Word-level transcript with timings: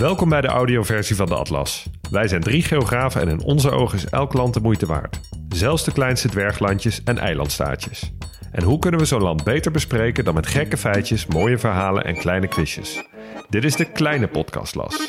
Welkom 0.00 0.28
bij 0.28 0.40
de 0.40 0.48
audioversie 0.48 1.16
van 1.16 1.26
de 1.26 1.34
Atlas. 1.34 1.86
Wij 2.10 2.28
zijn 2.28 2.40
drie 2.40 2.62
geografen 2.62 3.20
en 3.20 3.28
in 3.28 3.42
onze 3.42 3.70
ogen 3.70 3.98
is 3.98 4.06
elk 4.06 4.32
land 4.32 4.54
de 4.54 4.60
moeite 4.60 4.86
waard. 4.86 5.20
Zelfs 5.48 5.84
de 5.84 5.92
kleinste 5.92 6.28
dwerglandjes 6.28 7.02
en 7.04 7.18
eilandstaatjes. 7.18 8.12
En 8.52 8.62
hoe 8.62 8.78
kunnen 8.78 9.00
we 9.00 9.06
zo'n 9.06 9.22
land 9.22 9.44
beter 9.44 9.72
bespreken 9.72 10.24
dan 10.24 10.34
met 10.34 10.46
gekke 10.46 10.76
feitjes, 10.76 11.26
mooie 11.26 11.58
verhalen 11.58 12.04
en 12.04 12.18
kleine 12.18 12.48
quizjes? 12.48 13.04
Dit 13.48 13.64
is 13.64 13.76
de 13.76 13.84
kleine 13.84 14.28
podcastlas. 14.28 15.08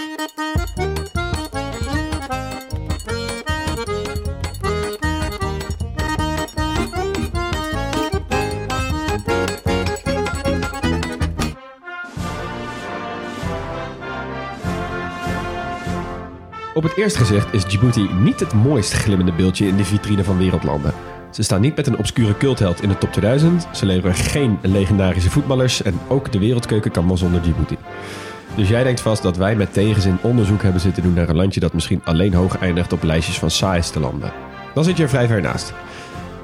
Op 16.74 16.84
het 16.84 16.98
eerste 16.98 17.20
gezicht 17.20 17.54
is 17.54 17.66
Djibouti 17.66 18.10
niet 18.20 18.40
het 18.40 18.54
mooist 18.54 18.94
glimmende 18.94 19.34
beeldje 19.34 19.68
in 19.68 19.76
de 19.76 19.86
vitrine 19.86 20.24
van 20.24 20.38
wereldlanden. 20.38 20.94
Ze 21.32 21.44
staan 21.44 21.62
niet 21.62 21.76
met 21.76 21.88
een 21.88 21.98
obscure 21.98 22.38
cultheld 22.38 22.82
in 22.82 22.90
de 22.90 22.98
top 22.98 23.12
2000, 23.12 23.68
ze 23.72 23.86
leveren 23.86 24.16
geen 24.16 24.58
legendarische 24.62 25.30
voetballers 25.30 25.82
en 25.82 26.00
ook 26.08 26.32
de 26.32 26.40
wereldkeuken 26.40 26.92
kan 26.92 27.08
wel 27.08 27.18
zonder 27.18 27.42
Djibouti. 27.42 27.78
Dus 28.56 28.70
jij 28.70 28.84
denkt 28.84 29.02
vast 29.02 29.24
dat 29.24 29.38
wij 29.38 29.56
met 29.56 29.74
tegenzin 29.74 30.18
onderzoek 30.22 30.62
hebben 30.62 30.82
zitten 30.82 31.04
doen 31.04 31.14
naar 31.14 31.30
een 31.30 31.36
landje 31.36 31.60
dat 31.60 31.74
misschien 31.74 32.02
alleen 32.04 32.34
hoog 32.34 32.58
eindigt 32.58 32.94
op 32.94 33.04
lijstjes 33.04 33.40
van 33.40 33.52
saaiste 33.52 34.00
landen. 34.00 34.34
Dan 34.74 34.84
zit 34.84 34.98
je 34.98 35.04
er 35.04 35.10
vrij 35.10 35.28
ver 35.28 35.42
naast. 35.42 35.74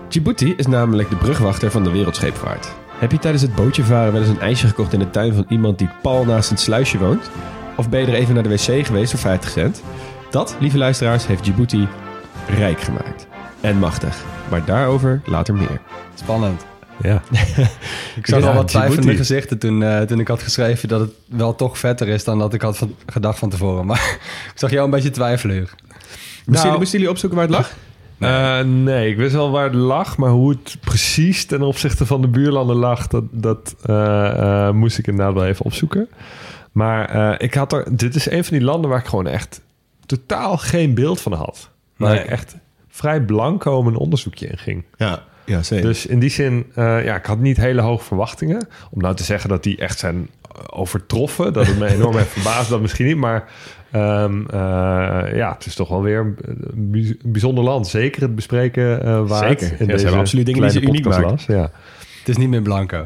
Djibouti 0.07 0.53
is 0.57 0.67
namelijk 0.67 1.09
de 1.09 1.15
brugwachter 1.15 1.71
van 1.71 1.83
de 1.83 1.91
wereldscheepvaart. 1.91 2.73
Heb 2.97 3.11
je 3.11 3.19
tijdens 3.19 3.43
het 3.43 3.55
bootje 3.55 3.83
varen 3.83 4.11
wel 4.11 4.21
eens 4.21 4.29
een 4.29 4.39
ijsje 4.39 4.67
gekocht 4.67 4.93
in 4.93 4.99
de 4.99 5.09
tuin 5.09 5.33
van 5.33 5.45
iemand 5.49 5.77
die 5.77 5.89
pal 6.01 6.25
naast 6.25 6.51
een 6.51 6.57
sluisje 6.57 6.97
woont? 6.97 7.29
Of 7.77 7.89
ben 7.89 7.99
je 7.99 8.07
er 8.07 8.13
even 8.13 8.33
naar 8.33 8.43
de 8.43 8.49
wc 8.49 8.85
geweest 8.85 9.11
voor 9.11 9.19
50 9.19 9.49
cent? 9.49 9.83
Dat, 10.29 10.55
lieve 10.59 10.77
luisteraars, 10.77 11.27
heeft 11.27 11.43
Djibouti 11.43 11.87
rijk 12.57 12.81
gemaakt. 12.81 13.27
En 13.61 13.77
machtig. 13.77 14.23
Maar 14.49 14.65
daarover 14.65 15.21
later 15.25 15.53
meer. 15.53 15.81
Spannend. 16.15 16.65
Ja. 17.01 17.21
Ik 18.15 18.27
zag 18.27 18.39
Ja, 18.41 18.47
al 18.47 18.53
wat 18.53 18.67
twijfelende 18.67 19.15
gezichten 19.15 19.57
toen, 19.57 19.83
eh, 19.83 20.01
toen 20.01 20.19
ik 20.19 20.27
had 20.27 20.41
geschreven 20.41 20.89
dat 20.89 20.99
het 20.99 21.11
wel 21.25 21.55
toch 21.55 21.77
vetter 21.77 22.07
is 22.07 22.23
dan 22.23 22.39
dat 22.39 22.53
ik 22.53 22.61
had 22.61 22.77
van, 22.77 22.95
gedacht 23.05 23.39
van 23.39 23.49
tevoren. 23.49 23.85
Maar 23.85 24.17
ik 24.53 24.59
zag 24.59 24.69
jou 24.69 24.85
een 24.85 24.91
beetje 24.91 25.09
twijfelen. 25.09 25.55
Hugo. 25.55 25.75
Moesten, 26.45 26.63
jullie, 26.63 26.77
moesten 26.79 26.97
jullie 26.97 27.13
opzoeken 27.13 27.37
waar 27.37 27.47
het 27.47 27.55
lag? 27.55 27.71
Eh, 28.17 28.65
nee, 28.65 29.09
ik 29.09 29.17
wist 29.17 29.33
wel 29.33 29.51
waar 29.51 29.63
het 29.63 29.73
lag, 29.73 30.17
maar 30.17 30.29
hoe 30.29 30.49
het 30.49 30.77
precies 30.81 31.45
ten 31.45 31.61
opzichte 31.61 32.05
van 32.05 32.21
de 32.21 32.27
buurlanden 32.27 32.75
lag, 32.75 33.07
dat, 33.07 33.23
dat 33.31 33.75
eh, 33.85 34.67
eh, 34.67 34.73
moest 34.73 34.97
ik 34.97 35.07
inderdaad 35.07 35.33
wel 35.33 35.45
even 35.45 35.65
opzoeken. 35.65 36.09
Maar 36.71 37.09
eh, 37.09 37.33
ik 37.37 37.53
had 37.53 37.73
er, 37.73 37.97
dit 37.97 38.15
is 38.15 38.29
een 38.29 38.43
van 38.43 38.57
die 38.57 38.65
landen 38.65 38.89
waar 38.89 38.99
ik 38.99 39.05
gewoon 39.05 39.27
echt 39.27 39.61
totaal 40.07 40.57
geen 40.57 40.93
beeld 40.93 41.21
van 41.21 41.33
had. 41.33 41.69
Waar 41.97 42.13
Nee. 42.13 42.23
ik 42.23 42.29
echt 42.29 42.55
vrij 42.87 43.21
blanco 43.21 43.83
mijn 43.83 43.95
onderzoekje 43.95 44.47
in 44.47 44.57
ging. 44.57 44.83
Ja, 44.97 45.23
ja 45.45 45.63
zeker. 45.63 45.85
Dus 45.85 46.05
in 46.05 46.19
die 46.19 46.29
zin, 46.29 46.65
eh, 46.75 47.03
ja, 47.05 47.15
ik 47.15 47.25
had 47.25 47.39
niet 47.39 47.57
hele 47.57 47.81
hoge 47.81 48.03
verwachtingen. 48.05 48.67
Om 48.91 49.01
nou 49.01 49.15
te 49.15 49.23
zeggen 49.23 49.49
dat 49.49 49.63
die 49.63 49.77
echt 49.77 49.99
zijn 49.99 50.29
overtroffen, 50.69 51.53
dat 51.53 51.67
het 51.67 51.79
me 51.79 51.87
enorm 51.95 52.15
heeft 52.17 52.29
verbaasd, 52.29 52.69
dat 52.69 52.81
misschien 52.81 53.05
niet. 53.05 53.15
Maar 53.17 53.49
ehm, 53.91 54.41
eh, 54.49 54.57
ja, 55.35 55.53
het 55.53 55.65
is 55.65 55.75
toch 55.75 55.89
wel 55.89 56.01
weer 56.01 56.19
een, 56.19 56.35
een 56.41 56.91
bij- 56.91 57.01
een 57.23 57.31
bijzonder 57.31 57.63
land. 57.63 57.87
Zeker 57.87 58.21
het 58.21 58.35
bespreken 58.35 59.03
eh 59.03 59.27
waard. 59.27 59.59
Zeker. 59.61 59.87
Ja, 59.87 59.97
ze 59.97 60.03
hebben 60.03 60.19
absoluut 60.21 60.45
dingen 60.45 60.61
die 60.61 60.69
ze 60.71 60.81
uniek 60.81 61.05
las, 61.05 61.45
Ja. 61.45 61.61
Het 62.19 62.29
is 62.29 62.37
niet 62.37 62.49
meer 62.49 62.61
blanco. 62.61 63.05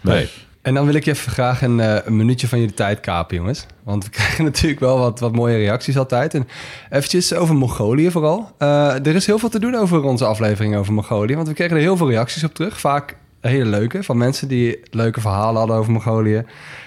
nee. 0.00 0.28
En 0.64 0.74
dan 0.74 0.84
wil 0.84 0.94
ik 0.94 1.04
je 1.04 1.10
even 1.10 1.32
graag 1.32 1.62
een, 1.62 1.80
eh, 1.80 1.96
een 2.04 2.16
minuutje 2.16 2.48
van 2.48 2.58
jullie 2.58 2.74
tijd 2.74 3.00
kapen, 3.00 3.36
jongens. 3.36 3.66
Want 3.82 4.04
we 4.04 4.10
krijgen 4.18 4.44
natuurlijk 4.44 4.80
wel 4.80 4.98
wat, 4.98 5.20
wat 5.20 5.32
mooie 5.32 5.56
reacties 5.56 5.98
altijd. 5.98 6.34
En 6.34 6.48
eventjes 6.90 7.34
over 7.34 7.54
Mongolië 7.54 8.10
vooral. 8.10 8.50
Eh, 8.58 9.06
er 9.06 9.14
is 9.14 9.26
heel 9.26 9.38
veel 9.38 9.48
te 9.48 9.58
doen 9.58 9.74
over 9.74 10.02
onze 10.02 10.24
aflevering 10.24 10.76
over 10.76 10.92
Mongolië. 10.92 11.34
Want 11.34 11.48
we 11.48 11.54
kregen 11.54 11.76
er 11.76 11.82
heel 11.82 11.96
veel 11.96 12.10
reacties 12.10 12.44
op 12.44 12.54
terug. 12.54 12.80
Vaak 12.80 13.16
hele 13.40 13.64
leuke. 13.64 14.02
Van 14.02 14.16
mensen 14.16 14.48
die 14.48 14.80
leuke 14.90 15.20
verhalen 15.20 15.58
hadden 15.58 15.76
over 15.76 15.92
Mongolië. 15.92 16.44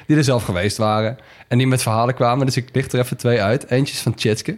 Die 0.08 0.18
er 0.18 0.24
zelf 0.24 0.44
geweest 0.44 0.78
waren. 0.78 1.18
En 1.48 1.58
die 1.58 1.68
met 1.68 1.82
verhalen 1.82 2.16
kwamen. 2.16 2.46
Dus 2.46 2.58
ik 2.58 2.70
licht 2.74 2.94
er 2.94 3.00
even 3.00 3.18
twee 3.18 3.42
uit. 3.42 3.70
Eentje 3.70 3.94
is 3.94 4.02
van 4.02 4.14
Tjitske. 4.14 4.58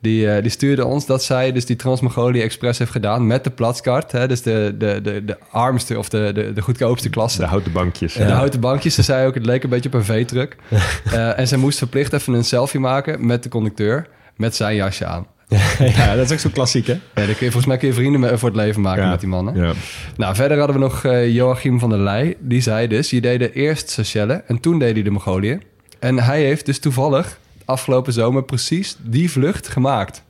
Die, 0.00 0.30
eh, 0.30 0.42
die 0.42 0.50
stuurde 0.50 0.84
ons 0.84 1.06
dat 1.06 1.22
zij 1.24 1.52
dus 1.52 1.66
die 1.66 1.76
Trans-Mongolië 1.76 2.42
Express 2.42 2.78
heeft 2.78 2.90
gedaan 2.90 3.26
met 3.26 3.44
de 3.44 3.50
Platskart. 3.50 4.12
Hè, 4.12 4.28
dus 4.28 4.42
de, 4.42 4.74
de, 4.78 5.00
de, 5.02 5.24
de 5.24 5.36
armste 5.50 5.98
of 5.98 6.08
de, 6.08 6.30
de, 6.34 6.52
de 6.52 6.60
goedkoopste 6.60 7.08
klasse. 7.10 7.38
De 7.40 7.46
houten 7.46 7.72
bankjes. 7.72 8.14
De 8.14 8.22
houten 8.24 8.60
bankjes, 8.60 8.94
ze 8.94 9.02
zei 9.02 9.26
ook, 9.26 9.34
het 9.34 9.46
leek 9.46 9.62
een 9.62 9.70
beetje 9.70 9.88
op 9.88 9.94
een 9.94 10.04
V-truck. 10.04 10.56
Eh, 11.12 11.38
en 11.38 11.48
ze 11.48 11.58
moest 11.58 11.78
verplicht 11.78 12.12
even 12.12 12.32
een 12.32 12.44
selfie 12.44 12.80
maken 12.80 13.26
met 13.26 13.42
de 13.42 13.48
conducteur, 13.48 14.06
met 14.36 14.56
zijn 14.56 14.74
jasje 14.76 15.04
aan. 15.06 15.26
ja, 15.96 16.14
dat 16.14 16.24
is 16.24 16.32
ook 16.32 16.38
zo 16.38 16.48
klassiek, 16.52 16.86
hè? 16.86 16.92
Ja, 16.92 16.98
dan 17.14 17.24
kun 17.24 17.26
je, 17.26 17.36
volgens 17.52 17.66
mij 17.66 17.76
kun 17.76 17.88
je 17.88 17.94
vrienden 17.94 18.20
me- 18.20 18.38
voor 18.38 18.48
het 18.48 18.56
leven 18.58 18.80
maken 18.80 19.02
Ja. 19.02 19.10
met 19.10 19.20
die 19.20 19.28
mannen. 19.28 19.56
Ja. 19.56 19.72
Nou, 20.16 20.34
verder 20.34 20.58
hadden 20.58 20.76
we 20.76 20.82
nog 20.82 21.04
eh, 21.04 21.34
Joachim 21.34 21.78
van 21.78 21.88
der 21.90 21.98
Leij. 21.98 22.36
Die 22.40 22.60
zei 22.60 22.86
dus, 22.86 23.10
je 23.10 23.20
deed 23.20 23.54
eerst 23.54 23.90
Seychelles 23.90 24.40
en 24.46 24.60
toen 24.60 24.78
deed 24.78 24.94
hij 24.94 25.02
de 25.02 25.10
Mongolië. 25.10 25.58
En 25.98 26.18
hij 26.18 26.42
heeft 26.42 26.66
dus 26.66 26.78
toevallig 26.78 27.38
afgelopen 27.68 28.12
zomer 28.12 28.42
precies 28.44 28.96
die 29.02 29.30
vlucht 29.30 29.68
gemaakt. 29.68 30.26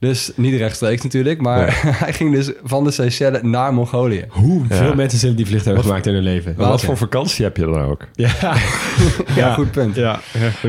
Dus 0.00 0.32
niet 0.36 0.54
rechtstreeks 0.54 1.02
natuurlijk, 1.02 1.40
maar 1.40 1.80
hij 2.04 2.12
ging 2.12 2.34
dus 2.34 2.52
van 2.64 2.84
de 2.84 2.90
Seychelles 2.90 3.42
naar 3.42 3.74
Mongolië. 3.74 4.24
Hoeveel 4.28 4.86
Ja. 4.86 4.94
mensen 4.94 5.18
zullen 5.18 5.36
die 5.36 5.46
vlucht 5.46 5.64
hebben 5.64 5.82
gemaakt 5.84 6.06
in 6.06 6.14
hun 6.14 6.22
leven? 6.22 6.54
Maar 6.56 6.68
wat 6.68 6.82
voor 6.82 6.96
vakantie 6.96 7.44
heb 7.44 7.56
je 7.56 7.64
dan 7.64 7.82
ook? 7.82 8.06
Ja, 8.12 8.30
Ja, 9.36 9.54
goed 9.54 9.70
punt. 9.70 9.94
Ja, 9.94 10.20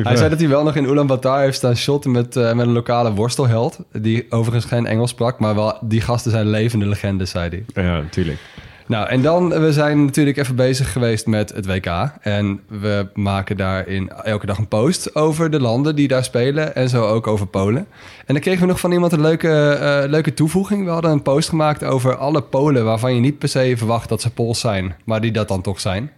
Hij 0.03 0.15
zei 0.15 0.29
dat 0.29 0.39
hij 0.39 0.47
wel 0.49 0.63
nog 0.63 0.75
in 0.75 0.83
Ulaanbaatar 0.85 1.41
heeft 1.41 1.57
staan 1.57 1.75
shotten 1.75 2.11
met, 2.11 2.35
eh, 2.35 2.53
met 2.53 2.65
een 2.65 2.71
lokale 2.73 3.13
worstelheld. 3.13 3.79
Die 3.91 4.25
overigens 4.29 4.65
geen 4.65 4.85
Engels 4.85 5.09
sprak, 5.09 5.39
maar 5.39 5.55
wel 5.55 5.77
die 5.81 6.01
gasten 6.01 6.31
zijn 6.31 6.49
levende 6.49 6.85
legendes, 6.87 7.29
zei 7.29 7.49
hij. 7.73 7.83
Ja, 7.83 7.97
natuurlijk. 8.01 8.39
Nou, 8.89 9.07
en 9.07 9.21
dan, 9.21 9.49
we 9.49 9.73
zijn 9.73 10.05
natuurlijk 10.05 10.37
even 10.37 10.55
bezig 10.55 10.91
geweest 10.91 11.27
met 11.27 11.53
het 11.53 11.65
WK. 11.65 12.11
En 12.21 12.59
we 12.67 13.07
maken 13.13 13.57
daarin 13.57 14.09
elke 14.09 14.45
dag 14.45 14.57
een 14.57 14.67
post 14.67 15.15
over 15.15 15.49
de 15.49 15.59
landen 15.59 15.95
die 15.95 16.07
daar 16.07 16.23
spelen. 16.23 16.75
En 16.75 16.89
zo 16.89 17.05
ook 17.05 17.27
over 17.27 17.47
Polen. 17.47 17.87
En 18.25 18.33
dan 18.33 18.39
kregen 18.39 18.61
we 18.61 18.67
nog 18.67 18.79
van 18.79 18.91
iemand 18.91 19.11
een 19.11 19.21
leuke, 19.21 19.71
eh, 19.71 20.09
leuke 20.09 20.33
toevoeging. 20.33 20.85
We 20.85 20.91
hadden 20.91 21.11
een 21.11 21.21
post 21.21 21.49
gemaakt 21.49 21.83
over 21.83 22.15
alle 22.15 22.41
Polen 22.41 22.85
waarvan 22.85 23.15
je 23.15 23.19
niet 23.19 23.37
per 23.37 23.49
se 23.49 23.73
verwacht 23.77 24.09
dat 24.09 24.21
ze 24.21 24.29
Pools 24.29 24.59
zijn. 24.59 24.95
Maar 25.05 25.21
die 25.21 25.31
dat 25.31 25.47
dan 25.47 25.61
toch 25.61 25.79
zijn. 25.79 26.11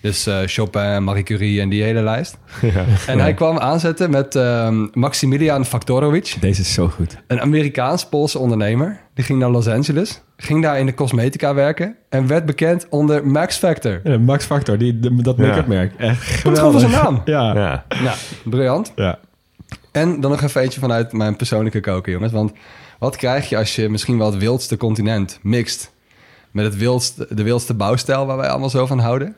Dus 0.00 0.26
eh, 0.26 0.38
Chopin, 0.44 1.04
Marie 1.04 1.22
Curie 1.22 1.60
en 1.60 1.68
die 1.68 1.82
hele 1.82 2.02
lijst. 2.02 2.38
En 3.06 3.18
hij 3.18 3.34
kwam 3.34 3.58
aanzetten 3.58 4.10
met 4.10 4.34
ehm, 4.34 4.86
Maximilian 4.92 5.64
Faktorovic. 5.64 6.36
Deze 6.40 6.60
is 6.60 6.72
zo 6.72 6.88
goed. 6.88 7.16
Een 7.26 7.40
Amerikaans-Poolse 7.40 8.38
ondernemer. 8.38 9.00
Die 9.14 9.24
ging 9.24 9.38
naar 9.38 9.50
Los 9.50 9.68
Angeles. 9.68 10.22
Ging 10.36 10.62
daar 10.62 10.78
in 10.78 10.86
de 10.86 10.94
cosmetica 10.94 11.54
werken. 11.54 11.96
En 12.08 12.26
werd 12.26 12.46
bekend 12.46 12.86
onder 12.90 13.26
Max 13.26 13.56
Factor. 13.56 14.00
Ja, 14.04 14.18
Max 14.18 14.44
Factor, 14.44 14.78
die, 14.78 15.00
de- 15.00 15.22
dat 15.22 15.36
Ja. 15.36 15.46
make-up 15.46 15.66
merk. 15.66 15.92
Echt 15.96 16.42
Komt 16.42 16.58
gewoon 16.58 16.72
van 16.72 16.80
zijn 16.80 16.92
naam. 16.92 17.22
Ja. 17.24 17.54
Ja. 17.54 17.84
Nou, 18.02 18.16
briljant. 18.44 18.92
ja. 18.96 19.18
En 19.92 20.20
dan 20.20 20.30
nog 20.30 20.42
even 20.42 20.60
eentje 20.62 20.80
vanuit 20.80 21.12
mijn 21.12 21.36
persoonlijke 21.36 21.80
koken, 21.80 22.12
jongens. 22.12 22.32
Want 22.32 22.52
wat 22.98 23.16
krijg 23.16 23.48
je 23.48 23.56
als 23.56 23.76
je 23.76 23.88
misschien 23.88 24.18
wel 24.18 24.30
het 24.30 24.40
wildste 24.40 24.76
continent 24.76 25.38
mixt... 25.42 25.92
met 26.50 26.64
het 26.64 26.76
wildste, 26.76 27.26
de 27.30 27.42
wildste 27.42 27.74
bouwstijl 27.74 28.26
waar 28.26 28.36
wij 28.36 28.48
allemaal 28.48 28.70
zo 28.70 28.86
van 28.86 28.98
houden? 28.98 29.36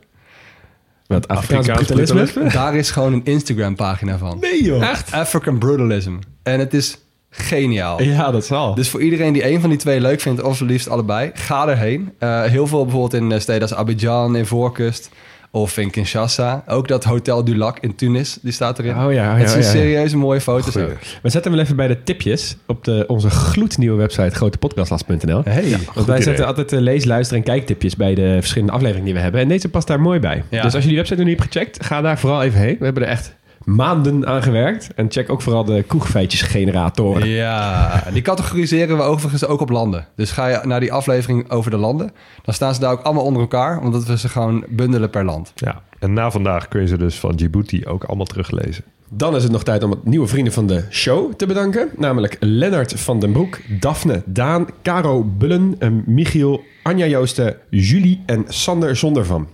Wat 1.07 1.29
Afrikaans 1.29 1.69
Afrikaans 1.69 1.87
brutalisme? 1.87 2.23
brutalisme? 2.25 2.61
Daar 2.61 2.75
is 2.75 2.91
gewoon 2.91 3.13
een 3.13 3.25
Instagram-pagina 3.25 4.19
van. 4.19 4.39
Nee 4.41 4.65
joh. 4.65 4.89
Echt? 4.91 5.13
African 5.13 5.59
Brutalism. 5.59 6.15
En 6.43 6.59
het 6.59 6.75
is 6.75 6.99
Geniaal. 7.37 8.03
Ja, 8.03 8.31
dat 8.31 8.47
zal. 8.47 8.75
Dus 8.75 8.89
voor 8.89 9.03
iedereen 9.03 9.33
die 9.33 9.51
een 9.51 9.61
van 9.61 9.71
die 9.71 9.79
twee 9.79 10.01
leuk 10.01 10.21
vindt, 10.21 10.43
of 10.43 10.61
liefst 10.61 10.89
allebei, 10.89 11.31
ga 11.35 11.69
erheen. 11.69 12.13
Eh, 12.19 12.43
heel 12.43 12.67
veel 12.67 12.83
bijvoorbeeld 12.83 13.23
in 13.23 13.33
eh, 13.33 13.39
steden 13.39 13.63
als 13.63 13.75
Abidjan, 13.75 14.37
in 14.37 14.47
Voorkust 14.47 15.11
of 15.51 15.79
in 15.79 15.91
Kinshasa. 15.91 16.65
Ook 16.67 16.89
dat 16.89 17.05
Hotel 17.05 17.45
du 17.45 17.57
Lac 17.57 17.79
in 17.81 17.95
Tunis, 17.95 18.39
die 18.43 18.53
staat 18.53 18.79
erin. 18.79 18.91
Oh 18.91 19.13
ja, 19.13 19.33
oh 19.33 19.39
Het 19.39 19.49
ja, 19.49 19.51
ja. 19.51 19.57
een 19.57 19.63
serieuze 19.63 20.17
mooie 20.17 20.41
foto's 20.41 20.73
Goeie. 20.73 20.89
ook. 20.89 20.99
We 21.23 21.29
zetten 21.31 21.43
hem 21.43 21.53
wel 21.53 21.61
even 21.61 21.77
bij 21.77 21.89
de 21.89 22.03
tipjes 22.03 22.57
op 22.67 22.85
de, 22.85 23.05
onze 23.07 23.31
gloednieuwe 23.31 23.97
website 23.97 24.35
grotepodcastlas.nl. 24.35 25.43
Hey. 25.45 25.71
Want 25.71 25.83
Goed 25.87 26.05
wij 26.05 26.23
zetten 26.23 26.47
altijd 26.47 26.73
uh, 26.73 26.81
lees, 26.81 27.05
luister 27.05 27.37
en 27.37 27.43
kijktipjes 27.43 27.97
bij 27.97 28.15
de 28.15 28.37
verschillende 28.39 28.73
afleveringen 28.73 29.07
die 29.07 29.15
we 29.15 29.21
hebben. 29.21 29.41
En 29.41 29.49
deze 29.49 29.69
past 29.69 29.87
daar 29.87 30.01
mooi 30.01 30.21
bij. 30.21 30.43
Ja. 30.51 30.63
Dus 30.63 30.75
als 30.75 30.83
je 30.83 30.89
die 30.89 30.99
website 30.99 31.19
nog 31.19 31.29
niet 31.29 31.39
hebt 31.39 31.53
gecheckt, 31.53 31.85
ga 31.85 32.01
daar 32.01 32.19
vooral 32.19 32.43
even 32.43 32.61
heen. 32.61 32.77
We 32.79 32.85
hebben 32.85 33.03
er 33.03 33.09
echt 33.09 33.35
maanden 33.67 34.27
aan 34.27 34.43
gewerkt. 34.43 34.95
En 34.95 35.11
check 35.11 35.31
ook 35.31 35.43
vooral 35.43 35.65
de 35.65 35.85
koegfeitjesgeneratoren. 35.87 37.29
Ja, 37.29 38.05
die 38.13 38.23
categoriseren 38.23 38.97
we 38.97 39.03
overigens 39.03 39.47
ook 39.47 39.61
op 39.61 39.71
landen. 39.71 40.07
Dus 40.17 40.31
ga 40.31 40.47
je 40.47 40.61
naar 40.63 40.81
die 40.81 40.93
aflevering 40.93 41.51
over 41.51 41.71
de 41.71 41.77
landen, 41.77 42.13
dan 42.43 42.55
staan 42.55 42.75
ze 42.75 42.81
daar 42.81 42.93
ook 42.93 43.03
allemaal 43.03 43.25
onder 43.25 43.43
elkaar, 43.43 43.81
omdat 43.81 44.05
we 44.05 44.19
ze 44.19 44.29
gewoon 44.29 44.65
bundelen 44.69 45.11
per 45.11 45.25
land. 45.25 45.53
Ja, 45.55 45.83
en 45.99 46.13
na 46.13 46.31
vandaag 46.31 46.69
kun 46.69 46.81
je 46.81 46.87
ze 46.87 46.99
dus 46.99 47.19
van 47.19 47.37
Djibouti 47.37 47.87
ook 47.87 48.05
allemaal 48.05 48.27
teruglezen. 48.27 48.85
Dan 49.09 49.37
is 49.37 49.43
het 49.43 49.53
nog 49.53 49.65
tijd 49.65 49.83
om 49.83 49.91
wat 49.91 50.05
nieuwe 50.05 50.27
vrienden 50.27 50.53
van 50.53 50.67
de 50.67 50.85
show 50.91 51.33
te 51.33 51.47
bedanken. 51.47 51.89
Namelijk 51.97 52.37
Lennart 52.41 53.01
van 53.01 53.21
den 53.21 53.33
Broek, 53.33 53.59
Daphne, 53.81 54.23
Daan, 54.25 54.67
Caro 54.83 55.25
Bullen, 55.25 55.77
en 55.79 56.03
Michiel, 56.07 56.63
Anja 56.83 57.07
Joosten, 57.07 57.57
Julie 57.71 58.23
en 58.27 58.45
Sander 58.49 58.97
Zondervan. 58.97 59.49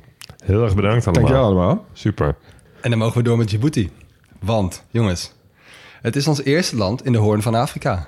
Heel 0.44 0.62
erg 0.62 0.74
bedankt 0.74 1.06
allemaal. 1.06 1.22
Dankjewel 1.22 1.44
allemaal. 1.44 1.84
Super. 1.92 2.34
En 2.80 2.90
dan 2.90 2.98
mogen 2.98 3.16
we 3.16 3.22
door 3.22 3.36
met 3.38 3.48
Djibouti. 3.48 3.90
Want, 4.42 4.84
jongens, 4.90 5.32
het 6.02 6.16
is 6.16 6.26
ons 6.28 6.42
eerste 6.42 6.76
land 6.76 7.04
in 7.04 7.12
de 7.12 7.18
hoorn 7.18 7.42
van 7.42 7.54
Afrika. 7.54 8.06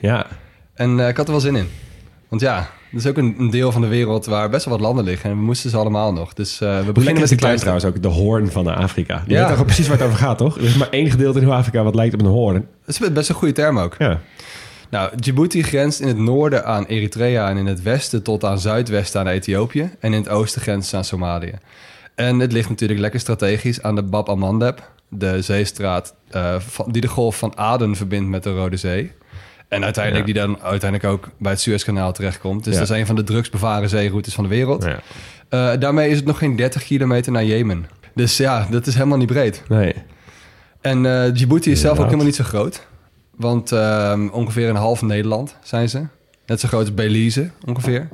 Ja, 0.00 0.26
En 0.74 1.00
eh, 1.00 1.08
ik 1.08 1.16
had 1.16 1.26
er 1.26 1.32
wel 1.32 1.40
zin 1.40 1.56
in. 1.56 1.68
Want 2.28 2.42
ja, 2.42 2.56
er 2.90 2.96
is 2.96 3.06
ook 3.06 3.16
een, 3.16 3.34
een 3.38 3.50
deel 3.50 3.72
van 3.72 3.80
de 3.80 3.86
wereld 3.86 4.26
waar 4.26 4.50
best 4.50 4.64
wel 4.64 4.74
wat 4.74 4.82
landen 4.86 5.04
liggen. 5.04 5.30
En 5.30 5.36
we 5.36 5.42
moesten 5.42 5.70
ze 5.70 5.76
allemaal 5.76 6.12
nog. 6.12 6.32
Dus 6.32 6.60
eh, 6.60 6.78
we 6.78 6.84
Hoe 6.84 6.92
beginnen 6.92 7.20
met 7.20 7.28
de 7.28 7.36
klein 7.36 7.56
trouwens 7.56 7.84
ook, 7.84 8.02
de 8.02 8.08
hoorn 8.08 8.50
van 8.50 8.66
Afrika. 8.66 9.22
Je 9.26 9.32
Ja. 9.34 9.46
weet 9.48 9.56
toch 9.56 9.64
precies 9.66 9.88
waar 9.88 9.96
het 9.98 10.06
over 10.06 10.18
gaat, 10.18 10.38
toch? 10.38 10.56
Er 10.56 10.64
is 10.64 10.76
maar 10.76 10.88
één 10.90 11.10
gedeelte 11.10 11.40
in 11.40 11.50
Afrika 11.50 11.82
wat 11.82 11.94
lijkt 11.94 12.14
op 12.14 12.20
een 12.20 12.26
hoorn. 12.26 12.66
Dat 12.86 13.00
is 13.00 13.12
best 13.12 13.28
een 13.28 13.34
goede 13.34 13.54
term 13.54 13.78
ook. 13.78 13.94
Ja. 13.98 14.20
Nou, 14.90 15.16
Djibouti 15.16 15.62
grenst 15.62 16.00
in 16.00 16.08
het 16.08 16.16
noorden 16.16 16.64
aan 16.64 16.84
Eritrea 16.84 17.48
en 17.48 17.56
in 17.56 17.66
het 17.66 17.82
westen 17.82 18.22
tot 18.22 18.44
aan 18.44 18.58
zuidwesten 18.58 19.20
aan 19.20 19.26
Ethiopië. 19.26 19.90
En 20.00 20.12
in 20.12 20.20
het 20.20 20.28
oosten 20.28 20.60
grenst 20.62 20.86
het 20.86 20.94
aan 20.94 21.04
Somalië. 21.04 21.52
En 22.14 22.38
het 22.38 22.52
ligt 22.52 22.68
natuurlijk 22.68 23.00
lekker 23.00 23.20
strategisch 23.20 23.82
aan 23.82 23.94
de 23.94 24.02
Bab 24.02 24.28
al-Mandeb, 24.28 24.90
de 25.10 25.42
zeestraat 25.42 26.14
eh, 26.30 26.54
van, 26.58 26.92
die 26.92 27.00
de 27.00 27.08
golf 27.08 27.38
van 27.38 27.56
Aden 27.56 27.96
verbindt 27.96 28.28
met 28.28 28.42
de 28.42 28.54
Rode 28.54 28.76
Zee. 28.76 29.12
En 29.68 29.84
uiteindelijk 29.84 30.26
Ja. 30.26 30.32
die 30.32 30.42
dan 30.42 30.62
uiteindelijk 30.62 31.12
ook 31.12 31.28
bij 31.38 31.52
het 31.52 31.60
Suezkanaal 31.60 32.12
terechtkomt. 32.12 32.64
Dus 32.64 32.72
Ja. 32.74 32.80
dat 32.80 32.90
is 32.90 32.96
een 32.96 33.06
van 33.06 33.16
de 33.16 33.24
drugsbevaren 33.24 33.88
zeeroutes 33.88 34.34
van 34.34 34.44
de 34.44 34.50
wereld. 34.50 34.84
Ja. 34.84 35.00
Eh, 35.48 35.80
daarmee 35.80 36.10
is 36.10 36.16
het 36.16 36.24
nog 36.24 36.38
geen 36.38 36.56
30 36.56 36.84
kilometer 36.84 37.32
naar 37.32 37.44
Jemen. 37.44 37.86
Dus 38.14 38.36
ja, 38.36 38.66
dat 38.70 38.86
is 38.86 38.94
helemaal 38.94 39.18
niet 39.18 39.26
breed. 39.26 39.62
Nee. 39.68 39.94
En 40.80 41.06
eh, 41.06 41.32
Djibouti 41.34 41.70
is 41.70 41.80
zelf 41.80 41.98
ook 41.98 42.04
helemaal 42.04 42.24
niet 42.26 42.34
zo 42.34 42.44
groot. 42.44 42.86
Want 43.36 43.72
ehm, 43.72 44.28
ongeveer 44.28 44.68
een 44.68 44.76
half 44.76 45.02
Nederland 45.02 45.56
zijn 45.62 45.88
ze. 45.88 46.02
Net 46.46 46.60
zo 46.60 46.68
groot 46.68 46.80
als 46.80 46.94
Belize 46.94 47.50
ongeveer. 47.66 48.08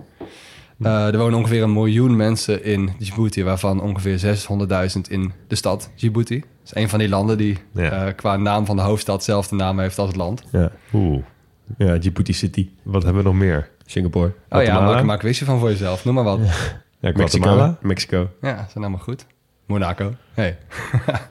Eh, 0.82 1.06
er 1.06 1.18
wonen 1.18 1.38
ongeveer 1.38 1.62
een 1.62 1.72
miljoen 1.72 2.16
mensen 2.16 2.64
in 2.64 2.90
Djibouti, 2.98 3.44
waarvan 3.44 3.80
ongeveer 3.80 4.18
600.000 4.18 5.08
in 5.08 5.32
de 5.48 5.54
stad 5.54 5.90
Djibouti. 5.96 6.38
Dat 6.40 6.48
is 6.64 6.74
een 6.82 6.88
van 6.88 6.98
die 6.98 7.08
landen 7.08 7.38
die 7.38 7.58
Ja. 7.72 8.06
eh, 8.06 8.14
qua 8.16 8.36
naam 8.36 8.66
van 8.66 8.76
de 8.76 8.82
hoofdstad 8.82 9.24
zelf 9.24 9.48
de 9.48 9.54
naam 9.56 9.78
heeft 9.78 9.98
als 9.98 10.08
het 10.08 10.16
land. 10.16 10.42
Ja. 10.52 10.70
Oeh, 10.92 11.22
ja, 11.78 11.96
Djibouti 11.98 12.32
City, 12.32 12.68
wat 12.82 13.02
hebben 13.02 13.22
we 13.22 13.28
nog 13.28 13.38
meer? 13.38 13.70
Singapore. 13.86 14.26
Oh 14.26 14.32
ja, 14.48 14.64
Guatemala? 14.64 14.94
maak, 14.94 15.04
maak 15.04 15.18
quizje 15.18 15.44
van 15.44 15.58
voor 15.58 15.68
jezelf. 15.70 16.04
Noem 16.04 16.14
maar 16.14 16.24
wat. 16.24 16.38
Ja, 16.38 16.44
Ja? 17.00 17.12
Mexico. 17.16 17.76
Mexico. 17.80 18.28
zijn 18.40 18.66
allemaal 18.74 18.98
goed. 18.98 19.26
Monaco. 19.66 20.14
Hey. 20.34 20.58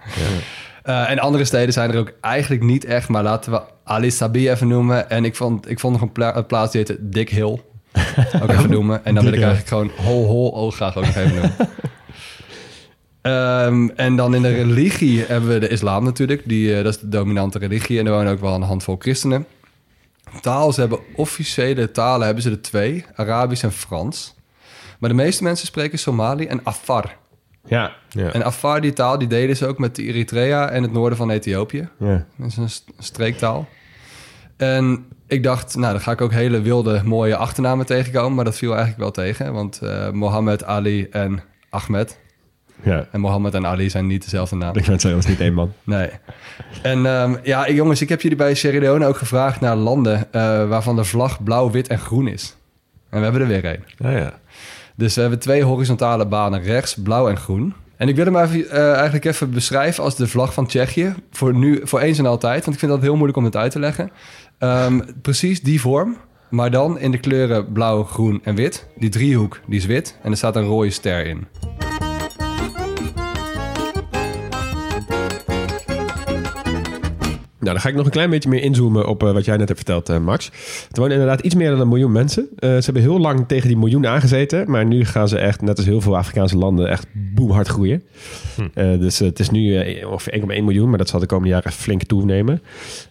Eh, 0.84 1.10
en 1.12 1.20
andere 1.20 1.46
steden 1.46 1.74
zijn 1.74 1.92
er 1.92 2.00
ook 2.00 2.14
eigenlijk 2.22 2.64
niet 2.64 2.86
echt, 2.86 3.10
maar 3.10 3.24
laten 3.24 3.52
we 3.52 3.62
Ali 3.84 4.12
Sabi 4.12 4.50
even 4.50 4.68
noemen. 4.68 5.10
En 5.10 5.26
ik 5.26 5.36
vond, 5.36 5.70
ik 5.70 5.80
vond 5.80 5.94
nog 5.94 6.02
een, 6.02 6.12
pla- 6.12 6.36
een 6.36 6.46
plaats 6.46 6.72
die 6.72 6.84
heette 6.86 7.10
Dick 7.10 7.30
Hill. 7.30 7.60
Ook 8.44 8.50
even 8.50 8.70
noemen. 8.70 9.06
En 9.06 9.16
dan 9.16 9.24
wil 9.24 9.34
ik 9.34 9.40
eigenlijk 9.42 9.68
gewoon 9.68 9.92
Hol 10.06 10.26
Hol 10.26 10.56
ook 10.56 10.74
graag 10.74 10.98
ook 10.98 11.06
nog 11.06 11.16
even 11.16 11.34
noemen. 11.34 11.56
Ehm, 13.22 13.88
en 13.96 14.16
dan 14.16 14.36
in 14.36 14.42
de 14.42 14.54
religie 14.54 15.24
hebben 15.28 15.50
we 15.50 15.60
de 15.60 15.68
islam 15.68 16.04
natuurlijk. 16.04 16.42
Die, 16.46 16.78
eh, 16.78 16.84
dat 16.84 16.94
is 16.96 17.00
de 17.00 17.10
dominante 17.10 17.60
religie. 17.60 18.00
En 18.00 18.06
er 18.06 18.12
wonen 18.12 18.34
ook 18.34 18.40
wel 18.40 18.54
een 18.56 18.62
handvol 18.62 18.96
christenen. 19.00 19.46
Taal, 20.42 20.72
ze 20.74 20.80
hebben 20.80 21.00
officiële 21.16 21.92
talen, 21.92 22.26
hebben 22.26 22.44
ze 22.44 22.50
er 22.50 22.62
twee. 22.62 23.06
Arabisch 23.16 23.64
en 23.64 23.72
Frans. 23.72 24.36
Maar 25.00 25.10
de 25.10 25.16
meeste 25.16 25.44
mensen 25.44 25.68
spreken 25.68 26.00
Somali 26.00 26.46
en 26.46 26.60
Afar. 26.64 27.16
Ja. 27.68 27.92
Ja. 28.10 28.32
En 28.32 28.44
Afar, 28.44 28.82
die 28.82 28.94
taal, 28.94 29.18
die 29.18 29.28
deden 29.28 29.58
ze 29.58 29.68
ook 29.68 29.78
met 29.78 29.96
de 29.96 30.04
Eritrea 30.04 30.70
en 30.70 30.82
het 30.84 30.92
noorden 30.92 31.18
van 31.18 31.30
Ethiopië. 31.30 31.90
ja. 32.00 32.26
Dat 32.38 32.48
is 32.48 32.58
een 32.58 32.70
st- 32.70 32.92
streektaal. 33.00 33.68
En 34.58 35.06
ik 35.28 35.44
dacht, 35.44 35.76
nou, 35.76 35.92
dan 35.92 36.02
ga 36.02 36.12
ik 36.12 36.22
ook 36.22 36.32
hele 36.32 36.62
wilde, 36.62 37.02
mooie 37.04 37.36
achternamen 37.36 37.86
tegenkomen. 37.86 38.36
Maar 38.36 38.46
dat 38.46 38.58
viel 38.58 38.70
eigenlijk 38.70 39.00
wel 39.00 39.12
tegen. 39.12 39.54
Want 39.54 39.82
eh 39.82 40.10
Mohammed, 40.10 40.64
Ali 40.64 41.08
en 41.12 41.44
Ahmed. 41.70 42.20
Ja. 42.84 43.08
En 43.12 43.20
Mohammed 43.20 43.54
en 43.54 43.66
Ali 43.66 43.90
zijn 43.90 44.08
niet 44.08 44.24
dezelfde 44.24 44.56
naam. 44.56 44.76
Ik 44.76 44.84
zeggen, 44.84 45.10
dat 45.10 45.20
is 45.20 45.26
niet 45.26 45.40
één 45.40 45.54
man. 45.54 45.74
Nee. 45.84 46.10
En 46.82 47.06
ehm, 47.06 47.36
ja, 47.44 47.70
jongens, 47.70 48.02
ik 48.02 48.10
heb 48.10 48.22
jullie 48.22 48.38
bij 48.38 48.54
Sierra 48.54 48.80
Leone 48.80 49.06
ook 49.06 49.18
gevraagd 49.18 49.62
naar 49.62 49.76
landen 49.76 50.34
eh, 50.34 50.42
waarvan 50.68 50.96
de 50.96 51.04
vlag 51.04 51.44
blauw, 51.44 51.72
wit 51.72 51.88
en 51.88 52.00
groen 52.00 52.28
is. 52.28 52.56
En 53.10 53.18
we 53.18 53.24
hebben 53.24 53.42
er 53.42 53.48
weer 53.48 53.66
één. 53.66 53.84
Ah, 54.04 54.12
ja. 54.12 54.34
Dus 54.96 55.16
we 55.16 55.22
hebben 55.22 55.40
twee 55.40 55.64
horizontale 55.64 56.26
banen 56.26 56.62
rechts, 56.62 56.96
blauw 57.04 57.30
en 57.30 57.38
groen. 57.38 57.74
En 57.98 58.08
ik 58.08 58.16
wil 58.16 58.26
hem 58.26 58.38
even, 58.38 58.70
eh, 58.70 58.94
eigenlijk 58.94 59.26
even 59.26 59.52
beschrijven 59.52 60.04
als 60.04 60.16
de 60.16 60.28
vlag 60.28 60.54
van 60.54 60.68
Tsjechië. 60.68 61.14
Voor 61.32 61.54
nu, 61.54 61.80
voor 61.84 62.00
eens 62.00 62.18
en 62.18 62.26
altijd. 62.26 62.62
Want 62.62 62.74
ik 62.74 62.80
vind 62.80 62.92
dat 62.92 63.02
heel 63.02 63.14
moeilijk 63.14 63.38
om 63.38 63.44
het 63.44 63.56
uit 63.56 63.72
te 63.72 63.80
leggen. 63.80 64.12
Ehm, 64.58 65.00
precies 65.22 65.62
die 65.62 65.82
vorm. 65.82 66.18
Maar 66.50 66.72
dan 66.72 67.00
in 67.00 67.12
de 67.12 67.18
kleuren 67.18 67.72
blauw, 67.72 68.04
groen 68.04 68.42
en 68.44 68.56
wit. 68.56 68.88
Die 68.98 69.10
driehoek, 69.10 69.60
die 69.68 69.78
is 69.78 69.86
wit. 69.86 70.20
En 70.24 70.32
er 70.32 70.38
staat 70.38 70.56
een 70.56 70.66
rode 70.66 70.90
ster 70.90 71.26
in. 71.26 71.48
Nou, 77.66 77.78
dan 77.78 77.86
ga 77.86 77.92
ik 77.92 77.96
nog 77.96 78.06
een 78.06 78.12
klein 78.12 78.30
beetje 78.30 78.50
meer 78.50 78.62
inzoomen 78.62 79.08
op 79.08 79.24
eh, 79.24 79.32
wat 79.32 79.46
jij 79.46 79.58
net 79.58 79.68
hebt 79.68 79.80
verteld, 79.80 80.10
eh, 80.10 80.18
Max. 80.18 80.48
Er 80.92 81.00
wonen 81.00 81.12
inderdaad 81.12 81.40
iets 81.40 81.56
meer 81.56 81.70
dan 81.70 81.80
een 81.80 81.88
miljoen 81.88 82.12
mensen. 82.12 82.48
Eh, 82.58 82.70
ze 82.70 82.82
hebben 82.84 83.02
heel 83.02 83.20
lang 83.20 83.48
tegen 83.48 83.68
die 83.68 83.78
miljoen 83.78 84.08
aangezeten. 84.08 84.72
Maar 84.72 84.86
nu 84.86 85.06
gaan 85.06 85.28
ze 85.28 85.38
echt, 85.38 85.62
net 85.62 85.78
als 85.78 85.86
heel 85.86 86.02
veel 86.02 86.18
Afrikaanse 86.18 86.58
landen, 86.58 86.90
echt 86.90 87.08
boomhard 87.14 87.68
groeien. 87.68 88.04
Eh, 88.74 89.00
dus 89.00 89.20
het 89.20 89.40
is 89.40 89.50
nu 89.50 89.84
ongeveer 90.04 90.34
1,1 90.34 90.64
miljoen. 90.64 90.90
Maar 90.90 90.98
dat 90.98 91.10
zal 91.10 91.20
de 91.20 91.26
komende 91.26 91.54
jaren 91.54 91.72
flink 91.72 92.04
toenemen. 92.04 92.62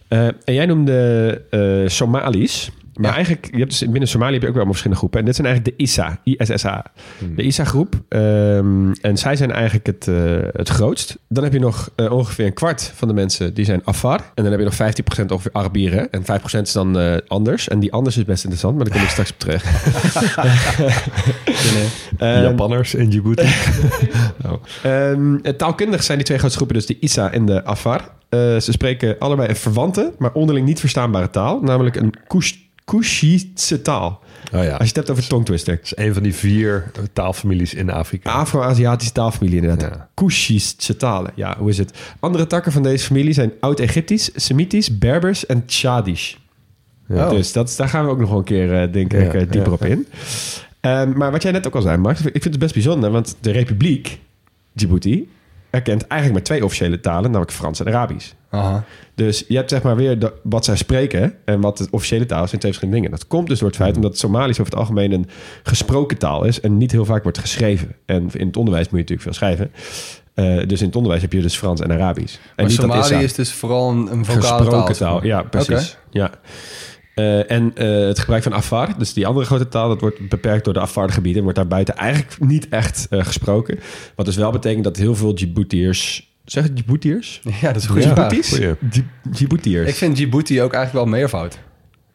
En 0.07 0.35
jij 0.45 0.65
noemde 0.65 1.85
Somali's. 1.87 2.71
Maar 2.95 3.09
Ja. 3.09 3.15
eigenlijk, 3.15 3.47
je 3.51 3.57
hebt 3.57 3.69
dus 3.79 3.89
binnen 3.89 4.07
Somalië 4.09 4.33
heb 4.33 4.41
je 4.41 4.47
ook 4.47 4.53
wel 4.53 4.63
allemaal 4.63 4.81
verschillende 4.81 4.99
groepen. 4.99 5.19
En 5.19 5.25
dit 5.25 5.35
zijn 5.35 5.47
eigenlijk 5.47 5.77
de 5.77 5.83
ISA, 5.83 6.19
ISSA. 6.23 6.85
De 7.35 7.41
ISA-groep. 7.43 7.95
Ehm, 8.09 8.91
en 9.01 9.17
zij 9.17 9.35
zijn 9.35 9.51
eigenlijk 9.51 9.85
het, 9.85 10.07
eh, 10.07 10.15
het 10.51 10.69
grootst. 10.69 11.17
Dan 11.29 11.43
heb 11.43 11.53
je 11.53 11.59
nog 11.59 11.89
eh, 11.95 12.11
ongeveer 12.11 12.45
een 12.45 12.53
kwart 12.53 12.91
van 12.95 13.07
de 13.07 13.13
mensen 13.13 13.53
die 13.53 13.65
zijn 13.65 13.81
Afar. 13.83 14.19
En 14.19 14.43
dan 14.43 14.51
heb 14.51 14.59
je 14.59 14.65
nog 14.65 14.75
15% 14.75 15.31
ongeveer 15.31 15.51
Arabieren. 15.53 16.11
En 16.11 16.23
5% 16.25 16.67
is 16.67 16.73
dan 16.73 16.99
eh, 16.99 17.15
anders. 17.27 17.67
En 17.67 17.79
die 17.79 17.91
anders 17.93 18.17
is 18.17 18.23
best 18.25 18.43
interessant, 18.43 18.75
maar 18.75 18.85
daar 18.85 18.93
kom 18.93 19.03
ik 19.03 19.09
straks 19.09 19.31
op 19.31 19.39
terug. 19.39 19.63
Ehm, 22.17 22.41
Japanners 22.41 22.93
in 22.95 23.09
Djibouti. 23.09 23.47
Ehm, 24.83 25.35
eh, 25.35 25.53
taalkundig 25.53 26.03
zijn 26.03 26.17
die 26.17 26.25
twee 26.27 26.37
grootste 26.37 26.57
groepen 26.59 26.77
dus 26.77 26.85
de 26.87 26.97
Isa 26.99 27.31
en 27.31 27.45
de 27.45 27.63
Afar. 27.63 28.13
Ze 28.29 28.71
spreken 28.71 29.15
allebei 29.19 29.49
een 29.49 29.55
verwante, 29.55 30.13
maar 30.17 30.31
onderling 30.33 30.65
niet 30.67 30.79
verstaanbare 30.79 31.29
taal. 31.29 31.59
Namelijk 31.61 31.95
een 31.95 32.13
Kush- 32.27 32.53
Kushitse 32.85 33.81
taal. 33.81 34.23
Oh 34.53 34.63
ja. 34.63 34.71
Als 34.71 34.79
je 34.79 34.85
het 34.85 34.95
hebt 34.95 35.09
over 35.09 35.27
tongtwister. 35.27 35.75
Dat 35.75 35.83
is 35.83 35.97
een 36.05 36.13
van 36.13 36.23
die 36.23 36.35
vier 36.35 36.91
taalfamilies 37.13 37.73
in 37.73 37.89
Afrika. 37.89 38.31
Afro-Aziatische 38.31 39.13
taalfamilie 39.13 39.61
inderdaad. 39.61 39.95
Ja. 39.95 40.09
Kushitse 40.13 40.97
talen. 40.97 41.31
Ja, 41.35 41.57
hoe 41.57 41.69
is 41.69 41.77
het? 41.77 41.97
Andere 42.19 42.47
takken 42.47 42.71
van 42.71 42.83
deze 42.83 43.05
familie 43.05 43.33
zijn 43.33 43.51
Oud-Egyptisch, 43.59 44.29
Semitisch, 44.35 44.97
Berbers 44.97 45.45
en 45.45 45.65
Tjadisch. 45.65 46.39
Oh. 47.09 47.29
Dus 47.29 47.51
dat, 47.51 47.73
daar 47.77 47.89
gaan 47.89 48.05
we 48.05 48.11
ook 48.11 48.19
nog 48.19 48.29
wel 48.29 48.37
een 48.37 48.43
keer, 48.43 48.81
eh, 48.81 48.93
denk 48.93 49.13
ik, 49.13 49.33
eh, 49.33 49.51
dieper 49.51 49.71
op 49.71 49.85
in. 49.85 50.07
Ehm, 50.79 51.17
maar 51.17 51.31
wat 51.31 51.43
jij 51.43 51.51
net 51.51 51.67
ook 51.67 51.75
al 51.75 51.81
zei, 51.81 51.97
Max, 51.97 52.19
ik 52.21 52.31
vind 52.31 52.43
het 52.43 52.59
best 52.59 52.73
bijzonder, 52.73 53.11
want 53.11 53.35
de 53.39 53.51
Republiek 53.51 54.19
Djibouti 54.73 55.29
erkent 55.69 56.07
eigenlijk 56.07 56.33
maar 56.33 56.43
twee 56.43 56.65
officiële 56.65 56.99
talen, 56.99 57.31
namelijk 57.31 57.51
Frans 57.51 57.79
en 57.79 57.87
Arabisch. 57.87 58.33
Aha. 58.55 58.83
Dus 59.15 59.43
je 59.47 59.55
hebt 59.55 59.69
zeg 59.69 59.81
maar 59.81 59.95
weer 59.95 60.19
de- 60.19 60.33
wat 60.43 60.65
zij 60.65 60.75
spreken 60.75 61.33
en 61.45 61.61
wat 61.61 61.77
de 61.77 61.87
officiële 61.91 62.25
taal 62.25 62.43
is, 62.43 62.49
zijn 62.49 62.61
twee 62.61 62.71
verschillende 62.73 63.01
dingen. 63.01 63.19
Dat 63.19 63.27
komt 63.27 63.47
dus 63.47 63.59
door 63.59 63.67
het 63.67 63.77
feit 63.77 63.95
omdat 63.95 64.17
Somalisch 64.17 64.59
over 64.59 64.71
het 64.71 64.79
algemeen 64.81 65.11
een 65.11 65.27
gesproken 65.63 66.17
taal 66.17 66.43
is 66.43 66.61
en 66.61 66.77
niet 66.77 66.91
heel 66.91 67.05
vaak 67.05 67.23
wordt 67.23 67.37
geschreven. 67.37 67.95
En 68.05 68.29
in 68.33 68.47
het 68.47 68.57
onderwijs 68.57 68.89
moet 68.89 68.99
je 69.07 69.15
natuurlijk 69.15 69.21
veel 69.21 69.33
schrijven. 69.33 69.71
Eh, 70.33 70.67
dus 70.67 70.79
in 70.79 70.85
het 70.85 70.95
onderwijs 70.95 71.21
heb 71.21 71.33
je 71.33 71.41
dus 71.41 71.57
Frans 71.57 71.81
en 71.81 71.91
Arabisch. 71.91 72.35
En 72.55 72.63
Maar 72.63 72.71
Somali 72.73 72.99
Issa. 72.99 73.19
is 73.19 73.33
dus 73.33 73.53
vooral 73.53 73.91
een, 73.91 74.11
een 74.11 74.25
taal. 74.97 75.25
Ja, 75.25 75.41
precies. 75.43 75.97
Ja. 76.09 76.31
Eh, 77.15 77.51
en 77.51 77.71
eh, 77.75 78.07
het 78.07 78.19
gebruik 78.19 78.43
van 78.43 78.53
Afar, 78.53 78.97
dus 78.97 79.13
die 79.13 79.27
andere 79.27 79.45
grote 79.45 79.67
taal, 79.67 79.87
dat 79.87 80.01
wordt 80.01 80.29
beperkt 80.29 80.65
door 80.65 80.73
de 80.73 80.79
Afar-gebieden 80.79 81.37
en 81.37 81.43
wordt 81.43 81.57
daar 81.57 81.67
buiten 81.67 81.95
eigenlijk 81.95 82.39
niet 82.39 82.69
echt 82.69 83.07
gesproken. 83.09 83.79
Wat 84.15 84.25
dus 84.25 84.35
wel 84.35 84.51
betekent 84.51 84.83
dat 84.83 84.97
heel 84.97 85.15
veel 85.15 85.35
Djiboutiërs, 85.35 86.34
zeg 86.45 86.63
het 86.63 86.75
Djiboutiërs? 86.75 87.41
Ja, 87.61 87.67
dat 87.67 87.75
is 87.75 87.83
een 87.83 87.89
goede 87.89 88.01
vraag. 88.07 88.15
Djiboutis? 88.29 88.49
goeie. 88.57 88.73
Djib- 88.89 89.05
Djiboutiërs. 89.31 89.89
Ik 89.89 89.95
vind 89.95 90.15
Djibouti 90.15 90.61
ook 90.61 90.73
eigenlijk 90.73 91.05
wel 91.05 91.15
meervoud. 91.19 91.59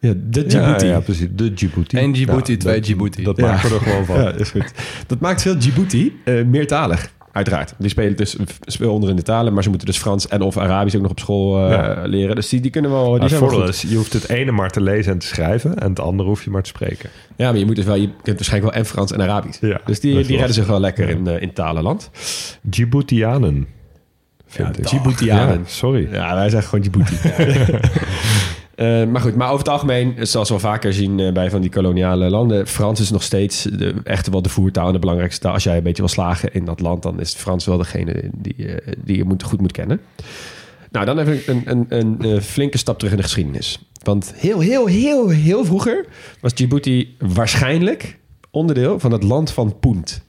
ja, 0.01 0.13
de 0.17 0.47
Djibouti. 0.47 0.87
ja, 0.87 1.01
precies. 1.01 1.29
De 1.33 1.55
Djibouti. 1.55 1.97
Eén 1.99 2.13
Djibouti, 2.13 2.53
Ja, 2.53 2.59
twee 2.59 2.75
dat- 2.75 2.85
Djibouti. 2.85 3.23
Dat 3.23 3.37
Ja. 3.37 3.47
maken 3.47 3.69
we 3.69 3.75
er 3.75 3.81
gewoon 3.81 4.05
van. 4.05 4.17
Ja, 4.23 4.33
is 4.33 4.51
goed. 4.51 4.73
Dat 5.07 5.21
maakt 5.21 5.43
veel 5.43 5.59
Djibouti 5.59 6.21
eh, 6.25 6.45
meertalig, 6.45 7.11
uiteraard. 7.33 7.75
Die 7.79 7.89
spelen 7.91 8.17
dus 8.17 8.37
veel 8.65 8.93
onder 8.93 9.11
in 9.11 9.17
de 9.17 9.23
talen, 9.23 9.53
maar 9.53 9.63
ze 9.63 9.69
moeten 9.69 9.87
dus 9.87 9.99
Frans 9.99 10.29
en 10.29 10.41
of 10.41 10.57
Arabisch 10.57 10.97
ook 10.97 11.03
nog 11.03 11.11
op 11.11 11.19
school 11.19 11.65
eh, 11.65 11.71
Ja. 11.71 12.03
leren. 12.07 12.35
Dus 12.35 12.49
die, 12.49 12.61
die 12.61 12.71
kunnen 12.71 12.91
wel. 12.91 13.19
Die 13.19 13.29
zijn 13.29 13.41
wel 13.41 13.51
goed. 13.51 13.81
je 13.81 13.97
hoeft 13.97 14.13
het 14.13 14.29
ene 14.29 14.51
maar 14.51 14.71
te 14.71 14.81
lezen 14.81 15.13
en 15.13 15.19
te 15.19 15.27
schrijven... 15.27 15.79
en 15.79 15.89
het 15.89 16.01
andere 16.01 16.29
hoef 16.29 16.45
je 16.45 16.51
maar 16.51 16.63
te 16.63 16.69
spreken. 16.69 17.11
Ja, 17.37 17.51
maar 17.51 17.59
je 17.59 17.67
moet 17.67 17.77
dus 17.77 17.85
wel, 17.85 17.95
je 17.95 18.09
kunt 18.23 18.37
waarschijnlijk 18.37 18.73
wel 18.75 18.83
en 18.83 18.89
Frans 18.89 19.13
en 19.13 19.21
Arabisch. 19.21 19.61
Ja, 19.61 19.81
dus 19.85 20.01
die, 20.01 20.25
die 20.27 20.37
redden 20.37 20.55
zich 20.55 20.67
wel 20.67 20.81
lekker 20.81 21.09
in, 21.09 21.27
eh, 21.27 21.43
in 21.43 21.53
talenland. 21.53 22.11
Djiboutianen, 22.63 23.67
vind 24.51 24.77
Ja. 24.77 24.83
Djiboutianen. 24.83 25.59
Ja, 25.59 25.65
sorry. 25.67 26.09
Ja, 26.13 26.35
wij 26.35 26.49
zeggen 26.49 26.69
gewoon 26.69 26.85
Djibouti. 26.85 27.17
Eh, 28.81 29.07
maar 29.07 29.21
goed, 29.21 29.35
maar 29.37 29.47
over 29.47 29.59
het 29.59 29.69
algemeen, 29.69 30.15
zoals 30.21 30.49
we 30.49 30.55
al 30.55 30.61
vaker 30.61 30.93
zien 30.93 31.21
eh, 31.21 31.33
bij 31.33 31.51
van 31.51 31.61
die 31.61 31.71
koloniale 31.71 32.31
landen, 32.31 32.67
Frans 32.67 33.01
is 33.01 33.11
nog 33.11 33.23
steeds 33.23 33.63
de, 33.63 33.95
echt 34.05 34.29
wel 34.29 34.43
de 34.43 34.49
voertaal 34.49 34.87
en 34.87 34.93
de 34.93 34.99
belangrijkste 34.99 35.41
taal. 35.41 35.53
Als 35.53 35.65
jij 35.65 35.77
een 35.77 35.83
beetje 35.83 36.03
wil 36.03 36.11
slagen 36.11 36.55
in 36.55 36.65
dat 36.65 36.81
land, 36.81 37.03
dan 37.03 37.21
is 37.21 37.35
Frans 37.35 37.67
wel 37.67 37.77
degene 37.77 38.31
die, 38.33 38.67
eh, 38.67 38.93
die 39.05 39.17
je 39.17 39.25
moet, 39.25 39.43
goed 39.43 39.61
moet 39.61 39.73
kennen. 39.73 40.01
Nou, 40.91 41.07
dan 41.07 41.19
even 41.19 41.41
een, 41.47 41.87
een, 41.89 42.17
een, 42.25 42.43
flinke 42.43 42.79
stap 42.79 42.97
terug 42.97 43.13
in 43.13 43.19
de 43.19 43.25
geschiedenis. 43.25 43.79
Want 44.03 44.33
heel, 44.37 44.61
heel, 44.61 44.87
heel, 44.87 45.29
heel 45.29 45.65
vroeger 45.65 46.07
was 46.41 46.55
Djibouti 46.55 47.17
waarschijnlijk 47.19 48.19
onderdeel 48.51 48.99
van 49.01 49.13
het 49.13 49.23
land 49.23 49.53
van 49.53 49.79
Punt. 49.79 50.11
Heb 50.11 50.23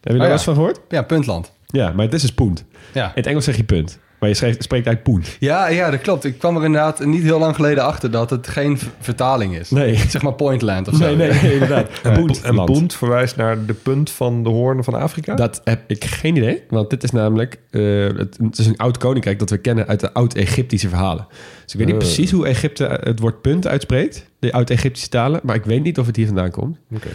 je 0.00 0.10
daar 0.10 0.14
ja. 0.14 0.22
wel 0.22 0.32
eens 0.32 0.42
van 0.42 0.54
gehoord? 0.54 0.80
Ja, 0.88 1.02
puntland. 1.02 1.52
Ja, 1.66 1.92
maar 1.92 2.04
het 2.04 2.14
is 2.14 2.20
dus 2.20 2.32
Punt. 2.34 2.64
Ja. 2.92 3.04
In 3.06 3.12
het 3.14 3.26
Engels 3.26 3.44
zeg 3.44 3.56
je 3.56 3.64
punt. 3.64 3.98
Maar 4.20 4.28
je 4.28 4.54
spreekt 4.58 4.86
uit 4.86 5.02
Punt. 5.02 5.36
Ja, 5.40 5.68
ja, 5.68 5.90
dat 5.90 6.00
klopt. 6.00 6.24
Ik 6.24 6.38
kwam 6.38 6.56
er 6.56 6.64
inderdaad 6.64 7.04
niet 7.04 7.22
heel 7.22 7.38
lang 7.38 7.54
geleden 7.54 7.84
achter 7.84 8.10
dat 8.10 8.30
het 8.30 8.48
geen 8.48 8.78
vertaling 9.00 9.58
is. 9.58 9.70
Nee. 9.70 9.96
Zeg 10.08 10.22
maar 10.22 10.32
Pointland 10.32 10.88
of 10.88 10.94
zo. 10.96 11.04
Nee, 11.04 11.16
nee, 11.16 11.40
nee, 11.42 11.52
inderdaad. 11.52 11.88
En 12.02 12.12
Puntland. 12.12 12.72
Punt 12.72 12.94
verwijst 12.94 13.36
naar 13.36 13.66
de 13.66 13.72
punt 13.74 14.10
van 14.10 14.42
de 14.42 14.48
hoorn 14.48 14.84
van 14.84 14.94
Afrika? 14.94 15.34
Dat 15.34 15.60
heb 15.64 15.80
ik 15.86 16.04
geen 16.04 16.36
idee. 16.36 16.62
Want 16.68 16.90
dit 16.90 17.02
is 17.02 17.10
namelijk... 17.10 17.60
eh, 17.70 17.82
het, 18.16 18.38
het 18.42 18.58
is 18.58 18.66
een 18.66 18.76
oud 18.76 18.98
koninkrijk 18.98 19.38
dat 19.38 19.50
we 19.50 19.58
kennen 19.58 19.86
uit 19.86 20.00
de 20.00 20.12
oud-Egyptische 20.12 20.88
verhalen. 20.88 21.26
Dus 21.64 21.72
ik 21.72 21.78
weet 21.78 21.86
niet 21.88 21.96
Eh. 21.96 22.02
precies 22.02 22.30
hoe 22.30 22.46
Egypte 22.46 23.00
het 23.02 23.20
woord 23.20 23.40
punt 23.42 23.66
uitspreekt. 23.66 24.26
De 24.38 24.52
oud-Egyptische 24.52 25.08
talen. 25.08 25.40
Maar 25.42 25.54
ik 25.56 25.64
weet 25.64 25.82
niet 25.82 25.98
of 25.98 26.06
het 26.06 26.16
hier 26.16 26.26
vandaan 26.26 26.50
komt. 26.50 26.78
Oké. 26.94 27.08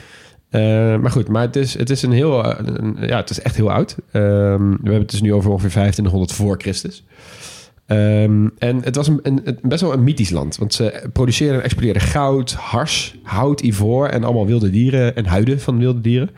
Eh, 0.51 0.61
maar 0.97 1.11
goed, 1.11 1.27
maar 1.27 1.41
het 1.41 1.55
is, 1.55 1.77
het 1.77 1.89
is 1.89 2.01
een 2.01 2.11
heel... 2.11 2.43
eh, 2.45 3.07
ja, 3.07 3.17
het 3.17 3.29
is 3.29 3.41
echt 3.41 3.55
heel 3.55 3.71
oud. 3.71 3.95
Ehm, 4.11 4.69
we 4.69 4.75
hebben 4.83 4.99
het 4.99 5.11
dus 5.11 5.21
nu 5.21 5.33
over 5.33 5.49
ongeveer 5.51 5.69
2500 5.69 6.31
voor 6.31 6.55
Christus. 6.57 7.03
Ehm, 7.85 8.47
en 8.57 8.83
het 8.83 8.95
was 8.95 9.07
een, 9.07 9.19
een- 9.23 9.57
best 9.61 9.81
wel 9.81 9.93
een 9.93 10.03
mythisch 10.03 10.29
land. 10.29 10.57
Want 10.57 10.73
ze 10.73 11.03
produceerden 11.13 11.57
en 11.57 11.63
exporteerden 11.63 12.01
goud, 12.01 12.51
hars, 12.53 13.15
hout, 13.23 13.61
ivoor... 13.61 14.07
en 14.07 14.23
allemaal 14.23 14.45
wilde 14.45 14.69
dieren 14.69 15.15
en 15.15 15.25
huiden 15.25 15.59
van 15.59 15.77
wilde 15.79 16.01
dieren. 16.01 16.29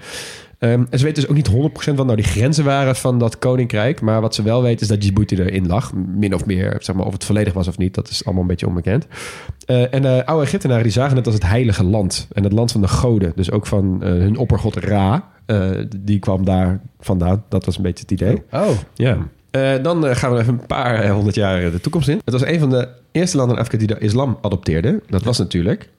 Ehm, 0.64 0.84
en 0.90 1.00
ze 1.00 1.06
weten 1.06 1.22
dus 1.22 1.28
ook 1.28 1.36
niet 1.36 1.48
100% 1.48 1.98
wat 1.98 2.06
nou 2.06 2.16
die 2.16 2.26
grenzen 2.26 2.66
waren 2.66 2.96
van 2.96 3.20
dat 3.20 3.40
koninkrijk. 3.40 4.02
Maar 4.02 4.22
wat 4.22 4.36
ze 4.36 4.44
wel 4.44 4.62
weten 4.62 4.82
is 4.82 4.88
dat 4.88 5.02
Djibouti 5.02 5.36
erin 5.36 5.68
lag. 5.68 5.94
Min 5.94 6.34
of 6.34 6.46
meer, 6.46 6.76
zeg 6.80 6.96
maar, 6.96 7.06
of 7.06 7.14
het 7.14 7.26
volledig 7.26 7.54
was 7.54 7.68
of 7.68 7.78
niet. 7.78 7.94
Dat 7.94 8.10
is 8.10 8.26
allemaal 8.26 8.42
een 8.44 8.50
beetje 8.50 8.68
onbekend. 8.68 9.08
Eh, 9.66 9.94
en 9.94 10.02
de 10.02 10.26
oude 10.26 10.46
Egyptenaren 10.46 10.84
die 10.84 10.92
zagen 10.92 11.18
het 11.18 11.26
als 11.26 11.36
het 11.36 11.46
heilige 11.46 11.84
land. 11.84 12.28
En 12.32 12.44
het 12.44 12.54
land 12.54 12.72
van 12.72 12.82
de 12.82 12.88
goden. 12.88 13.32
Dus 13.36 13.52
ook 13.52 13.66
van 13.68 14.04
eh, 14.04 14.10
hun 14.10 14.38
oppergod 14.38 14.76
Ra. 14.76 15.28
Eh, 15.46 15.70
die 15.98 16.20
kwam 16.20 16.46
daar 16.46 16.82
vandaan. 17.00 17.44
Dat 17.50 17.66
was 17.66 17.78
een 17.78 17.84
beetje 17.84 18.06
het 18.08 18.12
idee. 18.12 18.44
Oh, 18.52 18.70
Ja. 18.94 19.18
Eh, 19.54 19.74
dan 19.82 20.08
eh, 20.08 20.16
gaan 20.16 20.34
we 20.34 20.40
even 20.40 20.54
een 20.54 20.66
paar 20.66 20.96
eh, 21.00 21.12
honderd 21.12 21.36
jaar 21.36 21.72
de 21.72 21.82
toekomst 21.82 22.08
in. 22.08 22.22
Het 22.26 22.34
was 22.34 22.46
een 22.46 22.60
van 22.60 22.70
de 22.70 22.88
eerste 23.12 23.38
landen 23.38 23.56
in 23.56 23.62
Afrika 23.62 23.86
die 23.86 23.96
de 23.96 24.06
islam 24.06 24.38
adopteerde. 24.42 25.02
Dat 25.10 25.24
was 25.24 25.38
natuurlijk... 25.38 25.90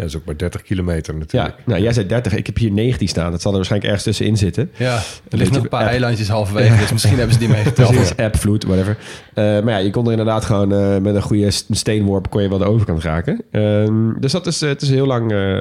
Ja, 0.00 0.06
dat 0.06 0.14
is 0.14 0.20
ook 0.20 0.26
maar 0.26 0.36
30 0.36 0.62
kilometer 0.62 1.12
Ja, 1.14 1.18
natuurlijk. 1.20 1.54
nou, 1.66 1.82
jij 1.82 1.92
zei 1.92 2.06
30. 2.06 2.34
Ik 2.34 2.46
heb 2.46 2.56
hier 2.56 2.70
19 2.70 3.08
staan. 3.08 3.30
Dat 3.30 3.40
zal 3.40 3.50
er 3.50 3.56
waarschijnlijk 3.56 3.92
ergens 3.92 4.08
tussenin 4.08 4.36
zitten. 4.36 4.70
ja. 4.76 4.94
Er 5.30 5.36
liggen 5.38 5.54
nog 5.54 5.62
een 5.62 5.68
paar 5.68 5.80
app. 5.82 5.90
eilandjes 5.90 6.28
halverwege, 6.28 6.76
dus 6.76 6.92
misschien 6.92 7.16
hebben 7.16 7.32
ze 7.32 7.38
die 7.38 7.48
meegeteld. 7.48 7.88
Precies, 7.90 8.16
app, 8.16 8.36
vloed, 8.36 8.64
whatever. 8.64 8.96
Eh, 9.34 9.44
maar 9.44 9.70
ja, 9.70 9.76
je 9.76 9.90
kon 9.90 10.04
er 10.04 10.10
inderdaad 10.10 10.44
gewoon 10.44 10.72
eh, 10.72 10.98
met 10.98 11.14
een 11.14 11.22
goede 11.22 11.50
st- 11.50 11.66
steenworp... 11.70 12.30
kon 12.30 12.42
je 12.42 12.48
wel 12.48 12.58
de 12.58 12.64
overkant 12.64 13.02
raken. 13.02 13.42
Ehm, 13.50 14.20
dus 14.20 14.32
dat 14.32 14.46
is, 14.46 14.62
eh, 14.62 14.68
het 14.68 14.82
is 14.82 14.90
heel 14.90 15.06
lang 15.06 15.54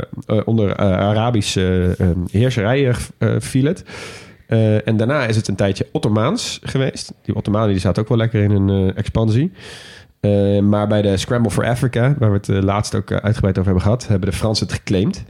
onder 0.45 0.69
eh, 0.71 0.85
Arabische 0.85 1.95
heerserij 2.31 2.95
viel 3.39 3.65
het. 3.65 3.83
Eh, 4.47 4.87
en 4.87 4.97
daarna 4.97 5.25
is 5.25 5.35
het 5.35 5.47
een 5.47 5.55
tijdje 5.55 5.87
Ottomaans 5.91 6.59
geweest. 6.63 7.13
Die 7.23 7.35
Ottomanen 7.35 7.69
die 7.69 7.79
zaten 7.79 8.01
ook 8.01 8.09
wel 8.09 8.17
lekker 8.17 8.43
in 8.43 8.51
hun 8.51 8.69
eh, 8.89 8.97
expansie. 8.97 9.51
Eh, 10.19 10.59
maar 10.59 10.87
bij 10.87 11.01
de 11.01 11.17
Scramble 11.17 11.51
for 11.51 11.65
Africa, 11.67 12.15
waar 12.19 12.31
we 12.31 12.37
het 12.37 12.49
eh, 12.49 12.61
laatst 12.61 12.95
ook 12.95 13.11
eh, 13.11 13.17
uitgebreid 13.17 13.57
over 13.57 13.71
hebben 13.71 13.81
gehad, 13.83 14.07
hebben 14.07 14.29
de 14.29 14.35
Fransen 14.35 14.65
het 14.67 14.75
geclaimd. 14.75 15.23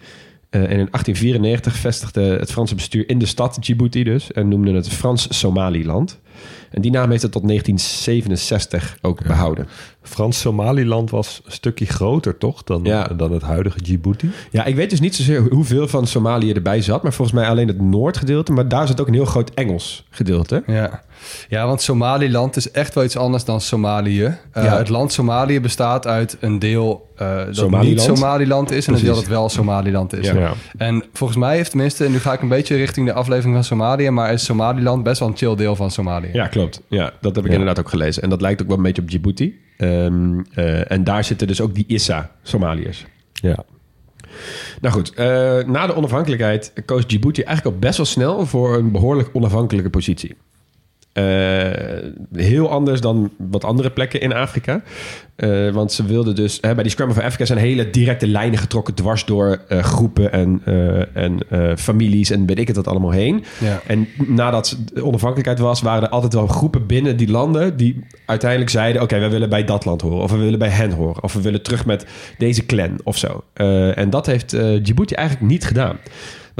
En 0.49 0.61
in 0.61 0.67
1894 0.67 1.75
vestigde 1.75 2.21
het 2.21 2.51
Franse 2.51 2.75
bestuur 2.75 3.09
in 3.09 3.19
de 3.19 3.25
stad 3.25 3.57
Djibouti 3.61 4.03
dus 4.03 4.31
en 4.31 4.47
noemden 4.47 4.75
het 4.75 4.89
Frans-Somaliland. 4.89 6.19
En 6.71 6.81
die 6.81 6.91
naam 6.91 7.09
heeft 7.09 7.21
het 7.21 7.31
tot 7.31 7.47
1967 7.47 8.97
ook 9.01 9.23
behouden. 9.23 9.67
Frans-Somaliland 10.01 11.09
was 11.09 11.41
een 11.45 11.51
stukje 11.51 11.85
groter, 11.85 12.37
toch? 12.37 12.63
Dan, 12.63 12.83
Ja. 12.83 13.03
dan 13.07 13.31
het 13.31 13.41
huidige 13.41 13.81
Djibouti. 13.81 14.31
Ja, 14.51 14.65
ik 14.65 14.75
weet 14.75 14.89
dus 14.89 14.99
niet 14.99 15.15
zozeer 15.15 15.41
hoeveel 15.41 15.87
van 15.87 16.07
Somalië 16.07 16.51
erbij 16.51 16.81
zat, 16.81 17.03
maar 17.03 17.13
volgens 17.13 17.37
mij 17.37 17.47
alleen 17.49 17.67
het 17.67 17.81
noordgedeelte. 17.81 18.51
Maar 18.51 18.67
daar 18.67 18.87
zit 18.87 19.01
ook 19.01 19.07
een 19.07 19.13
heel 19.13 19.25
groot 19.25 19.49
Engels 19.53 20.05
gedeelte. 20.09 20.63
Ja. 20.67 21.03
Ja, 21.49 21.67
want 21.67 21.81
Somaliland 21.81 22.55
is 22.55 22.71
echt 22.71 22.93
wel 22.93 23.03
iets 23.03 23.17
anders 23.17 23.45
dan 23.45 23.61
Somalië. 23.61 24.23
Eh, 24.51 24.63
Ja. 24.63 24.77
Het 24.77 24.89
land 24.89 25.13
Somalië 25.13 25.59
bestaat 25.61 26.07
uit 26.07 26.37
een 26.39 26.59
deel 26.59 27.09
eh, 27.15 27.35
dat 27.35 27.55
Somaliland. 27.55 28.07
niet 28.07 28.17
Somaliland 28.17 28.71
is... 28.71 28.87
en 28.87 28.93
een 28.93 29.01
deel 29.01 29.15
dat 29.15 29.27
wel 29.27 29.49
Somaliland 29.49 30.13
is. 30.13 30.27
Ja. 30.27 30.39
Ja. 30.39 30.53
En 30.77 31.03
volgens 31.13 31.39
mij 31.39 31.55
heeft 31.55 31.69
tenminste... 31.69 32.05
en 32.05 32.11
nu 32.11 32.19
ga 32.19 32.33
ik 32.33 32.41
een 32.41 32.47
beetje 32.47 32.75
richting 32.75 33.05
de 33.07 33.13
aflevering 33.13 33.53
van 33.55 33.63
Somalië... 33.63 34.09
maar 34.09 34.33
is 34.33 34.43
Somaliland 34.45 35.03
best 35.03 35.19
wel 35.19 35.29
een 35.29 35.37
chill 35.37 35.55
deel 35.55 35.75
van 35.75 35.91
Somalië. 35.91 36.29
Ja, 36.33 36.47
klopt. 36.47 36.81
Ja, 36.87 37.13
dat 37.21 37.35
heb 37.35 37.45
ik 37.45 37.51
inderdaad 37.51 37.79
ook 37.79 37.89
gelezen. 37.89 38.23
En 38.23 38.29
dat 38.29 38.41
lijkt 38.41 38.61
ook 38.61 38.67
wel 38.67 38.77
een 38.77 38.83
beetje 38.83 39.01
op 39.01 39.09
Djibouti. 39.09 39.59
Ehm, 39.77 40.39
eh, 40.53 40.91
en 40.91 41.03
daar 41.03 41.23
zitten 41.23 41.47
dus 41.47 41.61
ook 41.61 41.75
die 41.75 41.85
Issa, 41.87 42.31
Somaliërs. 42.43 43.05
Ja. 43.33 43.63
Nou 44.81 44.93
goed, 44.93 45.15
na 45.67 45.87
de 45.87 45.95
onafhankelijkheid 45.95 46.73
koos 46.85 47.07
Djibouti 47.07 47.41
eigenlijk 47.41 47.75
al 47.75 47.81
best 47.81 47.97
wel 47.97 48.05
snel 48.05 48.45
voor 48.45 48.75
een 48.75 48.91
behoorlijk 48.91 49.29
onafhankelijke 49.33 49.89
positie. 49.89 50.35
Eh, 51.13 51.21
heel 52.33 52.69
anders 52.69 53.01
dan 53.01 53.31
wat 53.37 53.63
andere 53.63 53.91
plekken 53.91 54.21
in 54.21 54.33
Afrika. 54.33 54.81
Eh, 55.35 55.69
want 55.69 55.91
ze 55.91 56.05
wilden 56.05 56.35
dus... 56.35 56.57
Hè, 56.61 56.73
bij 56.73 56.83
die 56.83 56.91
Scramble 56.91 57.15
for 57.15 57.25
Africa 57.25 57.45
zijn 57.45 57.59
hele 57.59 57.89
directe 57.89 58.27
lijnen 58.27 58.59
getrokken... 58.59 58.93
dwars 58.93 59.25
door 59.25 59.61
eh, 59.67 59.83
groepen 59.83 60.31
en, 60.31 60.61
en 61.13 61.39
families 61.77 62.29
en 62.29 62.45
weet 62.45 62.59
ik 62.59 62.67
het 62.67 62.75
dat 62.75 62.87
allemaal 62.87 63.11
heen. 63.11 63.43
Ja. 63.59 63.81
En 63.87 64.07
nadat 64.27 64.77
de 64.93 65.05
onafhankelijkheid 65.05 65.59
was... 65.59 65.81
waren 65.81 66.03
er 66.03 66.09
altijd 66.09 66.33
wel 66.33 66.47
groepen 66.47 66.85
binnen 66.85 67.17
die 67.17 67.31
landen... 67.31 67.77
die 67.77 68.05
uiteindelijk 68.25 68.71
zeiden... 68.71 69.01
oké, 69.01 69.19
wij 69.19 69.29
willen 69.29 69.49
bij 69.49 69.63
dat 69.63 69.85
land 69.85 70.01
horen. 70.01 70.21
Of 70.21 70.31
we 70.31 70.37
willen 70.37 70.59
bij 70.59 70.69
hen 70.69 70.91
horen. 70.91 71.23
Of 71.23 71.33
we 71.33 71.41
willen 71.41 71.63
terug 71.63 71.85
met 71.85 72.05
deze 72.37 72.65
clan 72.65 72.99
of 73.03 73.17
zo. 73.17 73.43
En 73.93 74.09
dat 74.09 74.25
heeft 74.25 74.49
Djibouti 74.83 75.15
eigenlijk 75.15 75.51
niet 75.51 75.65
gedaan. 75.65 75.97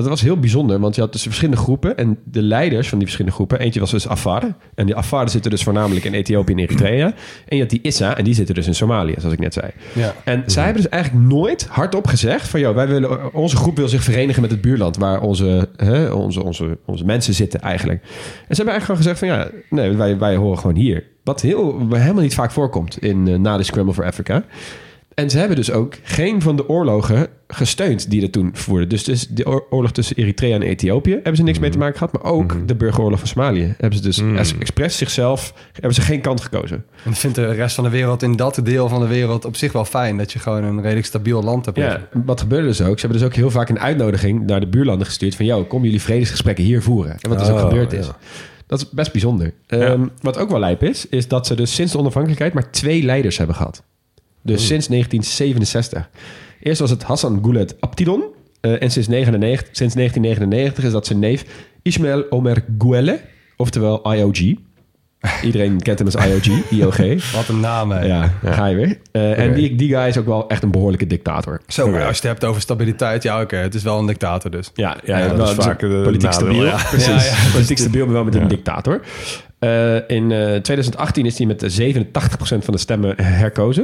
Dat 0.01 0.10
was 0.10 0.22
heel 0.22 0.39
bijzonder, 0.39 0.79
want 0.79 0.96
je 0.96 1.01
had 1.01 1.12
dus 1.12 1.22
verschillende 1.22 1.62
groepen. 1.62 1.98
En 1.98 2.18
de 2.24 2.41
leiders 2.41 2.88
van 2.89 2.98
die 2.98 3.08
verschillende 3.08 3.38
groepen... 3.38 3.60
eentje 3.60 3.79
was 3.79 3.91
dus 3.91 4.08
Afar. 4.08 4.56
En 4.75 4.86
die 4.86 4.96
Afar 4.96 5.29
zitten 5.29 5.51
dus 5.51 5.63
voornamelijk 5.63 6.06
in 6.06 6.13
Ethiopië 6.13 6.53
en 6.53 6.60
Eritrea. 6.60 7.13
En 7.48 7.56
je 7.56 7.62
had 7.62 7.70
die 7.70 7.82
Issa, 7.82 8.18
en 8.18 8.24
die 8.24 8.34
zitten 8.34 8.56
dus 8.56 8.68
in 8.68 8.75
Somalië, 8.75 9.13
zoals 9.18 9.34
ik 9.34 9.39
net 9.39 9.53
zei. 9.53 9.72
Ja. 9.94 10.13
En 10.24 10.44
zij 10.46 10.63
hebben 10.63 10.82
dus 10.82 10.91
eigenlijk 10.91 11.25
nooit 11.25 11.68
hardop 11.70 12.08
gezegd 12.08 12.48
van... 12.48 12.60
Joh, 12.60 12.75
wij 12.75 12.88
willen, 12.88 13.34
onze 13.34 13.56
groep 13.56 13.77
wil 13.77 13.88
zich 13.88 14.03
verenigen 14.03 14.41
met 14.41 14.51
het 14.51 14.62
buurland... 14.62 14.98
waar 14.98 15.22
onze, 15.22 15.70
hè, 15.75 16.10
onze, 16.10 16.44
onze, 16.44 16.77
onze 16.86 17.06
mensen 17.06 17.34
zitten 17.34 17.60
eigenlijk. 17.60 18.01
En 18.01 18.56
ze 18.56 18.63
hebben 18.63 18.74
eigenlijk 18.74 18.86
gewoon 18.86 18.98
gezegd 18.98 19.20
van... 19.20 19.27
ja, 19.27 19.50
nee, 19.70 19.98
wij, 19.98 20.18
wij 20.18 20.36
horen 20.36 20.60
gewoon 20.60 20.75
hier. 20.75 21.03
Wat 21.24 21.41
heel, 21.41 21.88
helemaal 21.89 22.24
niet 22.24 22.34
vaak 22.34 22.51
voorkomt 22.51 22.98
in, 22.98 23.27
eh, 23.27 23.36
na 23.36 23.58
de 23.58 23.63
Scramble 23.63 23.94
for 23.94 24.06
Africa. 24.06 24.44
En 25.19 25.29
ze 25.29 25.38
hebben 25.38 25.55
dus 25.55 25.71
ook 25.71 25.95
geen 26.03 26.41
van 26.41 26.55
de 26.55 26.69
oorlogen 26.69 27.27
gesteund 27.47 28.09
die 28.09 28.21
er 28.21 28.29
toen 28.29 28.49
voerden. 28.53 28.89
Dus, 28.89 29.03
dus 29.03 29.27
de 29.27 29.47
oor- 29.47 29.65
oorlog 29.69 29.91
tussen 29.91 30.15
Eritrea 30.15 30.55
en 30.55 30.61
Ethiopië 30.61 31.11
hebben 31.13 31.35
ze 31.35 31.43
niks 31.43 31.59
mee 31.59 31.69
te 31.69 31.77
maken 31.77 31.97
gehad. 31.97 32.13
Maar 32.13 32.31
ook 32.31 32.67
de 32.67 32.75
burgeroorlog 32.75 33.19
van 33.19 33.27
Somalië 33.27 33.73
hebben 33.77 33.97
ze 33.99 34.03
dus 34.05 34.23
als 34.38 34.57
expres 34.57 34.97
zichzelf... 34.97 35.53
hebben 35.73 35.93
ze 35.93 36.01
geen 36.01 36.21
kant 36.21 36.41
gekozen. 36.41 36.85
En 37.05 37.13
vindt 37.13 37.35
de 37.35 37.51
rest 37.51 37.75
van 37.75 37.83
de 37.83 37.89
wereld 37.89 38.23
in 38.23 38.35
dat 38.35 38.59
deel 38.63 38.89
van 38.89 38.99
de 39.01 39.07
wereld 39.07 39.45
op 39.45 39.55
zich 39.55 39.71
wel 39.71 39.85
fijn... 39.85 40.17
dat 40.17 40.31
je 40.31 40.39
gewoon 40.39 40.63
een 40.63 40.81
redelijk 40.81 41.05
stabiel 41.05 41.43
land 41.43 41.65
hebt. 41.65 41.77
Ja, 41.77 42.07
wat 42.25 42.41
gebeurde 42.41 42.67
dus 42.67 42.81
ook? 42.81 42.99
Ze 42.99 43.05
hebben 43.05 43.19
dus 43.19 43.27
ook 43.29 43.35
heel 43.35 43.51
vaak 43.51 43.69
een 43.69 43.79
uitnodiging 43.79 44.45
naar 44.45 44.59
de 44.59 44.67
buurlanden 44.67 45.05
gestuurd 45.07 45.35
van... 45.35 45.45
joh, 45.45 45.69
kom 45.69 45.83
jullie 45.83 46.01
vredesgesprekken 46.01 46.63
hier 46.63 46.81
voeren. 46.81 47.17
En 47.21 47.29
wat 47.29 47.39
dus 47.39 47.49
ook 47.49 47.57
Oh, 47.57 47.67
gebeurd 47.67 47.93
is. 47.93 48.05
ja. 48.05 48.17
Dat 48.67 48.79
is 48.79 48.89
best 48.89 49.11
bijzonder. 49.11 49.53
Ehm, 49.67 50.07
wat 50.21 50.38
ook 50.38 50.49
wel 50.49 50.59
lijp 50.59 50.83
is, 50.83 51.07
is 51.09 51.27
dat 51.27 51.47
ze 51.47 51.55
dus 51.55 51.75
sinds 51.75 51.91
de 51.91 51.97
onafhankelijkheid 51.97 52.53
maar 52.53 52.71
twee 52.71 53.03
leiders 53.03 53.38
hebben 53.38 53.55
gehad. 53.55 53.83
Dus 54.41 54.67
sinds 54.67 54.88
1967. 54.88 56.10
Eerst 56.62 56.79
was 56.79 56.89
het 56.89 57.03
Hassan 57.03 57.39
Goulet 57.41 57.75
Abtidon. 57.79 58.24
eh, 58.62 58.81
en 58.81 58.91
sinds, 58.91 59.08
99, 59.08 59.67
sinds 59.72 59.93
1999 59.96 60.84
is 60.84 60.91
dat 60.91 61.05
zijn 61.05 61.19
neef 61.19 61.46
Ismail 61.81 62.25
Omer 62.31 62.63
Gouelle, 62.77 63.19
oftewel 63.58 64.13
IOG. 64.13 64.38
Iedereen 65.43 65.81
kent 65.81 66.00
hem 66.00 66.08
als 66.08 66.25
IOG, 66.25 66.69
IOG. 66.69 67.31
Wat 67.34 67.48
een 67.48 67.60
naam, 67.60 67.91
hè. 67.91 68.05
Ja, 68.05 68.34
ga 68.46 68.65
je 68.65 68.75
weer. 68.75 68.98
Eh, 69.12 69.39
En 69.39 69.53
die, 69.53 69.75
die 69.75 69.89
guy 69.89 70.08
is 70.08 70.17
ook 70.17 70.25
wel 70.25 70.48
echt 70.50 70.63
een 70.63 70.72
behoorlijke 70.72 71.08
dictator. 71.08 71.62
Zo, 71.67 71.84
als 71.91 72.01
je 72.01 72.05
het 72.08 72.22
hebt 72.24 72.46
over 72.46 72.62
stabiliteit, 72.62 73.24
ja, 73.24 73.41
oké, 73.41 73.55
het 73.55 73.75
is 73.75 73.84
wel 73.84 74.00
een 74.00 74.05
dictator 74.05 74.51
dus. 74.51 74.72
Ja, 74.74 74.98
ja, 75.03 75.17
Ja, 75.17 75.27
dat 75.34 75.50
is 75.50 75.65
vaak 75.65 75.81
een 75.81 75.89
de 75.89 76.01
politiek 76.03 76.29
nadeel, 76.31 76.48
stabiel. 76.48 76.65
ja. 76.65 76.77
Precies. 76.89 77.51
Politiek 77.51 77.77
stabiel, 77.77 78.05
maar 78.05 78.13
wel 78.13 78.24
met 78.24 78.36
een 78.36 78.48
dictator. 78.48 79.01
Eh, 79.59 79.95
in 79.95 80.31
eh, 80.31 80.55
2018 80.55 81.25
is 81.25 81.37
hij 81.37 81.47
met 81.47 81.63
87% 81.81 82.63
van 82.65 82.73
de 82.73 82.79
stemmen 82.79 83.21
herkozen. 83.23 83.83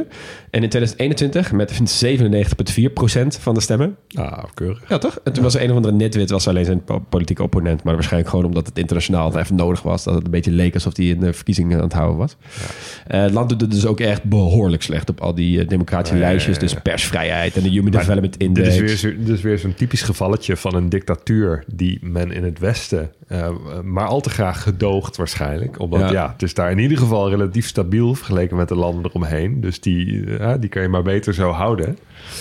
En 0.49 0.63
in 0.63 0.69
2021 0.69 1.51
met 1.51 1.71
97,4% 2.05 3.39
van 3.39 3.53
de 3.53 3.59
stemmen. 3.61 3.95
Ah, 4.13 4.43
keurig. 4.53 4.81
Ja, 4.89 4.97
toch? 4.97 5.19
En 5.23 5.33
toen 5.33 5.43
was 5.43 5.55
er 5.55 5.63
een 5.63 5.69
of 5.69 5.75
andere 5.75 5.93
nitwit, 5.93 6.29
was 6.29 6.47
alleen 6.47 6.65
zijn 6.65 6.83
po- 6.83 6.99
politieke 7.09 7.43
opponent. 7.43 7.83
Maar 7.83 7.93
waarschijnlijk 7.93 8.29
gewoon 8.31 8.45
omdat 8.45 8.65
het 8.67 8.77
internationaal 8.77 9.37
even 9.39 9.55
nodig 9.55 9.81
was. 9.81 10.03
Dat 10.03 10.13
het 10.15 10.25
een 10.25 10.31
beetje 10.31 10.51
leek 10.51 10.73
alsof 10.73 10.97
hij 10.97 11.05
in 11.05 11.19
de 11.19 11.33
verkiezingen 11.33 11.77
aan 11.77 11.83
het 11.83 11.93
houden 11.93 12.17
was. 12.17 12.35
Eh, 13.07 13.21
het 13.21 13.31
land 13.33 13.49
doet 13.49 13.61
het 13.61 13.71
dus 13.71 13.85
ook 13.85 13.99
echt 13.99 14.23
behoorlijk 14.23 14.83
slecht 14.83 15.09
op 15.09 15.21
al 15.21 15.35
die 15.35 15.59
eh, 15.61 15.67
democratische 15.67 16.17
lijstjes. 16.17 16.59
Dus 16.59 16.73
persvrijheid 16.73 17.55
en 17.55 17.63
de 17.63 17.69
Human 17.69 17.91
Development 17.91 18.33
Dit 18.33 18.41
Index. 18.47 18.77
is, 18.77 19.01
weer, 19.01 19.17
dit 19.19 19.29
is 19.29 19.41
weer 19.41 19.59
zo'n 19.59 19.73
typisch 19.73 20.01
gevalletje 20.01 20.57
van 20.57 20.75
een 20.75 20.89
dictatuur 20.89 21.63
die 21.73 21.99
men 22.01 22.31
in 22.31 22.43
het 22.43 22.59
Westen 22.59 23.11
eh, 23.27 23.49
maar 23.83 24.05
al 24.07 24.21
te 24.21 24.29
graag 24.29 24.63
gedoogt 24.63 25.15
waarschijnlijk. 25.17 25.64
Omdat 25.77 25.99
Ja. 25.99 26.11
ja. 26.11 26.31
het 26.31 26.41
is 26.41 26.53
daar 26.53 26.71
in 26.71 26.79
ieder 26.79 26.97
geval 26.97 27.29
relatief 27.29 27.67
stabiel 27.67 28.13
vergeleken 28.15 28.57
met 28.57 28.67
de 28.67 28.75
landen 28.75 29.05
eromheen. 29.05 29.61
Dus 29.61 29.79
die, 29.81 30.35
eh, 30.37 30.53
die 30.59 30.69
kan 30.69 30.81
je 30.81 30.87
maar 30.87 31.03
beter 31.03 31.33
zo 31.33 31.49
houden. 31.49 31.97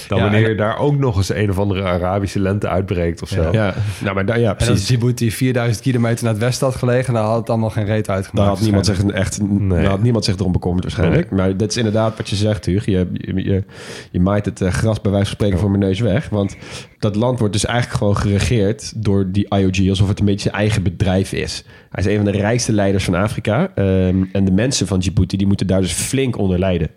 Dan 0.09 0.19
Ja, 0.19 0.25
wanneer 0.25 0.45
en- 0.45 0.51
je 0.51 0.57
daar 0.57 0.79
ook 0.79 0.99
nog 0.99 1.17
eens 1.17 1.35
een 1.35 1.51
of 1.51 1.59
andere 1.59 1.83
Arabische 1.83 2.41
lente 2.41 2.69
uitbreekt 2.69 3.23
of 3.23 3.29
zo. 3.29 3.43
Ja. 3.43 3.53
Ja, 3.53 3.75
nou, 4.03 4.15
maar 4.15 4.27
daar, 4.27 4.39
ja, 4.41 4.51
En 4.51 4.57
als 4.57 4.67
precies. 4.67 4.87
Djibouti 4.87 5.31
4000 5.33 5.83
kilometer 5.85 6.25
naar 6.25 6.33
het 6.33 6.43
westen 6.43 6.67
had 6.67 6.77
gelegen, 6.77 7.15
dan 7.15 7.25
had 7.25 7.37
het 7.39 7.51
allemaal 7.51 7.71
geen 7.71 7.85
reet 7.85 8.09
uitgemaakt. 8.09 8.47
Daar 8.49 8.57
had 8.57 8.61
niemand 8.65 8.87
zich 8.87 9.05
echt, 9.05 9.43
Nee. 9.43 9.69
daar 9.83 9.91
had 9.91 10.03
niemand 10.03 10.25
zich 10.25 10.37
erom 10.37 10.53
bekommerd 10.53 10.83
waarschijnlijk. 10.85 11.31
Maar 11.31 11.57
dat 11.57 11.71
is 11.71 11.77
inderdaad 11.77 12.17
wat 12.17 12.29
je 12.29 12.37
zegt, 12.37 12.65
Huug. 12.67 12.85
Je, 12.85 13.07
je, 13.13 13.35
je, 13.45 13.65
je 14.11 14.21
maait 14.21 14.45
het 14.45 14.61
eh, 14.61 14.69
gras 14.73 15.01
bij 15.01 15.11
wijze 15.11 15.27
van 15.27 15.35
spreken 15.37 15.59
voor 15.59 15.69
mijn 15.71 15.83
neus 15.83 16.01
weg. 16.01 16.29
Want 16.29 16.57
dat 16.99 17.17
land 17.17 17.39
wordt 17.39 17.55
dus 17.55 17.65
eigenlijk 17.65 17.99
gewoon 17.99 18.17
geregeerd 18.17 18.93
door 19.05 19.31
die 19.33 19.47
IOG... 19.49 19.89
alsof 19.89 20.09
het 20.09 20.19
een 20.19 20.25
beetje 20.25 20.41
zijn 20.49 20.55
eigen 20.55 20.83
bedrijf 20.83 21.33
is. 21.33 21.65
Hij 21.95 22.05
is 22.05 22.11
een 22.11 22.25
van 22.25 22.33
de 22.33 22.39
rijkste 22.39 22.73
leiders 22.73 23.05
van 23.05 23.15
Afrika. 23.15 23.71
ehm, 23.75 24.25
en 24.33 24.45
de 24.45 24.51
mensen 24.51 24.87
van 24.87 24.99
Djibouti 24.99 25.37
die 25.37 25.47
moeten 25.47 25.67
daar 25.67 25.81
dus 25.81 25.93
flink 25.93 26.39
onder 26.39 26.59
lijden. 26.59 26.89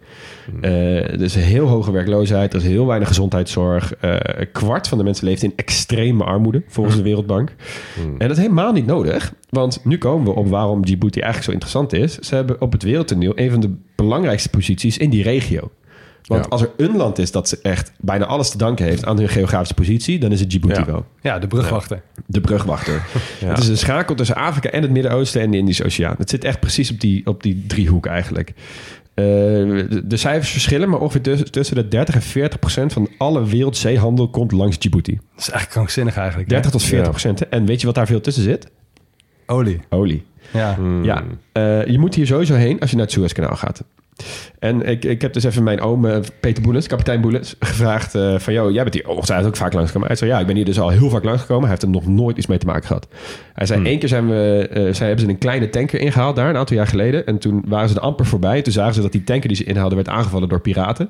Er 0.61 1.21
is 1.21 1.35
heel 1.35 1.67
hoge 1.67 1.91
werkloosheid, 1.91 2.53
er 2.53 2.59
is 2.59 2.65
heel 2.65 2.85
weinig 2.87 3.07
gezondheidszorg. 3.07 3.95
Eh, 3.95 4.15
een 4.19 4.51
kwart 4.51 4.87
van 4.87 4.97
de 4.97 5.03
mensen 5.03 5.25
leeft 5.25 5.43
in 5.43 5.53
extreme 5.55 6.23
armoede, 6.23 6.63
volgens 6.67 6.95
de 6.95 7.01
Wereldbank. 7.01 7.55
En 8.17 8.27
dat 8.27 8.31
is 8.31 8.37
helemaal 8.43 8.71
niet 8.71 8.85
nodig, 8.85 9.33
want 9.49 9.79
nu 9.83 9.97
komen 9.97 10.25
we 10.33 10.39
op 10.39 10.47
waarom 10.47 10.85
Djibouti 10.85 11.19
eigenlijk 11.19 11.43
zo 11.51 11.51
interessant 11.51 11.93
is. 11.93 12.27
Ze 12.27 12.35
hebben 12.35 12.61
op 12.61 12.71
het 12.71 12.83
wereldtoneel 12.83 13.31
een 13.35 13.51
van 13.51 13.59
de 13.59 13.75
belangrijkste 13.95 14.49
posities 14.49 14.97
in 14.97 15.09
die 15.09 15.23
regio. 15.23 15.71
Want 16.27 16.43
Ja. 16.43 16.49
als 16.49 16.61
er 16.61 16.69
een 16.77 16.95
land 16.95 17.17
is 17.17 17.31
dat 17.31 17.49
ze 17.49 17.59
echt 17.61 17.91
bijna 17.99 18.25
alles 18.25 18.49
te 18.49 18.57
danken 18.57 18.85
heeft 18.85 19.05
aan 19.05 19.17
hun 19.17 19.29
geografische 19.29 19.73
positie, 19.73 20.19
dan 20.19 20.31
is 20.31 20.39
het 20.39 20.49
Djibouti 20.49 20.79
Ja. 20.79 20.85
wel. 20.85 21.05
Ja, 21.21 21.39
de 21.39 21.47
brugwachter. 21.47 22.01
De 22.25 22.41
brugwachter. 22.41 23.03
Ja. 23.39 23.47
Het 23.47 23.57
is 23.57 23.67
een 23.67 23.77
schakel 23.77 24.15
tussen 24.15 24.35
Afrika 24.35 24.69
en 24.69 24.81
het 24.81 24.91
Midden-Oosten 24.91 25.41
en 25.41 25.51
de 25.51 25.57
Indische 25.57 25.85
Oceaan. 25.85 26.15
Het 26.17 26.29
zit 26.29 26.43
echt 26.43 26.59
precies 26.59 26.91
op 26.91 26.99
die, 26.99 27.25
op 27.25 27.43
die 27.43 27.63
driehoek 27.67 28.05
eigenlijk. 28.05 28.53
Eh, 29.13 29.25
de, 29.25 30.01
de 30.05 30.17
cijfers 30.17 30.51
verschillen, 30.51 30.89
maar 30.89 30.99
ongeveer 30.99 31.21
tussen, 31.21 31.51
tussen 31.51 31.75
de 31.75 31.87
30 31.87 32.15
en 32.15 32.21
40 32.21 32.59
procent 32.59 32.93
van 32.93 33.09
alle 33.17 33.45
wereldzeehandel 33.45 34.29
komt 34.29 34.51
langs 34.51 34.79
Djibouti. 34.79 35.11
Dat 35.11 35.21
is 35.37 35.49
eigenlijk 35.49 35.69
krankzinnig 35.71 36.17
eigenlijk. 36.17 36.49
hè? 36.49 36.53
30 36.55 36.71
tot 36.71 36.83
40 36.83 37.09
procent. 37.09 37.49
En 37.49 37.65
weet 37.65 37.79
je 37.79 37.85
wat 37.85 37.95
daar 37.95 38.07
veel 38.07 38.21
tussen 38.21 38.43
zit? 38.43 38.67
Olie. 39.45 39.79
Olie. 39.89 40.25
Ja. 40.53 40.75
Hmm. 40.75 41.03
Ja, 41.03 41.23
eh, 41.51 41.85
je 41.85 41.99
moet 41.99 42.15
hier 42.15 42.25
sowieso 42.27 42.53
heen 42.53 42.79
als 42.79 42.89
je 42.89 42.95
naar 42.95 43.05
het 43.05 43.13
Suezkanaal 43.13 43.55
gaat. 43.55 43.83
En 44.59 44.81
ik, 44.81 45.05
ik 45.05 45.21
heb 45.21 45.33
dus 45.33 45.43
even 45.43 45.63
mijn 45.63 45.81
oom, 45.81 46.05
eh, 46.05 46.17
Peter 46.39 46.63
Boelens, 46.63 46.87
kapitein 46.87 47.21
Boelens, 47.21 47.55
gevraagd 47.59 48.11
van... 48.37 48.53
...joh, 48.53 48.71
jij 48.71 48.83
bent 48.83 48.95
hier 48.95 49.07
ongetwijfeld 49.07 49.49
ook 49.49 49.57
vaak 49.57 49.73
langsgekomen. 49.73 50.07
Hij 50.07 50.17
zei, 50.17 50.31
ja, 50.31 50.39
ik 50.39 50.45
ben 50.45 50.55
hier 50.55 50.65
dus 50.65 50.79
al 50.79 50.89
heel 50.89 51.09
vaak 51.09 51.23
langsgekomen. 51.23 51.61
Hij 51.61 51.69
heeft 51.69 51.81
er 51.81 51.89
nog 51.89 52.07
nooit 52.07 52.37
iets 52.37 52.47
mee 52.47 52.57
te 52.57 52.65
maken 52.65 52.87
gehad. 52.87 53.07
Hij 53.53 53.65
zei, 53.65 53.85
één 53.85 53.99
keer 53.99 54.09
zijn 54.09 54.27
we, 54.27 54.67
eh, 54.71 54.93
zij 54.93 55.07
hebben 55.07 55.25
ze 55.25 55.31
een 55.31 55.37
kleine 55.37 55.69
tanker 55.69 55.99
ingehaald 55.99 56.35
daar, 56.35 56.49
een 56.49 56.57
aantal 56.57 56.75
jaar 56.75 56.87
geleden. 56.87 57.25
En 57.25 57.37
toen 57.37 57.63
waren 57.67 57.89
ze 57.89 57.95
er 57.95 58.01
amper 58.01 58.25
voorbij. 58.25 58.61
Toen 58.61 58.73
zagen 58.73 58.93
ze 58.93 59.01
dat 59.01 59.11
die 59.11 59.23
tanker 59.23 59.47
die 59.47 59.57
ze 59.57 59.63
inhaalden 59.63 59.95
werd 59.95 60.09
aangevallen 60.09 60.49
door 60.49 60.61
piraten. 60.61 61.09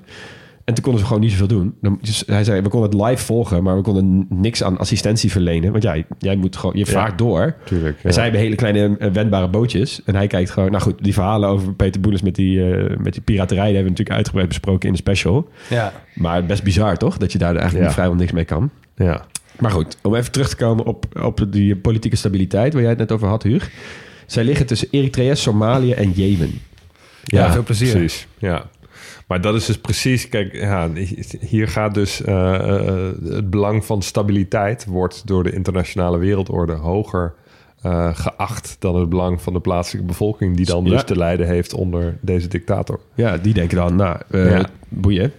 En 0.68 0.74
toen 0.74 0.84
konden 0.84 1.02
ze 1.02 1.08
gewoon 1.08 1.22
niet 1.22 1.32
zoveel 1.32 1.48
doen. 1.48 1.76
Dan, 1.82 1.98
dus 2.02 2.24
hij 2.26 2.44
zei, 2.44 2.62
we 2.62 2.70
konden 2.70 2.90
het 2.90 3.10
live 3.10 3.24
volgen, 3.26 3.64
maar 3.64 3.76
we 3.76 3.82
konden 3.82 4.26
niks 4.30 4.64
aan 4.64 4.78
assistentie 4.78 5.32
verlenen. 5.32 5.72
Want 5.72 5.84
ja, 5.84 5.96
jij 6.20 6.36
moet 6.36 6.56
gewoon, 6.56 6.78
je 6.78 6.86
vaart 6.86 7.18
door. 7.18 7.56
Tuurlijk. 7.66 8.00
En 8.04 8.14
zij 8.14 8.24
hebben 8.24 8.42
hele 8.42 8.56
kleine 8.56 8.96
eh, 8.98 9.12
wendbare 9.12 9.48
bootjes. 9.50 10.02
En 10.06 10.16
hij 10.16 10.28
kijkt 10.28 10.50
gewoon... 10.50 10.72
Nou 10.72 10.84
goed, 10.84 11.04
die 11.04 11.14
verhalen 11.14 11.50
over 11.50 11.74
Peter 11.74 12.02
Boelens 12.02 12.22
met 12.24 12.36
die, 12.36 12.74
eh, 12.74 12.98
met 12.98 13.14
die 13.14 13.22
piraterij... 13.22 13.66
die 13.66 13.76
hebben 13.76 13.84
we 13.84 13.90
natuurlijk 13.90 14.16
uitgebreid 14.16 14.48
besproken 14.48 14.88
in 14.88 14.94
de 14.94 15.00
special. 15.00 15.50
ja. 15.70 15.94
Maar 16.14 16.46
best 16.46 16.64
bizar 16.64 16.98
toch? 16.98 17.18
Dat 17.18 17.32
je 17.32 17.38
daar 17.38 17.56
eigenlijk 17.56 17.86
Ja. 17.88 17.94
vrijwel 17.94 18.16
niks 18.16 18.32
mee 18.32 18.46
kan. 18.46 18.70
Ja. 18.96 19.26
Maar 19.60 19.72
goed, 19.72 19.98
om 20.02 20.16
even 20.16 20.32
terug 20.32 20.50
te 20.50 20.56
komen 20.56 20.86
op, 20.86 21.06
op 21.22 21.46
die 21.50 21.76
politieke 21.76 22.16
stabiliteit... 22.18 22.74
waar 22.74 22.82
jij 22.82 22.92
het 22.92 23.00
net 23.00 23.12
over 23.12 23.28
had, 23.28 23.44
Huug. 23.44 23.72
Zij 24.26 24.44
liggen 24.44 24.66
tussen 24.66 24.88
Eritrea, 24.92 25.36
Somalië 25.36 25.92
en 25.92 26.12
Jemen. 26.12 26.52
Ja, 27.24 27.52
veel 27.52 27.64
plezier. 27.64 27.92
Precies, 27.92 28.28
ja. 28.38 28.66
Maar 29.28 29.42
dat 29.42 29.56
is 29.56 29.66
dus 29.66 29.78
precies, 29.78 30.30
kijk, 30.30 30.54
ja, 30.54 30.90
hier 31.40 31.68
gaat 31.68 31.94
dus 31.94 32.22
eh, 32.22 32.54
eh, 32.56 33.12
het 33.24 33.50
belang 33.50 33.86
van 33.86 34.02
stabiliteit 34.02 34.86
wordt 34.86 35.28
door 35.28 35.44
de 35.44 35.52
internationale 35.52 36.18
wereldorde 36.18 36.74
hoger 36.74 37.34
eh, 37.82 38.10
geacht 38.14 38.76
dan 38.80 38.96
het 38.96 39.10
belang 39.10 39.42
van 39.42 39.54
de 39.54 39.60
plaatselijke 39.60 40.08
bevolking, 40.08 40.56
die 40.56 40.66
dan 40.66 40.84
Ja. 40.84 40.90
dus 40.90 41.04
te 41.04 41.18
lijden 41.18 41.48
heeft 41.48 41.74
onder 41.74 42.18
deze 42.22 42.48
dictator. 42.48 43.00
Ja, 43.16 43.38
die 43.38 43.54
denken 43.54 43.78
dan, 43.78 43.96
nou, 43.96 44.18
Ja. 44.32 44.66
boeien. 44.88 45.32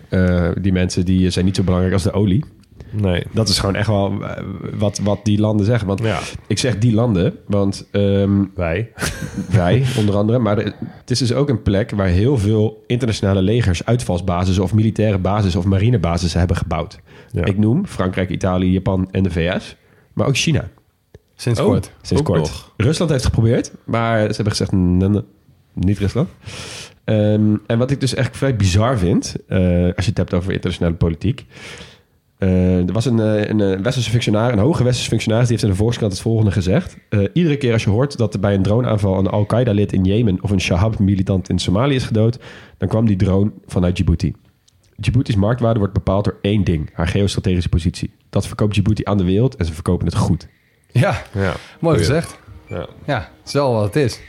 Die 0.63 0.73
mensen 0.73 1.05
die 1.05 1.31
zijn 1.31 1.45
niet 1.45 1.57
zo 1.57 1.63
belangrijk 1.63 1.95
als 1.95 2.03
de 2.03 2.13
olie. 2.13 2.45
Nee. 2.91 3.25
Dat 3.33 3.49
is 3.49 3.59
gewoon 3.59 3.75
echt 3.75 3.87
wel 3.87 4.23
eh, 4.23 4.43
wat, 4.79 4.99
wat 4.99 5.25
die 5.25 5.41
landen 5.41 5.67
zeggen. 5.67 5.87
Want 5.89 6.01
Ja, 6.03 6.19
ik 6.47 6.59
zeg 6.59 6.79
die 6.79 6.95
landen, 6.95 7.35
want... 7.47 7.87
ehm, 7.91 8.45
wij. 8.55 8.93
Wij, 9.51 9.85
onder 9.99 10.17
andere. 10.17 10.39
Maar 10.39 10.57
het 10.57 11.11
is 11.11 11.19
dus 11.19 11.33
ook 11.33 11.49
een 11.49 11.63
plek 11.63 11.91
waar 11.91 12.07
heel 12.07 12.39
veel 12.39 12.85
internationale 12.87 13.43
legers, 13.43 13.85
uitvalsbasis 13.85 14.59
of 14.59 14.75
militaire 14.75 15.19
basis 15.19 15.57
of 15.57 15.65
marinebasis 15.65 16.35
hebben 16.35 16.57
gebouwd. 16.57 16.99
Ja. 17.33 17.45
Ik 17.45 17.59
noem 17.59 17.87
Frankrijk, 17.87 18.31
Italië, 18.31 18.73
Japan 18.73 19.09
en 19.11 19.23
de 19.23 19.31
VS, 19.31 19.77
maar 20.13 20.27
ook 20.27 20.37
China. 20.37 20.69
Sinds 21.35 21.61
Oh. 21.61 21.67
kort. 21.67 21.91
Sinds 22.03 22.23
Ook 22.23 22.29
kort. 22.29 22.39
nog. 22.41 22.73
Rusland 22.77 23.11
heeft 23.11 23.25
geprobeerd, 23.25 23.73
maar 23.85 24.19
ze 24.21 24.25
hebben 24.35 24.51
gezegd: 24.51 24.73
nee, 24.73 25.09
nee, 25.09 25.23
niet 25.75 25.99
Rusland. 25.99 26.29
Ehm, 27.05 27.57
en 27.67 27.79
wat 27.79 27.91
ik 27.91 28.01
dus 28.01 28.15
echt 28.15 28.37
vrij 28.37 28.57
bizar 28.57 28.99
vind, 28.99 29.37
eh, 29.49 29.59
als 29.97 30.05
je 30.05 30.09
het 30.11 30.17
hebt 30.17 30.35
over 30.35 30.53
internationale 30.53 30.95
politiek. 30.97 31.47
Eh, 32.39 32.87
er 32.87 32.93
was 32.93 33.05
een, 33.05 33.21
eh, 33.21 33.49
een, 33.49 33.61
eh, 33.61 33.81
westerse 33.81 34.11
functionaris, 34.11 34.53
een 34.53 34.59
hoge 34.63 34.85
westerse 34.85 35.09
functionaris, 35.11 35.47
die 35.49 35.57
heeft 35.57 35.69
in 35.69 35.75
de 35.75 35.83
Volkskrant 35.83 36.13
het 36.13 36.21
volgende 36.21 36.51
gezegd. 36.51 36.97
Eh, 37.09 37.21
iedere 37.33 37.57
keer 37.57 37.73
als 37.73 37.85
je 37.85 37.91
hoort 37.91 38.17
dat 38.19 38.35
er 38.35 38.41
bij 38.41 38.55
een 38.55 38.63
droneaanval 38.63 39.19
een 39.19 39.27
Al-Qaeda-lid 39.27 39.93
in 39.93 40.05
Jemen 40.05 40.39
of 40.43 40.51
een 40.51 40.61
Shahab-militant 40.61 41.49
in 41.49 41.59
Somalië 41.59 41.95
is 41.95 42.05
gedood, 42.05 42.39
dan 42.79 42.89
kwam 42.89 43.07
die 43.07 43.17
drone 43.17 43.51
vanuit 43.67 43.95
Djibouti. 43.97 44.35
Djibouti's 44.97 45.37
marktwaarde 45.37 45.79
wordt 45.79 45.95
bepaald 45.95 46.25
door 46.25 46.39
één 46.43 46.65
ding, 46.65 46.91
haar 46.93 47.09
geostrategische 47.09 47.69
positie. 47.69 48.11
Dat 48.31 48.47
verkoopt 48.47 48.73
Djibouti 48.73 49.05
aan 49.05 49.19
de 49.19 49.25
wereld 49.25 49.57
en 49.57 49.65
ze 49.67 49.73
verkopen 49.73 50.07
het 50.07 50.17
goed. 50.17 50.49
Ja, 50.91 51.23
Ja. 51.35 51.53
mooi 51.81 51.99
gezegd. 51.99 52.39
Ja. 52.69 52.87
Ja, 53.07 53.19
het 53.19 53.47
is 53.47 53.53
wel 53.53 53.73
wat 53.73 53.85
het 53.85 53.97
is. 53.97 54.21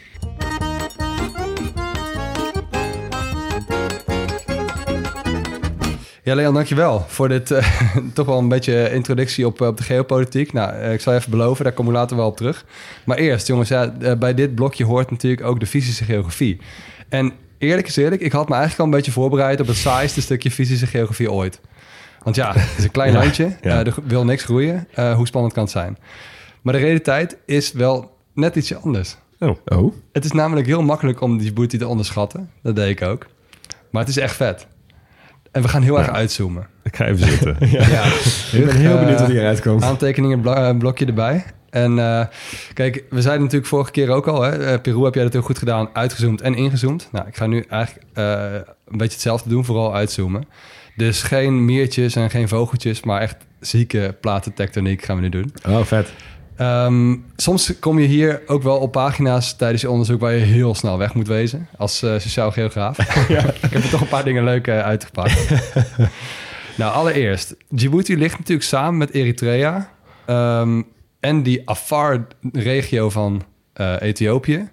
Ja, 6.24 6.36
Leon, 6.36 6.54
dankjewel 6.54 7.06
voor 7.08 7.30
dit 7.30 7.52
eh, 7.52 7.78
toch 8.14 8.26
wel 8.26 8.38
een 8.38 8.48
beetje 8.48 8.94
introductie 8.94 9.46
op, 9.46 9.62
eh, 9.62 9.68
op 9.68 9.78
de 9.78 9.84
geopolitiek. 9.84 10.54
Nou, 10.54 10.74
eh, 10.74 10.94
ik 10.94 11.02
zal 11.02 11.14
even 11.14 11.32
beloven, 11.32 11.64
daar 11.64 11.74
komen 11.74 11.92
we 11.92 11.98
later 11.98 12.18
wel 12.18 12.28
op 12.28 12.38
terug. 12.38 12.66
Maar 13.06 13.18
eerst, 13.18 13.48
jongens, 13.48 13.70
ja, 13.70 13.94
bij 14.20 14.34
dit 14.34 14.56
blokje 14.56 14.86
hoort 14.86 15.12
natuurlijk 15.12 15.44
ook 15.44 15.60
de 15.60 15.66
fysische 15.66 16.04
geografie. 16.04 16.62
En 17.10 17.34
eerlijk 17.58 17.88
is 17.88 17.96
eerlijk, 17.96 18.22
ik 18.22 18.32
had 18.32 18.50
me 18.50 18.56
eigenlijk 18.56 18.80
al 18.82 18.86
een 18.86 18.98
beetje 18.98 19.12
voorbereid 19.12 19.60
op 19.60 19.68
het 19.68 19.76
saaiste 19.76 20.22
stukje 20.22 20.52
fysische 20.52 20.88
geografie 20.88 21.32
ooit. 21.32 21.60
Want 22.24 22.36
ja, 22.36 22.54
het 22.54 22.78
is 22.78 22.84
een 22.84 22.92
klein 22.92 23.14
Ja, 23.14 23.20
landje, 23.20 23.56
ja. 23.62 23.86
er 23.86 23.96
wil 24.04 24.26
niks 24.26 24.44
groeien. 24.44 24.88
Eh, 24.94 25.16
hoe 25.16 25.28
spannend 25.28 25.54
kan 25.54 25.64
het 25.64 25.72
zijn? 25.72 25.98
Maar 26.62 26.74
de 26.74 26.80
realiteit 26.80 27.38
is 27.46 27.72
wel 27.72 28.18
net 28.34 28.56
ietsje 28.56 28.78
anders. 28.78 29.18
Oh. 29.40 29.56
Oh? 29.66 29.94
Het 30.12 30.26
is 30.26 30.32
namelijk 30.32 30.68
heel 30.68 30.82
makkelijk 30.82 31.22
om 31.22 31.38
die 31.38 31.54
booty 31.54 31.78
te 31.78 31.88
onderschatten. 31.88 32.50
Dat 32.62 32.76
deed 32.76 32.90
ik 32.90 33.02
ook. 33.02 33.26
Maar 33.90 34.02
het 34.02 34.10
is 34.10 34.18
echt 34.18 34.36
vet. 34.36 34.68
En 35.52 35.62
we 35.62 35.68
gaan 35.68 35.82
heel 35.82 35.98
erg 36.00 36.10
uitzoomen. 36.10 36.68
Ik 36.84 36.96
ga 36.96 37.06
even 37.06 37.28
zitten. 37.28 37.58
Ja, 37.70 38.04
Ik 38.52 38.66
ben 38.66 38.76
heel 38.76 38.98
benieuwd 39.00 39.20
wat 39.20 39.30
hier 39.30 39.46
uitkomt. 39.46 39.84
Aantekeningen, 39.84 40.42
bla- 40.42 40.70
eh, 40.70 40.78
blokje 40.78 41.06
erbij. 41.06 41.44
En 41.70 42.00
eh, 42.00 42.26
kijk, 42.74 43.04
we 43.10 43.22
zeiden 43.22 43.44
natuurlijk 43.44 43.70
vorige 43.70 43.92
keer 43.92 44.10
ook 44.10 44.28
al, 44.28 44.42
hè, 44.42 44.66
eh, 44.66 44.82
Peru 44.82 45.04
heb 45.04 45.14
jij 45.14 45.24
dat 45.24 45.34
heel 45.34 45.42
goed 45.42 45.58
gedaan, 45.58 45.90
uitgezoomd 45.94 46.42
en 46.42 46.56
ingezoomd. 46.56 47.08
Nou, 47.12 47.28
ik 47.28 47.36
ga 47.36 47.46
nu 47.48 47.66
eigenlijk 47.70 48.06
eh, 48.14 48.44
een 48.88 48.98
beetje 48.98 49.14
hetzelfde 49.14 49.50
doen, 49.50 49.66
vooral 49.66 49.96
uitzoomen. 49.96 50.44
Dus 50.96 51.24
geen 51.24 51.66
miertjes 51.66 52.16
en 52.16 52.30
geen 52.30 52.48
vogeltjes, 52.48 53.04
maar 53.04 53.22
echt 53.22 53.36
zieke 53.60 54.16
platentectoniek 54.22 55.04
gaan 55.04 55.16
we 55.16 55.22
nu 55.22 55.30
doen. 55.30 55.54
Oh, 55.68 55.82
vet. 55.82 56.14
Ehm, 56.60 57.15
soms 57.36 57.80
kom 57.80 58.00
je 58.00 58.08
hier 58.08 58.41
ook 58.45 58.63
wel 58.63 58.78
op 58.78 58.91
pagina's 58.91 59.56
tijdens 59.56 59.82
je 59.82 59.89
onderzoek 59.89 60.19
waar 60.19 60.34
je 60.34 60.39
heel 60.39 60.76
snel 60.76 60.98
weg 60.98 61.13
moet 61.13 61.28
wezen 61.28 61.67
als 61.78 62.02
eh, 62.02 62.12
sociaal 62.12 62.52
geograaf. 62.52 62.98
Ik 63.65 63.72
heb 63.72 63.84
er 63.84 63.89
toch 63.89 64.02
een 64.02 64.08
paar 64.08 64.24
dingen 64.24 64.43
leuk 64.43 64.67
eh, 64.67 64.80
uitgepakt. 64.80 65.50
nou, 66.78 66.93
allereerst, 66.93 67.56
Djibouti 67.69 68.17
ligt 68.17 68.38
natuurlijk 68.38 68.67
samen 68.67 68.98
met 68.98 69.12
Eritrea 69.12 69.91
ehm, 70.26 70.82
en 71.19 71.43
die 71.43 71.69
Afar-regio 71.69 73.10
van 73.10 73.43
eh, 73.74 73.95
Ethiopië 74.00 74.69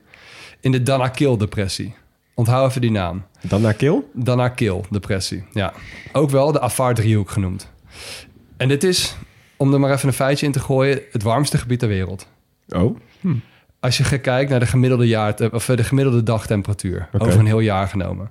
in 0.61 0.72
de 0.72 0.83
Danakil-depressie. 0.83 1.94
Onthoud 2.35 2.68
even 2.68 2.81
die 2.81 2.90
naam. 2.90 3.25
Dan 3.40 3.61
naar 3.61 3.75
Kil? 3.75 4.11
Danakil-depressie, 4.12 5.44
ja. 5.53 5.72
Ook 6.12 6.31
wel 6.31 6.53
de 6.53 6.61
Afar-driehoek 6.61 7.31
genoemd. 7.31 7.70
En 8.57 8.68
dit 8.68 8.85
is, 8.85 9.16
om 9.57 9.73
er 9.73 9.81
maar 9.81 9.92
even 9.92 10.09
een 10.09 10.14
feitje 10.14 10.47
in 10.47 10.53
te 10.53 10.61
gooien, 10.61 11.01
het 11.12 11.23
warmste 11.23 11.59
gebied 11.59 11.79
ter 11.79 11.88
wereld. 11.88 12.27
Oh. 12.69 12.99
Als 13.81 13.99
je 13.99 14.19
kijken 14.19 14.51
naar 14.51 14.61
de 14.61 14.66
gemiddelde, 14.66 15.07
jaar, 15.07 15.35
of 15.53 15.69
eh, 15.69 15.77
de 15.77 15.85
gemiddelde 15.85 16.23
dagtemperatuur 16.23 17.09
over 17.19 17.38
een 17.38 17.47
heel 17.47 17.61
jaar 17.61 17.88
genomen. 17.88 18.31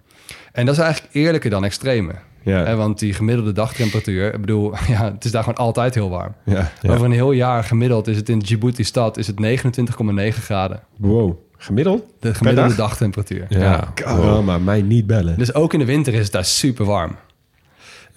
En 0.51 0.65
dat 0.65 0.75
is 0.75 0.81
eigenlijk 0.81 1.13
eerlijker 1.13 1.49
dan 1.49 1.63
extreme. 1.63 2.13
Ja. 2.41 2.65
Hè, 2.65 2.75
want 2.75 2.99
die 2.99 3.13
gemiddelde 3.13 3.51
dagtemperatuur, 3.51 4.33
ik 4.33 4.41
bedoel, 4.41 4.73
ja, 4.88 5.11
het 5.11 5.25
is 5.25 5.31
daar 5.31 5.43
gewoon 5.43 5.57
altijd 5.57 5.93
heel 5.93 6.09
warm. 6.09 6.33
Ja. 6.45 6.71
Over 6.88 7.05
een 7.05 7.11
heel 7.11 7.31
jaar 7.31 7.63
gemiddeld 7.63 8.07
is 8.07 8.17
het 8.17 8.29
in 8.29 8.39
Djibouti-stad 8.39 9.17
is 9.17 9.27
het 9.27 9.35
29,9 9.35 10.38
graden. 10.43 10.79
Wow. 10.97 11.38
Gemiddeld? 11.57 12.03
De 12.19 12.33
gemiddelde 12.33 12.75
dag? 12.75 12.77
dagtemperatuur. 12.77 13.45
Ja. 13.49 13.93
Oh, 14.05 14.45
maar 14.45 14.61
mij 14.61 14.81
niet 14.81 15.07
bellen. 15.07 15.38
Dus 15.38 15.53
ook 15.53 15.73
in 15.73 15.79
de 15.79 15.85
winter 15.85 16.13
is 16.13 16.23
het 16.23 16.31
daar 16.31 16.45
super 16.45 16.85
warm. 16.85 17.15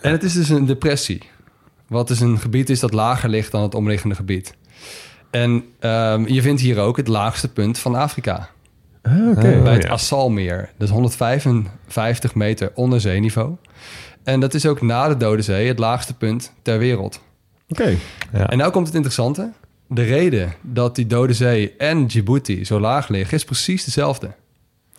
En 0.01 0.12
het 0.12 0.23
is 0.23 0.33
dus 0.33 0.49
een 0.49 0.66
depressie. 0.66 1.23
Wat 1.88 2.09
dus 2.09 2.20
een 2.20 2.38
gebied 2.38 2.70
is 2.70 2.81
dat 2.81 2.92
lager 2.92 3.29
ligt 3.29 3.53
dan 3.53 3.62
het 3.62 3.74
omliggende 3.74 4.14
gebied. 4.14 4.55
En 5.31 5.64
ehm, 5.79 6.27
je 6.27 6.42
vindt 6.42 6.61
hier 6.61 6.79
ook 6.79 6.96
het 6.96 7.09
laagste 7.09 7.53
punt 7.53 7.79
van 7.79 7.94
Afrika. 7.94 8.48
Ah, 9.03 9.29
oké. 9.29 9.57
Oh, 9.57 9.62
bij 9.62 9.74
het. 9.74 9.88
Assalmeer. 9.88 10.70
Dat 10.79 10.88
is 10.88 10.94
155 10.94 12.35
meter 12.35 12.70
onder 12.74 13.01
zeeniveau. 13.01 13.57
En 14.24 14.40
dat 14.40 14.55
is 14.55 14.66
ook 14.66 14.81
na 14.81 15.09
de 15.09 15.16
Dode 15.16 15.42
Zee 15.42 15.68
het 15.68 15.79
laagste 15.79 16.14
punt 16.14 16.53
ter 16.62 16.79
wereld. 16.79 17.20
Oké. 17.68 17.96
Ja. 18.33 18.51
En 18.51 18.59
nou 18.59 18.70
komt 18.70 18.87
het 18.87 18.94
interessante. 18.94 19.53
De 19.87 20.03
reden 20.03 20.55
dat 20.62 20.94
die 20.94 21.07
Dode 21.07 21.33
Zee 21.33 21.77
en 21.77 22.07
Djibouti 22.07 22.64
zo 22.64 22.81
laag 22.81 23.09
liggen... 23.09 23.37
is 23.37 23.44
precies 23.44 23.85
dezelfde. 23.85 24.31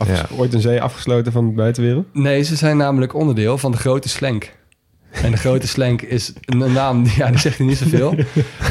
Ja. 0.06 0.26
Ooit 0.38 0.54
een 0.54 0.62
zee 0.62 0.82
afgesloten 0.82 1.32
van 1.32 1.48
de 1.48 1.54
buitenwereld? 1.54 2.06
Nee, 2.14 2.42
ze 2.42 2.56
zijn 2.56 2.78
namelijk 2.78 3.14
onderdeel 3.14 3.58
van 3.58 3.72
de 3.72 3.78
Grote 3.78 4.10
Slenk. 4.10 4.52
En 5.12 5.32
de 5.32 5.38
Grote 5.38 5.68
Slenk 5.68 6.02
is 6.02 6.34
een 6.46 6.72
naam, 6.74 7.04
die- 7.04 7.14
ja, 7.22 7.30
die 7.30 7.40
zegt 7.40 7.60
niet 7.60 7.78
zoveel. 7.78 8.12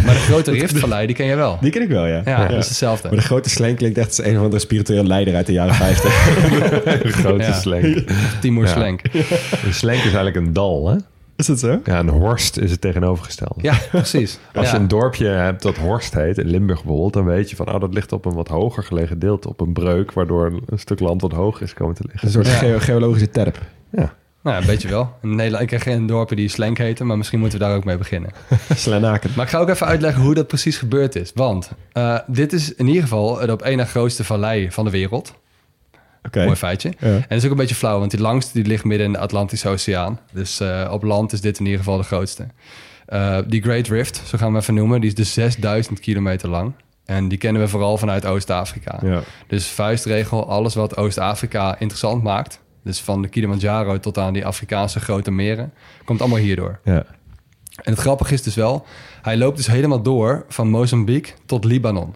Maar 0.05 0.15
de 0.15 0.21
Grote 0.21 0.51
Riftvallei, 0.61 1.07
die 1.07 1.17
ken 1.17 1.27
je 1.27 1.35
wel. 1.37 1.59
Die 1.61 1.71
ken 1.71 1.83
ik 1.83 1.89
wel, 1.89 2.07
ja. 2.07 2.23
Ja, 2.25 2.47
dat 2.47 2.59
is 2.59 2.69
hetzelfde. 2.69 3.09
Maar 3.09 3.17
de 3.17 3.25
grote 3.25 3.49
slang 3.51 3.77
klinkt 3.77 3.99
echt 3.99 4.07
als 4.09 4.23
een 4.25 4.37
of 4.37 4.43
andere 4.43 4.59
spirituele 4.61 5.07
leider 5.07 5.35
uit 5.35 5.47
de 5.47 5.53
jaren 5.53 5.75
50. 5.75 6.35
Een 7.05 7.13
grote 7.13 7.43
Ja. 7.43 7.53
slenk. 7.53 8.05
Timur 8.41 8.65
Ja. 8.67 8.73
Slenk. 8.73 9.01
Een 9.65 9.75
slenk 9.75 9.99
is 9.99 10.05
eigenlijk 10.05 10.37
een 10.37 10.53
dal, 10.53 10.89
hè? 10.89 10.97
is 11.37 11.47
dat 11.47 11.59
zo? 11.59 11.81
Ja, 11.85 11.99
een 11.99 12.09
horst 12.09 12.57
is 12.59 12.71
het 12.71 12.81
tegenovergestelde. 12.81 13.55
Ja, 13.63 13.75
precies. 13.91 14.39
Als 14.55 14.67
Ja. 14.67 14.75
je 14.75 14.81
een 14.81 14.89
dorpje 14.89 15.27
hebt 15.27 15.63
dat 15.63 15.77
Horst 15.77 16.15
heet, 16.15 16.39
in 16.39 16.47
Limburg 16.51 16.79
bijvoorbeeld, 16.83 17.13
dan 17.13 17.25
weet 17.25 17.51
je 17.51 17.57
van, 17.57 17.75
oh, 17.75 17.81
dat 17.81 17.95
ligt 17.95 18.13
op 18.13 18.25
een 18.25 18.35
wat 18.35 18.49
hoger 18.49 18.83
gelegen 18.85 19.19
deel, 19.19 19.41
op 19.49 19.61
een 19.61 19.73
breuk, 19.73 20.13
waardoor 20.13 20.61
een 20.67 20.79
stuk 20.79 21.01
land 21.01 21.21
wat 21.21 21.33
hoger 21.33 21.63
is 21.63 21.75
komen 21.75 21.95
te 21.95 22.03
liggen. 22.07 22.27
Een 22.29 22.45
soort 22.45 22.83
geologische 22.83 23.31
terp. 23.31 23.59
Ja. 23.93 24.15
Nou, 24.43 24.61
een 24.61 24.67
beetje 24.67 24.89
wel. 24.89 25.17
In 25.23 25.35
Nederland, 25.35 25.63
ik 25.63 25.69
ken 25.69 25.81
geen 25.81 26.07
dorpen 26.07 26.37
die 26.37 26.49
Slenk 26.49 26.79
heten, 26.79 27.07
maar 27.07 27.17
misschien 27.17 27.39
moeten 27.39 27.59
we 27.59 27.65
daar 27.65 27.77
ook 27.77 27.85
mee 27.85 27.97
beginnen. 27.97 28.31
Slenaken. 28.75 29.31
Maar 29.37 29.45
ik 29.45 29.51
ga 29.51 29.59
ook 29.59 29.69
even 29.69 29.87
uitleggen 29.87 30.23
hoe 30.23 30.35
dat 30.35 30.47
precies 30.47 30.77
gebeurd 30.77 31.17
is. 31.17 31.31
Want 31.35 31.71
eh, 31.93 32.19
dit 32.27 32.53
is 32.53 32.75
in 32.75 32.87
ieder 32.87 33.03
geval 33.03 33.35
de 33.35 33.53
op 33.53 33.63
één 33.63 33.77
na 33.77 33.85
grootste 33.85 34.25
vallei 34.25 34.73
van 34.73 34.85
de 34.85 34.91
wereld. 34.91 35.35
Oké. 36.23 36.45
Mooi 36.45 36.57
feitje. 36.57 36.93
Ja. 36.99 37.07
En 37.07 37.25
dat 37.29 37.39
is 37.39 37.45
ook 37.45 37.51
een 37.51 37.57
beetje 37.57 37.75
flauw, 37.75 37.99
want 37.99 38.11
die 38.11 38.21
langste 38.21 38.53
die 38.53 38.67
ligt 38.67 38.85
midden 38.85 39.07
in 39.07 39.13
de 39.13 39.19
Atlantische 39.19 39.69
Oceaan. 39.69 40.19
Dus 40.33 40.61
eh, 40.61 40.89
op 40.93 41.03
land 41.03 41.33
is 41.33 41.41
dit 41.41 41.59
in 41.59 41.65
ieder 41.65 41.79
geval 41.79 41.97
de 41.97 42.03
grootste. 42.03 42.47
Eh, 43.07 43.39
die 43.47 43.63
Great 43.63 43.89
Rift, 43.89 44.23
zo 44.27 44.39
gaan 44.39 44.53
we 44.53 44.59
even 44.59 44.75
noemen, 44.75 45.01
die 45.01 45.09
is 45.09 45.15
dus 45.15 45.33
6000 45.33 46.01
kilometer 46.01 46.49
lang. 46.49 46.73
En 47.05 47.29
die 47.29 47.39
kennen 47.39 47.63
we 47.63 47.69
vooral 47.69 47.99
vanuit 47.99 48.27
Oost-Afrika. 48.27 48.99
Ja. 49.03 49.21
Dus 49.47 49.67
vuistregel, 49.67 50.49
alles 50.49 50.75
wat 50.75 50.97
Oost-Afrika 50.97 51.79
interessant 51.79 52.23
maakt. 52.23 52.61
Dus 52.89 53.01
van 53.01 53.23
de 53.23 53.29
Kilimanjaro 53.29 53.99
tot 54.01 54.19
aan 54.19 54.33
die 54.33 54.47
Afrikaanse 54.47 55.01
grote 55.01 55.31
meren. 55.31 55.73
Komt 56.05 56.21
allemaal 56.21 56.39
hierdoor. 56.39 56.79
Ja. 56.85 57.05
En 57.83 57.93
het 57.93 57.99
grappige 57.99 58.35
is 58.35 58.43
dus 58.43 58.55
wel, 58.55 58.87
hij 59.23 59.37
loopt 59.37 59.57
dus 59.57 59.67
helemaal 59.67 60.03
door 60.03 60.45
van 60.49 60.69
Mozambique 60.69 61.33
tot 61.47 61.65
Libanon. 61.65 62.15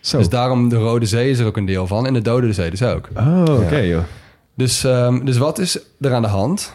Zo. 0.00 0.18
Dus 0.18 0.28
daarom 0.28 0.68
de 0.68 0.76
Rode 0.76 1.06
Zee 1.06 1.30
is 1.30 1.38
er 1.38 1.46
ook 1.46 1.56
een 1.56 1.64
deel 1.64 1.86
van 1.86 2.06
en 2.06 2.12
de 2.14 2.22
Dode 2.22 2.52
Zee 2.52 2.70
dus 2.70 2.82
ook. 2.82 3.08
Oh, 3.16 3.44
oké 3.62 3.78
joh. 3.78 4.02
Dus, 4.54 4.84
ehm, 4.84 5.24
dus 5.24 5.36
wat 5.36 5.58
is 5.58 5.78
er 6.00 6.14
aan 6.14 6.22
de 6.22 6.28
hand? 6.28 6.72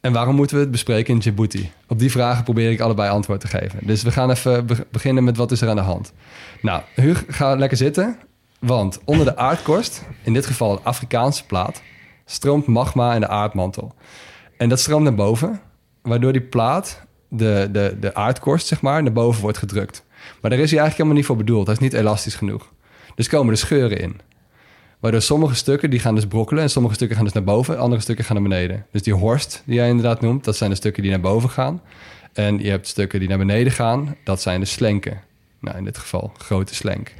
En 0.00 0.12
waarom 0.12 0.34
moeten 0.34 0.56
we 0.56 0.62
het 0.62 0.70
bespreken 0.70 1.14
in 1.14 1.20
Djibouti? 1.20 1.70
Op 1.88 1.98
die 1.98 2.10
vragen 2.10 2.44
probeer 2.44 2.70
ik 2.70 2.80
allebei 2.80 3.10
antwoord 3.10 3.40
te 3.40 3.46
geven. 3.48 3.78
Dus 3.82 4.02
we 4.02 4.10
gaan 4.10 4.30
even 4.30 4.66
be- 4.66 4.86
beginnen 4.90 5.24
met 5.24 5.36
wat 5.36 5.50
is 5.52 5.60
er 5.60 5.68
aan 5.68 5.76
de 5.76 5.82
hand. 5.82 6.12
Nou, 6.62 6.82
Huug, 6.94 7.24
ga 7.28 7.54
lekker 7.54 7.76
zitten. 7.78 8.16
Want 8.58 9.00
onder 9.04 9.24
de 9.26 9.36
aardkorst, 9.36 10.02
in 10.22 10.32
dit 10.32 10.46
geval 10.46 10.72
een 10.72 10.78
Afrikaanse 10.84 11.46
plaat, 11.46 11.82
stroomt 12.24 12.66
magma 12.66 13.14
in 13.14 13.20
de 13.20 13.28
aardmantel. 13.28 13.94
En 14.56 14.68
dat 14.68 14.80
stroomt 14.80 15.02
naar 15.02 15.14
boven, 15.14 15.60
waardoor 16.02 16.32
die 16.32 16.42
plaat, 16.42 17.02
de, 17.28 17.68
de, 17.72 17.96
de 18.00 18.14
aardkorst 18.14 18.66
zeg 18.66 18.80
maar, 18.80 19.02
naar 19.02 19.12
boven 19.12 19.42
wordt 19.42 19.58
gedrukt. 19.58 20.04
Maar 20.40 20.50
daar 20.50 20.60
is 20.60 20.70
hij 20.70 20.80
eigenlijk 20.80 20.92
helemaal 20.92 21.16
niet 21.16 21.26
voor 21.26 21.36
bedoeld. 21.36 21.66
Hij 21.66 21.74
is 21.74 21.80
niet 21.80 21.92
elastisch 21.92 22.34
genoeg. 22.34 22.72
Dus 23.14 23.28
komen 23.28 23.52
er 23.52 23.58
scheuren 23.58 23.98
in. 23.98 24.20
Waardoor 25.00 25.22
sommige 25.22 25.54
stukken 25.54 25.90
die 25.90 25.98
gaan 25.98 26.14
dus 26.14 26.26
brokkelen 26.26 26.62
en 26.62 26.70
sommige 26.70 26.94
stukken 26.94 27.16
gaan 27.16 27.24
dus 27.24 27.34
naar 27.34 27.44
boven, 27.44 27.78
andere 27.78 28.00
stukken 28.00 28.24
gaan 28.24 28.34
naar 28.34 28.48
beneden. 28.48 28.86
Dus 28.90 29.02
die 29.02 29.14
horst 29.14 29.62
die 29.66 29.74
jij 29.74 29.88
inderdaad 29.88 30.20
noemt, 30.20 30.44
dat 30.44 30.56
zijn 30.56 30.70
de 30.70 30.76
stukken 30.76 31.02
die 31.02 31.10
naar 31.10 31.20
boven 31.20 31.50
gaan. 31.50 31.82
En 32.32 32.58
je 32.58 32.70
hebt 32.70 32.88
stukken 32.88 33.18
die 33.18 33.28
naar 33.28 33.38
beneden 33.38 33.72
gaan, 33.72 34.16
dat 34.24 34.42
zijn 34.42 34.60
de 34.60 34.66
slenken. 34.66 35.20
Nou, 35.60 35.76
in 35.76 35.84
dit 35.84 35.98
geval 35.98 36.32
grote 36.38 36.74
slenk. 36.74 37.12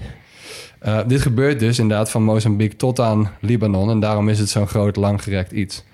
Eh, 0.85 0.99
dit 1.07 1.23
gebeurt 1.23 1.59
dus 1.59 1.79
inderdaad 1.79 2.11
van 2.11 2.23
Mozambique 2.23 2.77
tot 2.77 3.01
aan 3.01 3.31
Libanon 3.41 3.91
en 3.91 4.01
daarom 4.01 4.29
is 4.29 4.39
het 4.39 4.49
zo'n 4.49 4.67
groot 4.67 4.97
langgerekt 4.97 5.53
iets. 5.53 5.85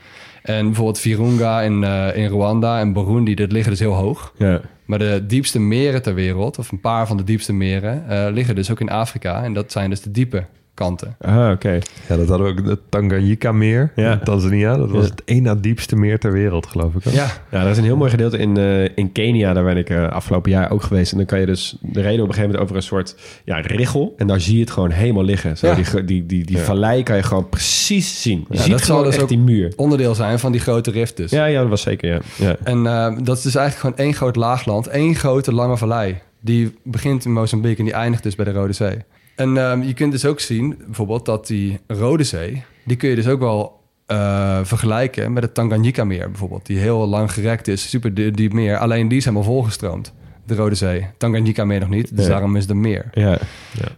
En 0.43 0.65
bijvoorbeeld 0.67 0.99
Virunga 0.99 1.61
in, 1.61 1.85
eh, 1.85 2.17
in 2.17 2.27
Rwanda 2.27 2.81
en 2.81 2.93
Burundi, 2.93 3.35
dat 3.35 3.53
liggen 3.53 3.71
dus 3.71 3.81
heel 3.81 3.93
hoog. 3.93 4.35
Ja. 4.39 4.61
Maar 4.85 4.99
de 4.99 5.25
diepste 5.27 5.61
meren 5.61 6.03
ter 6.03 6.15
wereld, 6.15 6.59
of 6.59 6.73
een 6.73 6.81
paar 6.81 7.07
van 7.07 7.17
de 7.17 7.25
diepste 7.25 7.53
meren, 7.53 8.09
eh, 8.09 8.33
liggen 8.33 8.55
dus 8.55 8.71
ook 8.71 8.81
in 8.81 8.91
Afrika. 8.91 9.45
En 9.45 9.53
dat 9.53 9.73
zijn 9.73 9.91
dus 9.91 10.01
de 10.01 10.11
diepe 10.11 10.45
kanten. 10.81 11.17
Ah, 11.21 11.51
oké. 11.53 11.79
Ja, 12.09 12.17
dat 12.17 12.29
hadden 12.29 12.55
we 12.55 12.61
ook, 12.63 12.69
het 12.69 12.81
Tanganyika-meer 12.89 13.93
Ja. 13.97 14.13
in 14.13 14.21
Tanzania. 14.25 14.77
Dat 14.77 14.91
was 14.91 15.05
Ja. 15.05 15.11
het 15.11 15.23
één 15.25 15.43
na 15.43 15.55
diepste 15.55 15.97
meer 15.97 16.19
ter 16.19 16.33
wereld, 16.33 16.67
geloof 16.67 16.95
ik. 16.95 17.07
Ook. 17.07 17.13
Ja, 17.13 17.27
Ja, 17.51 17.63
er 17.65 17.71
is 17.71 17.77
een 17.79 17.85
heel 17.85 17.97
mooi 17.97 18.11
gedeelte 18.11 18.39
in, 18.39 18.57
eh, 18.57 18.85
in 18.95 19.13
Kenia. 19.13 19.53
Daar 19.53 19.65
ben 19.65 19.77
ik 19.77 19.91
eh, 19.91 20.09
afgelopen 20.09 20.51
jaar 20.51 20.71
ook 20.71 20.83
geweest. 20.83 21.13
En 21.13 21.17
dan 21.19 21.27
kan 21.27 21.41
je 21.41 21.47
dus... 21.47 21.77
De 21.81 22.01
reden 22.01 22.23
op 22.23 22.29
een 22.29 22.35
gegeven 22.35 22.43
moment 22.43 22.63
over 22.63 22.77
een 22.77 22.83
soort 22.83 23.17
ja, 23.45 23.57
richel. 23.61 24.15
En 24.17 24.27
daar 24.27 24.41
zie 24.41 24.55
je 24.55 24.61
het 24.61 24.71
gewoon 24.71 24.91
helemaal 24.91 25.25
liggen. 25.25 25.57
Zo, 25.59 25.67
Ja. 25.67 25.75
Die, 25.75 26.05
die, 26.05 26.27
die, 26.27 26.45
die 26.45 26.57
Ja. 26.57 26.63
vallei 26.63 27.03
kan 27.03 27.17
je 27.17 27.23
gewoon 27.23 27.49
precies 27.49 28.23
zien. 28.23 28.45
Je 28.49 28.57
Ja, 28.57 28.63
ziet 28.63 28.71
dat 28.73 28.81
zal 28.83 29.03
dus 29.03 29.13
echt 29.15 29.23
ook- 29.23 29.29
die 29.29 29.39
muur. 29.39 29.73
onderdeel 29.77 30.15
zijn 30.15 30.39
van 30.39 30.53
die 30.53 30.61
grote 30.61 30.91
rift 30.91 31.17
dus. 31.17 31.31
Ja, 31.31 31.45
ja, 31.45 31.61
dat 31.61 31.69
was 31.69 31.83
zeker, 31.83 32.09
ja. 32.13 32.21
ja. 32.37 32.57
En 32.65 32.87
eh, 32.87 33.17
dat 33.23 33.37
is 33.37 33.43
dus 33.43 33.55
eigenlijk 33.55 33.77
gewoon 33.77 33.97
één 34.07 34.15
groot 34.15 34.37
laagland, 34.37 34.87
één 34.87 35.15
grote 35.15 35.53
lange 35.55 35.77
vallei. 35.77 36.19
Die 36.41 36.77
begint 36.85 37.25
in 37.25 37.33
Mozambique 37.33 37.79
en 37.79 37.85
die 37.85 37.95
eindigt 37.95 38.23
dus 38.23 38.35
bij 38.35 38.45
de 38.45 38.53
Rode 38.53 38.73
Zee. 38.73 38.97
En 39.41 39.57
ehm, 39.57 39.83
je 39.83 39.95
kunt 39.95 40.13
dus 40.13 40.25
ook 40.25 40.41
zien, 40.41 40.79
bijvoorbeeld, 40.87 41.27
dat 41.27 41.47
die 41.47 41.81
Rode 41.87 42.25
Zee... 42.25 42.63
die 42.85 42.97
kun 42.97 43.09
je 43.09 43.15
dus 43.15 43.27
ook 43.29 43.41
wel 43.41 43.81
eh, 44.07 44.59
vergelijken 44.63 45.33
met 45.33 45.43
het 45.43 45.55
Tanganyika-meer 45.55 46.31
bijvoorbeeld. 46.31 46.67
Die 46.67 46.79
heel 46.79 47.07
lang 47.07 47.33
gerekt 47.33 47.69
is, 47.69 47.89
super 47.91 48.15
di- 48.15 48.31
diep 48.31 48.53
meer. 48.53 48.79
Alleen 48.79 49.09
die 49.09 49.19
is 49.19 49.25
helemaal 49.25 49.47
volgestroomd, 49.47 50.13
de 50.47 50.55
Rode 50.55 50.75
Zee. 50.75 51.07
Tanganyika-meer 51.19 51.81
nog 51.81 51.89
niet, 51.89 52.17
dus 52.17 52.25
Ja. 52.27 52.31
daarom 52.31 52.57
is 52.57 52.69
een 52.69 52.81
meer. 52.81 53.09
ja. 53.13 53.39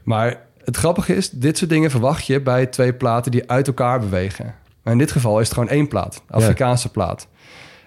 Maar 0.02 0.40
het 0.64 0.76
grappige 0.76 1.14
is, 1.16 1.30
dit 1.30 1.58
soort 1.58 1.70
dingen 1.70 1.90
verwacht 1.90 2.26
je 2.26 2.40
bij 2.40 2.66
twee 2.66 2.92
platen 2.94 3.30
die 3.32 3.50
uit 3.50 3.66
elkaar 3.66 4.00
bewegen. 4.00 4.54
Maar 4.82 4.92
in 4.92 4.98
dit 4.98 5.12
geval 5.12 5.40
is 5.40 5.44
het 5.44 5.54
gewoon 5.54 5.68
één 5.68 5.88
plaat, 5.88 6.22
Afrikaanse 6.30 6.90
plaat. 6.90 7.28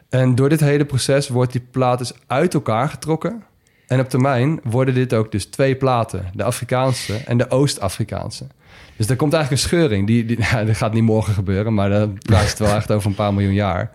En 0.09 0.35
door 0.35 0.49
dit 0.49 0.59
hele 0.59 0.85
proces 0.85 1.27
wordt 1.29 1.51
die 1.51 1.67
plaat 1.71 1.97
dus 1.97 2.13
uit 2.27 2.53
elkaar 2.53 2.89
getrokken. 2.89 3.43
En 3.87 3.99
op 3.99 4.09
termijn 4.09 4.59
worden 4.63 4.93
dit 4.93 5.13
ook 5.13 5.31
dus 5.31 5.45
twee 5.45 5.75
platen, 5.75 6.25
de 6.33 6.43
Afrikaanse 6.43 7.13
en 7.25 7.37
de 7.37 7.49
Oost-Afrikaanse. 7.49 8.47
Dus 8.95 9.09
er 9.09 9.15
komt 9.15 9.33
eigenlijk 9.33 9.63
een 9.63 9.69
scheuring. 9.69 10.07
Die, 10.07 10.25
die, 10.25 10.39
ja, 10.51 10.63
dat 10.63 10.77
gaat 10.77 10.93
niet 10.93 11.03
morgen 11.03 11.33
gebeuren, 11.33 11.73
maar 11.73 11.89
dan 11.89 12.17
praat 12.17 12.49
het 12.49 12.59
wel 12.59 12.75
echt 12.75 12.91
over 12.91 13.09
een 13.09 13.15
paar 13.15 13.33
miljoen 13.33 13.53
jaar. 13.53 13.91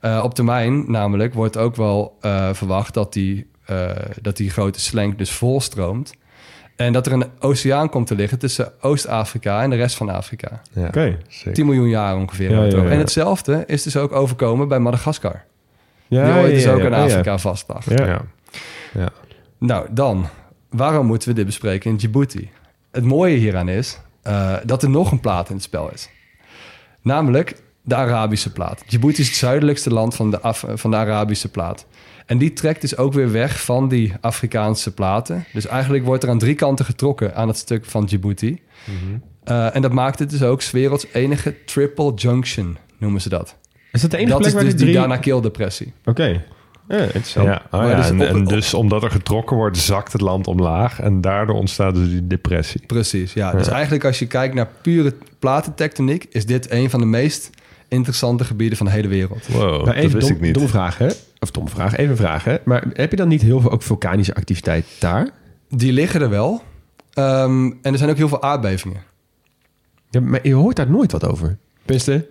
Eh, 0.00 0.20
op 0.24 0.34
termijn 0.34 0.90
namelijk 0.90 1.34
wordt 1.34 1.56
ook 1.56 1.76
wel 1.76 2.16
eh, 2.20 2.48
verwacht 2.52 2.94
dat 2.94 3.12
die, 3.12 3.46
eh, 3.64 3.90
dat 4.20 4.36
die 4.36 4.50
grote 4.50 4.80
slenk 4.80 5.18
dus 5.18 5.30
volstroomt. 5.30 6.14
En 6.76 6.92
dat 6.92 7.06
er 7.06 7.12
een 7.12 7.26
oceaan 7.40 7.88
komt 7.88 8.06
te 8.06 8.14
liggen 8.14 8.38
tussen 8.38 8.72
Oost-Afrika 8.80 9.62
en 9.62 9.70
de 9.70 9.76
rest 9.76 9.96
van 9.96 10.08
Afrika. 10.08 10.60
Ja, 10.72 10.86
Oké. 10.86 11.18
zeker. 11.28 11.52
10 11.52 11.66
miljoen 11.66 11.88
jaar 11.88 12.16
ongeveer. 12.16 12.50
Ja. 12.50 12.90
En 12.90 12.98
hetzelfde 12.98 13.64
is 13.66 13.82
dus 13.82 13.96
ook 13.96 14.12
overkomen 14.12 14.68
bij 14.68 14.78
Madagaskar. 14.78 15.44
Ja, 16.06 16.24
die 16.24 16.42
ooit 16.42 16.54
dus 16.54 16.62
ja, 16.62 16.72
ook 16.72 16.78
ja, 16.78 16.84
in 16.84 16.90
ja. 16.90 17.04
Afrika 17.04 17.38
vast 17.38 17.68
lag. 17.68 17.96
Ja. 17.96 18.24
Ja. 18.94 19.08
Nou, 19.58 19.86
dan, 19.90 20.28
waarom 20.70 21.06
moeten 21.06 21.28
we 21.28 21.34
dit 21.34 21.46
bespreken 21.46 21.90
in 21.90 21.96
Djibouti? 21.96 22.50
Het 22.90 23.04
mooie 23.04 23.36
hieraan 23.36 23.68
is 23.68 23.98
eh, 24.22 24.56
dat 24.64 24.82
er 24.82 24.90
nog 24.90 25.10
een 25.12 25.20
plaat 25.20 25.48
in 25.48 25.54
het 25.54 25.64
spel 25.64 25.90
is. 25.92 26.08
Namelijk 27.02 27.62
de 27.82 27.94
Arabische 27.94 28.52
plaat. 28.52 28.82
Djibouti 28.86 29.20
is 29.20 29.26
het 29.28 29.36
zuidelijkste 29.36 29.90
land 29.92 30.14
van 30.14 30.30
de, 30.30 30.40
Af- 30.40 30.64
van 30.68 30.90
de 30.90 30.96
Arabische 30.96 31.50
plaat. 31.50 31.86
En 32.26 32.38
die 32.38 32.52
trekt 32.52 32.80
dus 32.80 32.96
ook 32.96 33.12
weer 33.12 33.32
weg 33.32 33.64
van 33.64 33.88
die 33.88 34.12
Afrikaanse 34.20 34.94
platen. 34.94 35.44
Dus 35.52 35.66
eigenlijk 35.66 36.04
wordt 36.04 36.22
er 36.22 36.28
aan 36.28 36.38
drie 36.38 36.54
kanten 36.54 36.84
getrokken 36.84 37.34
aan 37.34 37.48
het 37.48 37.56
stuk 37.56 37.84
van 37.84 38.04
Djibouti. 38.04 38.62
Eh, 39.44 39.76
en 39.76 39.82
dat 39.82 39.92
maakt 39.92 40.18
het 40.18 40.30
dus 40.30 40.42
ook 40.42 40.62
's 40.62 40.70
werelds 40.70 41.06
enige 41.12 41.64
triple 41.64 42.14
junction, 42.14 42.76
noemen 42.98 43.20
ze 43.20 43.28
dat. 43.28 43.56
Is 43.92 44.00
dat 44.00 44.10
de 44.10 44.16
enige 44.16 44.32
dat 44.32 44.38
plek 44.40 44.50
is 44.50 44.54
waar 44.54 44.64
dus 44.64 44.74
die 44.74 44.84
die 44.84 44.94
drie... 44.94 45.08
Danakil-depressie. 45.08 45.92
Oké. 46.04 46.44
Ja, 46.88 46.98
interessant. 46.98 47.46
Ja, 47.46 47.62
oh 47.70 47.82
ja, 47.88 47.96
dus 47.96 48.08
en, 48.08 48.20
op- 48.20 48.26
en 48.26 48.36
op- 48.40 48.48
dus 48.48 48.74
omdat 48.74 49.02
er 49.02 49.10
getrokken 49.10 49.56
wordt, 49.56 49.76
zakt 49.78 50.12
het 50.12 50.20
land 50.20 50.46
omlaag. 50.46 51.00
En 51.00 51.20
daardoor 51.20 51.56
ontstaat 51.56 51.94
dus 51.94 52.08
die 52.08 52.26
depressie. 52.26 52.86
Precies, 52.86 53.32
ja. 53.32 53.52
Dus 53.52 53.68
eigenlijk 53.68 54.04
als 54.04 54.18
je 54.18 54.26
kijkt 54.26 54.54
naar 54.54 54.68
pure 54.82 55.14
platentectoniek... 55.38 56.26
is 56.30 56.46
dit 56.46 56.70
een 56.70 56.90
van 56.90 57.00
de 57.00 57.06
meest 57.06 57.50
interessante 57.88 58.44
gebieden 58.44 58.76
van 58.76 58.86
de 58.86 58.92
hele 58.92 59.08
wereld. 59.08 59.46
Wow, 59.46 59.60
Maar 59.60 59.70
dat 59.70 59.84
Nou, 59.84 59.96
even 59.96 60.12
wist 60.14 60.26
dom, 60.26 60.36
ik 60.36 60.42
niet. 60.42 60.54
domme 60.54 60.68
vraag, 60.68 60.98
hè? 60.98 61.08
Of 61.38 61.50
domme 61.50 61.70
vraag, 61.70 61.96
even 61.96 62.10
een 62.10 62.16
vraag, 62.16 62.44
hè? 62.44 62.56
Maar 62.64 62.84
heb 62.92 63.10
je 63.10 63.16
dan 63.16 63.28
niet 63.28 63.42
heel 63.42 63.60
veel 63.60 63.70
ook 63.70 63.82
vulkanische 63.82 64.34
activiteit 64.34 64.86
daar? 64.98 65.28
Die 65.68 65.92
liggen 65.92 66.20
er 66.20 66.30
wel. 66.30 66.62
Ehm, 67.12 67.64
en 67.82 67.92
er 67.92 67.98
zijn 67.98 68.10
ook 68.10 68.16
heel 68.16 68.28
veel 68.28 68.42
aardbevingen. 68.42 69.02
Ja, 70.10 70.20
maar 70.20 70.40
je 70.42 70.54
hoort 70.54 70.76
daar 70.76 70.90
nooit 70.90 71.12
wat 71.12 71.26
over. 71.26 71.56
Tenminste, 71.84 72.26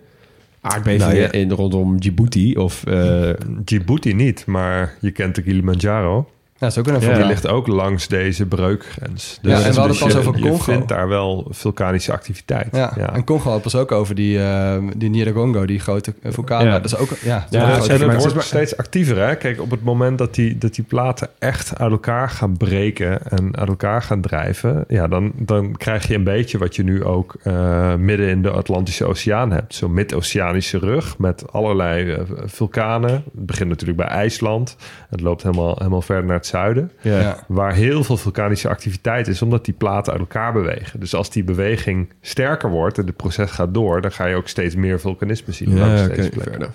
aardbevingen 0.64 1.16
Nou, 1.16 1.30
in, 1.30 1.50
rondom 1.50 2.00
Djibouti 2.00 2.56
of... 2.56 2.86
eh, 2.86 3.30
Djibouti 3.64 4.12
niet, 4.14 4.46
maar 4.46 4.96
je 5.00 5.10
kent 5.10 5.34
de 5.34 5.42
Kilimanjaro. 5.42 6.28
Ja, 6.58 6.70
dat 6.70 6.70
is 6.70 6.78
ook 6.78 6.86
een 6.86 7.08
Ja. 7.08 7.16
Die 7.16 7.26
ligt 7.26 7.46
ook 7.48 7.66
langs 7.66 8.08
deze 8.08 8.46
breukgrens. 8.46 9.38
Ja, 9.42 9.50
en 9.50 9.58
we 9.58 9.64
hadden 9.64 9.96
het 9.96 10.24
pas 10.24 10.38
je, 10.38 10.56
vindt 10.58 10.88
daar 10.88 11.08
wel 11.08 11.46
vulkanische 11.50 12.12
activiteit. 12.12 12.68
Ja. 12.72 13.12
en 13.12 13.24
Congo 13.24 13.50
had 13.50 13.62
pas 13.62 13.74
ook 13.74 13.92
over 13.92 14.14
die, 14.14 14.42
eh 14.42 14.76
die 14.96 15.10
Nyiragongo, 15.10 15.66
die 15.66 15.78
grote 15.78 16.14
vulkaan. 16.22 16.64
Ja. 16.64 16.72
Dat 16.72 16.84
is 16.84 16.96
ook 16.96 17.10
ja, 17.22 17.46
Ja, 17.50 17.66
dat 17.66 17.76
dat 17.76 17.88
en 17.88 18.10
het 18.10 18.32
wordt 18.32 18.42
steeds 18.46 18.76
actiever. 18.76 19.26
Hè? 19.26 19.36
Kijk, 19.36 19.60
op 19.60 19.70
het 19.70 19.82
moment 19.82 20.18
dat 20.18 20.34
die, 20.34 20.58
dat 20.58 20.74
die 20.74 20.84
platen 20.84 21.28
echt 21.38 21.78
uit 21.78 21.90
elkaar 21.90 22.30
gaan 22.30 22.56
breken 22.56 23.30
en 23.30 23.56
uit 23.56 23.68
elkaar 23.68 24.02
gaan 24.02 24.20
drijven, 24.20 24.84
ja, 24.88 25.08
dan, 25.08 25.32
dan 25.36 25.76
krijg 25.76 26.08
je 26.08 26.14
een 26.14 26.24
beetje 26.24 26.58
wat 26.58 26.76
je 26.76 26.84
nu 26.84 27.04
ook 27.04 27.34
eh, 27.42 27.94
midden 27.94 28.28
in 28.28 28.42
de 28.42 28.50
Atlantische 28.50 29.04
Oceaan 29.04 29.50
hebt. 29.52 29.74
Zo'n 29.74 29.92
mid-oceanische 29.92 30.78
rug 30.78 31.18
met 31.18 31.52
allerlei 31.52 32.12
eh, 32.12 32.20
vulkanen. 32.44 33.10
Het 33.10 33.46
begint 33.46 33.68
natuurlijk 33.68 33.98
bij 33.98 34.08
IJsland. 34.08 34.76
Het 35.08 35.20
loopt 35.20 35.42
helemaal, 35.42 35.74
helemaal 35.78 36.02
verder 36.02 36.24
naar 36.24 36.42
het 36.44 36.52
zuiden. 36.52 36.90
ja. 37.00 37.44
Waar 37.48 37.74
heel 37.74 38.04
veel 38.04 38.16
vulkanische 38.16 38.68
activiteit 38.68 39.28
is, 39.28 39.42
omdat 39.42 39.64
die 39.64 39.74
platen 39.74 40.12
uit 40.12 40.20
elkaar 40.20 40.52
bewegen. 40.52 41.00
Dus 41.00 41.14
als 41.14 41.30
die 41.30 41.44
beweging 41.44 42.12
sterker 42.20 42.70
wordt 42.70 42.98
en 42.98 43.06
het 43.06 43.16
proces 43.16 43.50
gaat 43.50 43.74
door, 43.74 44.00
dan 44.00 44.12
ga 44.12 44.26
je 44.26 44.36
ook 44.36 44.48
steeds 44.48 44.74
meer 44.74 45.00
vulkanisme 45.00 45.52
zien. 45.52 45.78
langs 45.78 46.00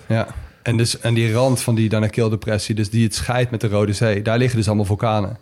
Ja. 0.06 0.16
Ja. 0.16 0.26
En, 0.62 0.76
dus, 0.76 1.00
en 1.00 1.14
die 1.14 1.32
rand 1.32 1.62
van 1.62 1.74
die 1.74 1.88
Danakil-depressie, 1.88 2.74
dus 2.74 2.90
die 2.90 3.04
het 3.04 3.14
scheidt 3.14 3.50
met 3.50 3.60
de 3.60 3.68
Rode 3.68 3.92
Zee, 3.92 4.22
daar 4.22 4.38
liggen 4.38 4.56
dus 4.56 4.66
allemaal 4.66 4.84
vulkanen. 4.84 5.38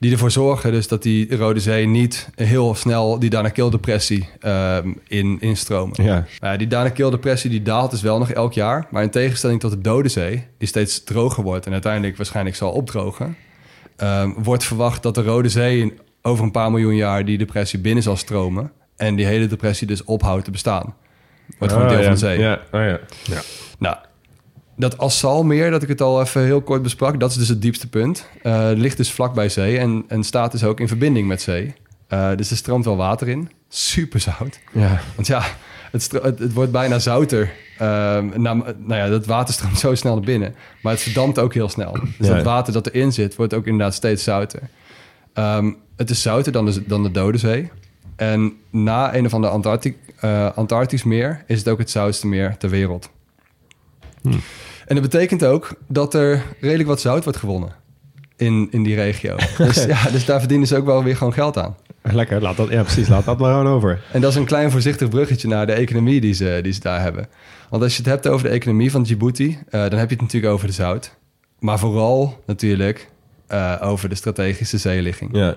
Die 0.00 0.12
ervoor 0.12 0.30
zorgen 0.30 0.72
dus 0.72 0.88
dat 0.88 1.02
die 1.02 1.36
Rode 1.36 1.60
Zee 1.60 1.86
niet 1.86 2.28
heel 2.34 2.74
snel 2.74 3.18
die 3.18 3.30
Danakil-depressie 3.30 4.28
ehm, 4.40 4.92
in, 5.08 5.36
instromen. 5.40 6.04
Ja. 6.04 6.56
Die 6.56 6.66
Danakil-depressie 6.66 7.50
die 7.50 7.62
daalt 7.62 7.90
dus 7.90 8.02
wel 8.02 8.18
nog 8.18 8.30
elk 8.30 8.52
jaar. 8.52 8.86
Maar 8.90 9.02
in 9.02 9.10
tegenstelling 9.10 9.60
tot 9.60 9.70
de 9.70 9.80
Dode 9.80 10.08
Zee, 10.08 10.46
die 10.58 10.68
steeds 10.68 11.04
droger 11.04 11.42
wordt 11.42 11.66
en 11.66 11.72
uiteindelijk 11.72 12.16
waarschijnlijk 12.16 12.56
zal 12.56 12.70
opdrogen, 12.70 13.36
ehm, 13.96 14.30
wordt 14.36 14.64
verwacht 14.64 15.02
dat 15.02 15.14
de 15.14 15.22
Rode 15.22 15.48
Zee 15.48 15.80
in, 15.80 15.98
over 16.22 16.44
een 16.44 16.50
paar 16.50 16.70
miljoen 16.70 16.96
jaar 16.96 17.24
die 17.24 17.38
depressie 17.38 17.78
binnen 17.78 18.02
zal 18.02 18.16
stromen. 18.16 18.72
En 18.96 19.16
die 19.16 19.26
hele 19.26 19.46
depressie 19.46 19.86
dus 19.86 20.04
ophoudt 20.04 20.44
te 20.44 20.50
bestaan. 20.50 20.94
Wordt 21.58 21.72
gewoon 21.72 21.88
Oh, 21.88 21.94
deel 21.94 22.02
ja. 22.02 22.04
van 22.04 22.14
de 22.14 22.18
zee. 22.18 22.38
Ja, 22.38 22.60
oh, 22.72 22.80
ja. 22.80 23.40
Nou, 23.78 23.96
dat 24.78 24.98
Assalmeer, 24.98 25.70
dat 25.70 25.82
ik 25.82 25.88
het 25.88 26.00
al 26.00 26.20
even 26.20 26.44
heel 26.44 26.60
kort 26.62 26.82
besprak, 26.82 27.20
dat 27.20 27.30
is 27.30 27.36
dus 27.36 27.48
het 27.48 27.62
diepste 27.62 27.88
punt. 27.88 28.26
Eh, 28.42 28.70
ligt 28.74 28.96
dus 28.96 29.12
vlakbij 29.12 29.48
zee 29.48 29.78
en, 29.78 30.04
en 30.08 30.24
staat 30.24 30.52
dus 30.52 30.64
ook 30.64 30.80
in 30.80 30.88
verbinding 30.88 31.28
met 31.28 31.42
zee. 31.42 31.74
Eh, 32.08 32.30
dus 32.36 32.50
er 32.50 32.56
stroomt 32.56 32.84
wel 32.84 32.96
water 32.96 33.28
in. 33.28 33.50
Super 33.68 34.20
zout. 34.20 34.58
ja. 34.72 35.00
Want 35.14 35.26
ja, 35.26 35.42
het, 35.90 36.10
het, 36.22 36.38
het 36.38 36.52
wordt 36.52 36.72
bijna 36.72 36.98
zouter. 36.98 37.50
Ehm, 37.78 38.40
nou, 38.42 38.58
nou 38.78 38.94
ja, 39.00 39.08
dat 39.08 39.26
water 39.26 39.54
stroomt 39.54 39.78
zo 39.78 39.94
snel 39.94 40.14
naar 40.14 40.24
binnen. 40.24 40.54
Maar 40.82 40.92
het 40.92 41.02
verdampt 41.02 41.38
ook 41.38 41.54
heel 41.54 41.68
snel. 41.68 41.92
Dus 42.18 42.26
Ja. 42.28 42.34
dat 42.34 42.44
water 42.44 42.72
dat 42.72 42.86
erin 42.86 43.12
zit, 43.12 43.36
wordt 43.36 43.54
ook 43.54 43.66
inderdaad 43.66 43.94
steeds 43.94 44.22
zouter. 44.24 44.60
Ehm, 45.32 45.72
het 45.96 46.10
is 46.10 46.22
zouter 46.22 46.52
dan 46.52 46.64
de, 46.64 46.86
dan 46.86 47.02
de 47.02 47.10
Dode 47.10 47.38
Zee. 47.38 47.70
En 48.16 48.52
na 48.70 49.14
een 49.14 49.26
of 49.26 49.34
ander 49.34 49.50
Antarctic, 49.50 49.96
eh, 50.20 50.48
Antarctisch 50.56 51.04
meer 51.04 51.44
is 51.46 51.58
het 51.58 51.68
ook 51.68 51.78
het 51.78 51.90
zoutste 51.90 52.26
meer 52.26 52.56
ter 52.56 52.70
wereld. 52.70 53.10
En 54.88 54.94
dat 54.94 55.02
betekent 55.02 55.44
ook 55.44 55.74
dat 55.88 56.14
er 56.14 56.42
redelijk 56.60 56.88
wat 56.88 57.00
zout 57.00 57.24
wordt 57.24 57.38
gewonnen 57.38 57.72
in, 58.36 58.68
in 58.70 58.82
die 58.82 58.94
regio. 58.94 59.36
Dus, 59.56 59.84
ja, 59.84 60.10
dus 60.10 60.24
daar 60.24 60.38
verdienen 60.38 60.66
ze 60.66 60.76
ook 60.76 60.84
wel 60.84 61.04
weer 61.04 61.16
gewoon 61.16 61.32
geld 61.32 61.56
aan. 61.58 61.76
Lekker, 62.02 62.42
laat 62.42 62.56
dat, 62.56 62.68
ja 62.68 62.82
precies, 62.82 63.08
laat 63.08 63.24
dat 63.24 63.38
maar 63.38 63.50
gewoon 63.50 63.74
over. 63.74 64.02
En 64.12 64.20
dat 64.20 64.30
is 64.30 64.36
een 64.36 64.44
klein 64.44 64.70
voorzichtig 64.70 65.08
bruggetje 65.08 65.48
naar 65.48 65.66
de 65.66 65.72
economie 65.72 66.20
die 66.20 66.32
ze, 66.32 66.60
die 66.62 66.72
ze 66.72 66.80
daar 66.80 67.00
hebben. 67.00 67.28
Want 67.68 67.82
als 67.82 67.92
je 67.92 67.98
het 68.02 68.10
hebt 68.10 68.28
over 68.28 68.48
de 68.48 68.54
economie 68.54 68.90
van 68.90 69.02
Djibouti, 69.02 69.58
eh, 69.68 69.80
dan 69.80 69.98
heb 69.98 70.08
je 70.08 70.14
het 70.14 70.20
natuurlijk 70.20 70.52
over 70.52 70.66
de 70.66 70.72
zout. 70.72 71.14
Maar 71.58 71.78
vooral 71.78 72.42
natuurlijk 72.46 73.10
eh, 73.46 73.74
over 73.80 74.08
de 74.08 74.14
strategische 74.14 74.78
zeeligging. 74.78 75.36
Ja. 75.36 75.56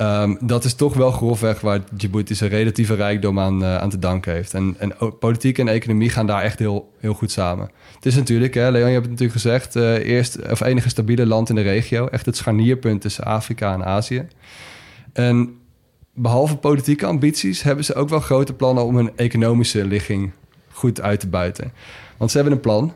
Ehm, 0.00 0.34
dat 0.40 0.64
is 0.64 0.74
toch 0.74 0.94
wel 0.94 1.10
grofweg 1.10 1.60
waar 1.60 1.80
Djibouti 1.92 2.34
zijn 2.34 2.50
relatieve 2.50 2.94
rijkdom 2.94 3.38
aan, 3.38 3.62
eh, 3.62 3.76
aan 3.76 3.90
te 3.90 3.98
danken 3.98 4.32
heeft. 4.32 4.54
En, 4.54 4.74
en 4.78 4.94
politiek 5.18 5.58
en 5.58 5.68
economie 5.68 6.10
gaan 6.10 6.26
daar 6.26 6.42
echt 6.42 6.58
heel, 6.58 6.92
heel 6.98 7.14
goed 7.14 7.30
samen. 7.30 7.70
Het 7.94 8.06
is 8.06 8.14
natuurlijk, 8.14 8.54
hè, 8.54 8.70
Leon, 8.70 8.86
je 8.86 8.92
hebt 8.92 9.06
het 9.06 9.10
natuurlijk 9.10 9.40
gezegd, 9.40 9.76
eh, 9.76 9.94
eerst 9.94 10.50
of 10.50 10.60
enige 10.60 10.88
stabiele 10.88 11.26
land 11.26 11.48
in 11.48 11.54
de 11.54 11.60
regio. 11.60 12.06
Echt 12.06 12.26
het 12.26 12.36
scharnierpunt 12.36 13.00
tussen 13.00 13.24
Afrika 13.24 13.72
en 13.72 13.84
Azië. 13.84 14.26
En 15.12 15.58
behalve 16.14 16.56
politieke 16.56 17.06
ambities 17.06 17.62
hebben 17.62 17.84
ze 17.84 17.94
ook 17.94 18.08
wel 18.08 18.20
grote 18.20 18.52
plannen 18.52 18.84
om 18.84 18.96
hun 18.96 19.10
economische 19.16 19.86
ligging 19.86 20.30
goed 20.72 21.00
uit 21.00 21.20
te 21.20 21.28
buiten. 21.28 21.72
Want 22.16 22.30
ze 22.30 22.36
hebben 22.36 22.54
een 22.54 22.62
plan. 22.62 22.92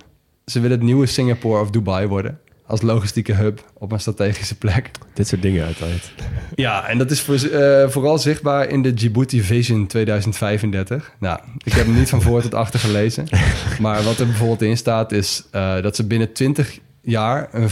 Ze 0.47 0.61
willen 0.61 0.77
het 0.77 0.87
nieuwe 0.87 1.07
Singapore 1.07 1.61
of 1.61 1.71
Dubai 1.71 2.07
worden. 2.07 2.41
Als 2.67 2.83
logistieke 2.83 3.33
hub 3.33 3.65
op 3.75 3.93
een 3.93 4.01
strategische 4.01 4.59
plek. 4.59 4.91
Dit 5.15 5.29
soort 5.29 5.43
dingen 5.43 5.67
altijd. 5.67 6.13
Ja, 6.55 6.89
en 6.89 6.99
dat 6.99 7.11
is 7.11 7.21
voor, 7.21 7.35
eh, 7.35 7.89
vooral 7.89 8.19
zichtbaar 8.19 8.69
in 8.69 8.83
de 8.83 8.95
Djibouti 8.95 9.43
Vision 9.43 9.87
2035. 9.87 11.13
Nou, 11.19 11.39
ik 11.65 11.73
heb 11.73 11.87
hem 11.87 11.95
niet 11.95 12.09
van 12.09 12.23
voor 12.23 12.43
tot 12.43 12.55
achter 12.55 12.81
gelezen. 12.81 13.27
Maar 13.81 14.03
wat 14.03 14.19
er 14.19 14.27
bijvoorbeeld 14.27 14.63
in 14.63 14.77
staat 14.77 15.13
is 15.13 15.45
eh, 15.51 15.83
dat 15.83 15.97
ze 15.97 16.07
binnen 16.07 16.33
20 16.33 16.79
jaar 17.01 17.49
een, 17.53 17.63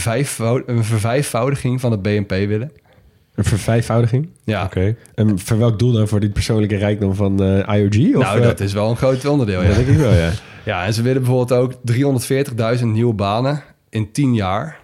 een 0.65 0.83
vervijfvoudiging 0.83 1.81
van 1.81 1.91
het 1.91 2.01
BNP 2.01 2.29
willen. 2.29 2.71
Een 3.35 3.43
vervijfvoudiging. 3.43 4.29
Ja, 4.43 4.63
Oké. 4.63 4.95
En 5.15 5.39
voor 5.39 5.57
welk 5.57 5.79
doel 5.79 5.91
dan? 5.91 6.07
Voor 6.07 6.19
die 6.19 6.29
persoonlijke 6.29 6.75
rijkdom 6.75 7.15
van 7.15 7.43
eh, 7.43 7.75
IOG? 7.77 8.15
Of, 8.15 8.23
nou, 8.23 8.41
dat 8.41 8.59
is 8.59 8.73
wel 8.73 8.89
een 8.89 8.97
groot 8.97 9.25
onderdeel. 9.25 9.61
dat 9.61 9.69
Ja. 9.69 9.75
denk 9.75 9.87
ik 9.87 9.97
wel, 9.97 10.13
ja. 10.13 10.31
ja, 10.71 10.85
en 10.85 10.93
ze 10.93 11.01
willen 11.01 11.21
bijvoorbeeld 11.21 11.59
ook 11.61 11.73
340.000 12.79 12.85
nieuwe 12.85 13.13
banen 13.13 13.63
in 13.89 14.11
10 14.11 14.33
jaar. 14.33 14.81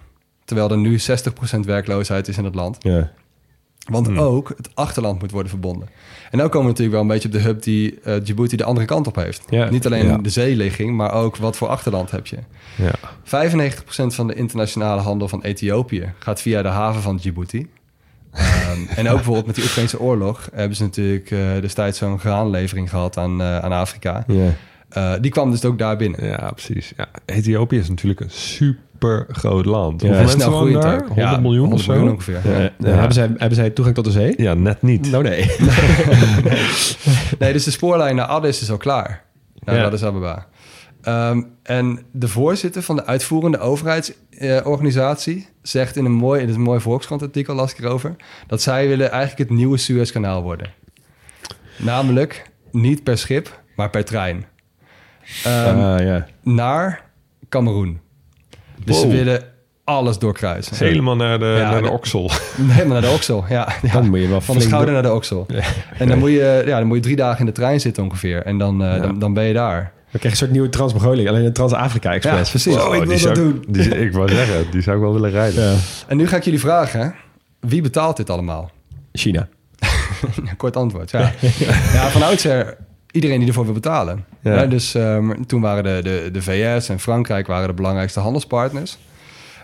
Terwijl 0.50 0.70
er 0.70 0.78
nu 0.78 0.98
60% 0.98 1.60
werkloosheid 1.64 2.28
is 2.28 2.38
in 2.38 2.44
het 2.44 2.54
land. 2.54 2.76
ja. 2.80 3.10
Want 3.90 4.18
ook 4.18 4.48
het 4.56 4.70
achterland 4.74 5.20
moet 5.20 5.30
worden 5.30 5.50
verbonden. 5.50 5.88
En 6.30 6.38
nou 6.38 6.48
komen 6.50 6.60
we 6.66 6.68
natuurlijk 6.72 6.92
wel 6.92 7.00
een 7.00 7.20
beetje 7.20 7.28
op 7.28 7.34
de 7.34 7.40
hub 7.40 7.62
die 7.62 8.00
eh, 8.00 8.14
Djibouti 8.22 8.56
de 8.56 8.64
andere 8.64 8.86
kant 8.86 9.06
op 9.06 9.14
heeft. 9.16 9.42
Ja. 9.48 9.70
Niet 9.70 9.86
alleen 9.86 10.06
Ja. 10.06 10.18
de 10.18 10.28
zeeligging, 10.30 10.96
maar 10.96 11.12
ook 11.12 11.36
wat 11.36 11.56
voor 11.56 11.68
achterland 11.68 12.10
heb 12.10 12.26
je. 12.26 12.36
Ja. 12.76 12.92
95% 13.24 14.14
van 14.14 14.26
de 14.26 14.34
internationale 14.34 15.00
handel 15.00 15.28
van 15.28 15.42
Ethiopië 15.42 16.12
gaat 16.18 16.40
via 16.40 16.62
de 16.62 16.68
haven 16.68 17.02
van 17.02 17.16
Djibouti. 17.16 17.66
Ehm, 18.32 18.80
en 18.96 19.08
ook 19.08 19.14
bijvoorbeeld 19.14 19.46
met 19.46 19.54
die 19.54 19.64
Oekraïnse 19.64 20.00
oorlog 20.00 20.48
hebben 20.54 20.76
ze 20.76 20.82
natuurlijk 20.82 21.30
eh, 21.30 21.38
destijds 21.60 21.98
zo'n 21.98 22.18
graanlevering 22.18 22.90
gehad 22.90 23.16
aan, 23.16 23.40
eh, 23.40 23.58
aan 23.58 23.72
Afrika. 23.72 24.24
ja. 24.26 25.18
Die 25.20 25.30
kwam 25.30 25.50
dus 25.50 25.64
ook 25.64 25.78
daar 25.78 25.96
binnen. 25.96 26.24
Ja, 26.26 26.50
precies. 26.50 26.92
Ja. 26.96 27.06
Ethiopië 27.24 27.78
is 27.78 27.88
natuurlijk 27.88 28.20
een 28.20 28.30
super 28.30 28.82
groot 29.28 29.64
land. 29.64 30.00
Hoeveel 30.02 30.24
mensen 30.24 30.50
wonen 30.50 30.68
groeit 30.70 30.82
daar? 30.82 30.94
ook. 30.94 31.06
100 31.06 31.16
Ja, 31.28 31.36
miljoen 31.36 31.72
of 31.72 31.84
100 31.84 31.84
zo? 31.84 31.92
miljoen 31.92 32.12
ongeveer. 32.12 32.40
Ja. 32.78 32.90
Hebben, 32.90 33.12
zij, 33.12 33.26
hebben 33.36 33.54
zij 33.54 33.70
toegang 33.70 33.96
tot 33.96 34.04
de 34.04 34.10
zee? 34.10 34.34
Ja, 34.36 34.54
net 34.54 34.82
niet. 34.82 35.10
Nou, 35.10 35.22
nee. 35.22 35.50
Nee, 37.38 37.52
dus 37.52 37.64
de 37.64 37.70
spoorlijn 37.70 38.16
naar 38.16 38.26
Addis 38.26 38.60
is 38.62 38.70
al 38.70 38.76
klaar. 38.76 39.22
Naar. 39.64 39.84
Addis 39.84 40.04
Ababa. 40.04 40.46
Ehm, 41.02 41.42
en 41.62 41.98
de 42.12 42.28
voorzitter 42.28 42.82
van 42.82 42.96
de 42.96 43.06
uitvoerende 43.06 43.58
overheidsorganisatie 43.58 45.48
zegt 45.62 45.96
in 45.96 46.04
een 46.04 46.12
mooi, 46.12 46.42
in 46.42 46.48
een 46.48 46.60
mooi 46.60 46.80
Volkskrant-artikel, 46.80 47.54
las 47.54 47.72
ik 47.72 47.78
erover, 47.78 48.16
dat 48.46 48.62
zij 48.62 48.88
willen 48.88 49.10
eigenlijk 49.10 49.50
het 49.50 49.58
nieuwe 49.58 49.76
Suezkanaal 49.76 50.42
worden. 50.42 50.70
Namelijk 51.78 52.50
niet 52.72 53.02
per 53.02 53.18
schip, 53.18 53.60
maar 53.76 53.90
per 53.90 54.04
trein. 54.04 54.44
Ehm, 55.44 55.78
Ah, 55.78 56.22
naar 56.42 57.04
Cameroen. 57.48 58.00
Dus 58.84 59.00
ze 59.00 59.08
willen 59.08 59.42
alles 59.84 60.18
doorkruisen. 60.18 60.76
Helemaal 60.86 61.16
naar 61.16 61.38
de, 61.38 61.44
Ja, 61.58 61.70
naar 61.70 61.82
de 61.82 61.86
de- 61.88 61.92
Oksel. 61.92 62.30
Helemaal 62.56 63.00
naar 63.00 63.10
de 63.10 63.14
Oksel, 63.16 63.44
ja. 63.48 63.72
ja. 63.82 63.92
Dan 63.92 64.08
moet 64.08 64.20
je 64.20 64.28
wel 64.28 64.40
Van 64.40 64.56
de 64.56 64.62
schouder 64.62 64.92
door- 64.92 65.02
naar 65.02 65.10
de 65.10 65.16
Oksel. 65.16 65.46
En 65.98 66.08
dan 66.08 66.18
moet, 66.18 66.30
je, 66.30 66.62
ja, 66.66 66.78
dan 66.78 66.86
moet 66.86 66.96
je 66.96 67.02
drie 67.02 67.16
dagen 67.16 67.40
in 67.40 67.46
de 67.46 67.52
trein 67.52 67.80
zitten 67.80 68.02
ongeveer. 68.02 68.42
En 68.44 68.58
dan, 68.58 68.84
eh, 68.84 69.00
dan, 69.02 69.18
dan 69.18 69.34
ben 69.34 69.44
je 69.44 69.52
daar. 69.52 69.92
We 70.10 70.18
krijgen 70.18 70.30
een 70.30 70.36
soort 70.36 70.50
nieuwe 70.50 70.68
Trans-Mongolie, 70.68 71.28
alleen 71.28 71.44
een 71.44 71.52
Trans-Afrika 71.52 72.08
Ja, 72.10 72.14
Express. 72.16 72.50
precies. 72.50 72.74
Wow, 72.74 72.94
ik 72.94 72.98
die 73.00 73.08
wil 73.08 73.18
zou, 73.18 73.34
dat 73.34 73.44
doen. 73.44 73.64
Die, 73.68 73.98
ik 74.00 74.12
wou 74.12 74.28
zeggen, 74.28 74.70
die 74.70 74.82
zou 74.82 74.96
ik 74.96 75.02
wel 75.02 75.12
willen 75.12 75.30
rijden. 75.30 75.64
Ja. 75.64 75.74
En 76.06 76.16
nu 76.16 76.26
ga 76.28 76.36
ik 76.36 76.44
jullie 76.44 76.60
vragen, 76.60 77.14
wie 77.60 77.82
betaalt 77.82 78.16
dit 78.16 78.30
allemaal? 78.30 78.70
China. 79.12 79.48
Kort 80.56 80.76
antwoord, 80.76 81.10
ja. 81.10 81.32
ja, 81.92 82.08
van 82.08 82.22
oudsher 82.22 82.76
iedereen 83.10 83.38
die 83.38 83.48
ervoor 83.48 83.64
wil 83.64 83.74
betalen. 83.74 84.24
Ja. 84.40 84.54
Ja, 84.54 84.66
dus 84.66 84.94
ehm, 84.94 85.42
toen 85.42 85.60
waren 85.60 85.84
de, 85.84 86.00
de, 86.02 86.30
de 86.32 86.42
VS 86.42 86.88
en 86.88 87.00
Frankrijk 87.00 87.46
waren 87.46 87.68
de 87.68 87.74
belangrijkste 87.74 88.20
handelspartners. 88.20 88.98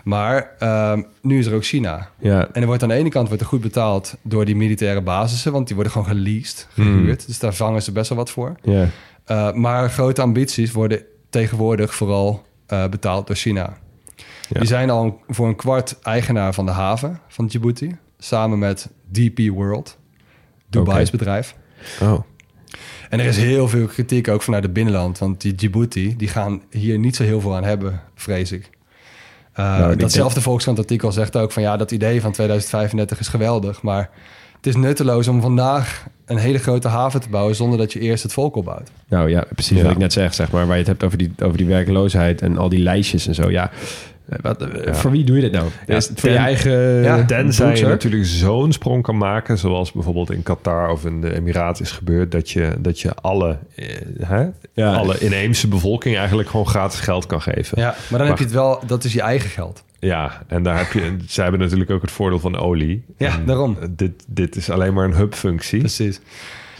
Maar 0.03 0.51
ehm, 0.59 1.01
nu 1.21 1.39
is 1.39 1.45
er 1.45 1.53
ook 1.53 1.65
China. 1.65 2.09
Ja. 2.19 2.47
En 2.51 2.61
er 2.61 2.67
wordt 2.67 2.83
aan 2.83 2.89
de 2.89 2.95
ene 2.95 3.09
kant 3.09 3.27
wordt 3.27 3.41
er 3.41 3.49
goed 3.49 3.61
betaald 3.61 4.15
door 4.21 4.45
die 4.45 4.55
militaire 4.55 5.01
basissen, 5.01 5.51
want 5.51 5.65
die 5.65 5.75
worden 5.75 5.93
gewoon 5.93 6.07
geleased, 6.07 6.67
gehuurd. 6.73 7.27
Dus 7.27 7.39
daar 7.39 7.53
vangen 7.53 7.81
ze 7.81 7.91
best 7.91 8.09
wel 8.09 8.17
wat 8.17 8.29
voor. 8.29 8.55
Ja. 8.61 8.87
Uh, 9.27 9.53
maar 9.53 9.89
grote 9.89 10.21
ambities 10.21 10.71
worden 10.71 11.03
tegenwoordig 11.29 11.95
vooral 11.95 12.45
uh, 12.67 12.87
betaald 12.87 13.27
door 13.27 13.35
China. 13.35 13.77
Ja. 14.49 14.59
Die 14.59 14.67
zijn 14.67 14.89
al 14.89 15.21
voor 15.27 15.47
een 15.47 15.55
kwart 15.55 15.99
eigenaar 16.01 16.53
van 16.53 16.65
de 16.65 16.71
haven 16.71 17.19
van 17.27 17.47
Djibouti. 17.47 17.97
Samen 18.17 18.59
met 18.59 18.89
DP 19.11 19.39
World, 19.49 19.97
Dubai's 20.69 21.11
bedrijf. 21.11 21.55
Oh. 22.01 22.19
En 23.09 23.19
er 23.19 23.25
is 23.25 23.37
heel 23.37 23.67
veel 23.67 23.85
kritiek 23.85 24.27
ook 24.27 24.41
vanuit 24.41 24.63
het 24.63 24.73
binnenland. 24.73 25.17
Want 25.17 25.41
die 25.41 25.55
Djibouti, 25.55 26.15
die 26.17 26.27
gaan 26.27 26.61
hier 26.71 26.99
niet 26.99 27.15
zo 27.15 27.23
heel 27.23 27.41
veel 27.41 27.55
aan 27.55 27.63
hebben, 27.63 28.01
vrees 28.15 28.51
ik. 28.51 28.69
Uh, 29.59 29.77
Nou, 29.79 29.95
datzelfde 29.95 30.33
denk- 30.33 30.45
Volkskrant-artikel 30.45 31.11
zegt 31.11 31.35
ook 31.37 31.51
van... 31.51 31.63
ja, 31.63 31.77
dat 31.77 31.91
idee 31.91 32.21
van 32.21 32.31
2035 32.31 33.19
is 33.19 33.27
geweldig. 33.27 33.81
Maar 33.81 34.09
het 34.55 34.67
is 34.67 34.75
nutteloos 34.75 35.27
om 35.27 35.41
vandaag 35.41 36.05
een 36.25 36.37
hele 36.37 36.57
grote 36.57 36.87
haven 36.87 37.21
te 37.21 37.29
bouwen... 37.29 37.55
zonder 37.55 37.77
dat 37.77 37.93
je 37.93 37.99
eerst 37.99 38.23
het 38.23 38.33
volk 38.33 38.55
opbouwt. 38.55 38.91
Nou 39.07 39.29
ja, 39.29 39.45
precies 39.53 39.77
Ja. 39.77 39.83
wat 39.83 39.91
ik 39.91 39.97
net 39.97 40.13
zeg, 40.13 40.33
zeg 40.33 40.51
maar. 40.51 40.63
Waar 40.65 40.73
je 40.73 40.79
het 40.81 40.87
hebt 40.87 41.03
over 41.03 41.17
die, 41.17 41.31
over 41.43 41.57
die 41.57 41.67
werkloosheid 41.67 42.41
en 42.41 42.57
al 42.57 42.69
die 42.69 42.79
lijstjes 42.79 43.27
en 43.27 43.35
zo. 43.35 43.49
Ja, 43.51 43.71
wat, 44.41 44.61
eh, 44.61 44.85
Ja. 44.85 44.93
voor 44.93 45.11
wie 45.11 45.23
doe 45.23 45.35
je 45.35 45.41
dit 45.41 45.51
nou? 45.51 45.65
Ja, 45.87 45.95
is 45.95 46.07
het 46.07 46.19
voor 46.19 46.29
je 46.29 46.35
eigen 46.35 46.71
Ja, 47.03 47.25
Tenzij 47.25 47.75
je 47.77 47.85
natuurlijk 47.85 48.25
zo'n 48.25 48.71
sprong 48.71 49.03
kan 49.03 49.17
maken, 49.17 49.57
zoals 49.57 49.91
bijvoorbeeld 49.91 50.31
in 50.31 50.43
Qatar 50.43 50.89
of 50.91 51.05
in 51.05 51.21
de 51.21 51.33
Emiraten 51.35 51.83
is 51.85 51.91
gebeurd, 51.91 52.31
dat 52.31 52.49
je, 52.49 52.71
dat 52.79 52.99
je 52.99 53.13
alle, 53.21 53.57
eh, 53.75 53.85
hè, 54.21 54.45
Ja. 54.73 54.93
alle 54.93 55.17
inheemse 55.19 55.67
bevolking 55.67 56.17
eigenlijk 56.17 56.49
gewoon 56.49 56.67
gratis 56.67 56.99
geld 56.99 57.25
kan 57.25 57.41
geven. 57.41 57.79
Ja, 57.81 57.95
maar 58.09 58.19
dan 58.19 58.27
heb 58.27 58.37
je 58.37 58.43
het 58.43 58.53
wel... 58.53 58.79
dat 58.87 59.03
is 59.03 59.13
je 59.13 59.21
eigen 59.21 59.49
geld. 59.49 59.83
Ja, 59.99 60.41
en 60.47 60.63
daar 60.63 60.77
heb 60.77 60.91
je, 60.91 61.15
zij 61.27 61.43
hebben 61.43 61.61
natuurlijk 61.61 61.91
ook 61.91 62.01
het 62.01 62.11
voordeel 62.11 62.39
van 62.39 62.57
olie. 62.57 63.03
Ja, 63.17 63.33
En 63.33 63.45
daarom. 63.45 63.77
Dit, 63.89 64.11
dit 64.27 64.55
is 64.55 64.69
alleen 64.69 64.93
maar 64.93 65.05
een 65.05 65.15
hubfunctie. 65.15 65.79
Precies. 65.79 66.19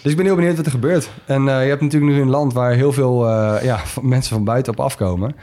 Dus 0.01 0.11
ik 0.11 0.17
ben 0.17 0.25
heel 0.25 0.35
benieuwd 0.35 0.55
wat 0.57 0.65
er 0.65 0.71
gebeurt. 0.71 1.09
En 1.25 1.47
eh, 1.47 1.63
je 1.63 1.69
hebt 1.69 1.81
natuurlijk 1.81 2.11
nu 2.11 2.21
een 2.21 2.29
land 2.29 2.53
waar 2.53 2.71
heel 2.73 2.91
veel 2.93 3.27
eh, 3.29 3.63
ja, 3.63 3.79
mensen 4.01 4.33
van 4.35 4.43
buiten 4.43 4.73
op 4.73 4.79
afkomen. 4.79 5.35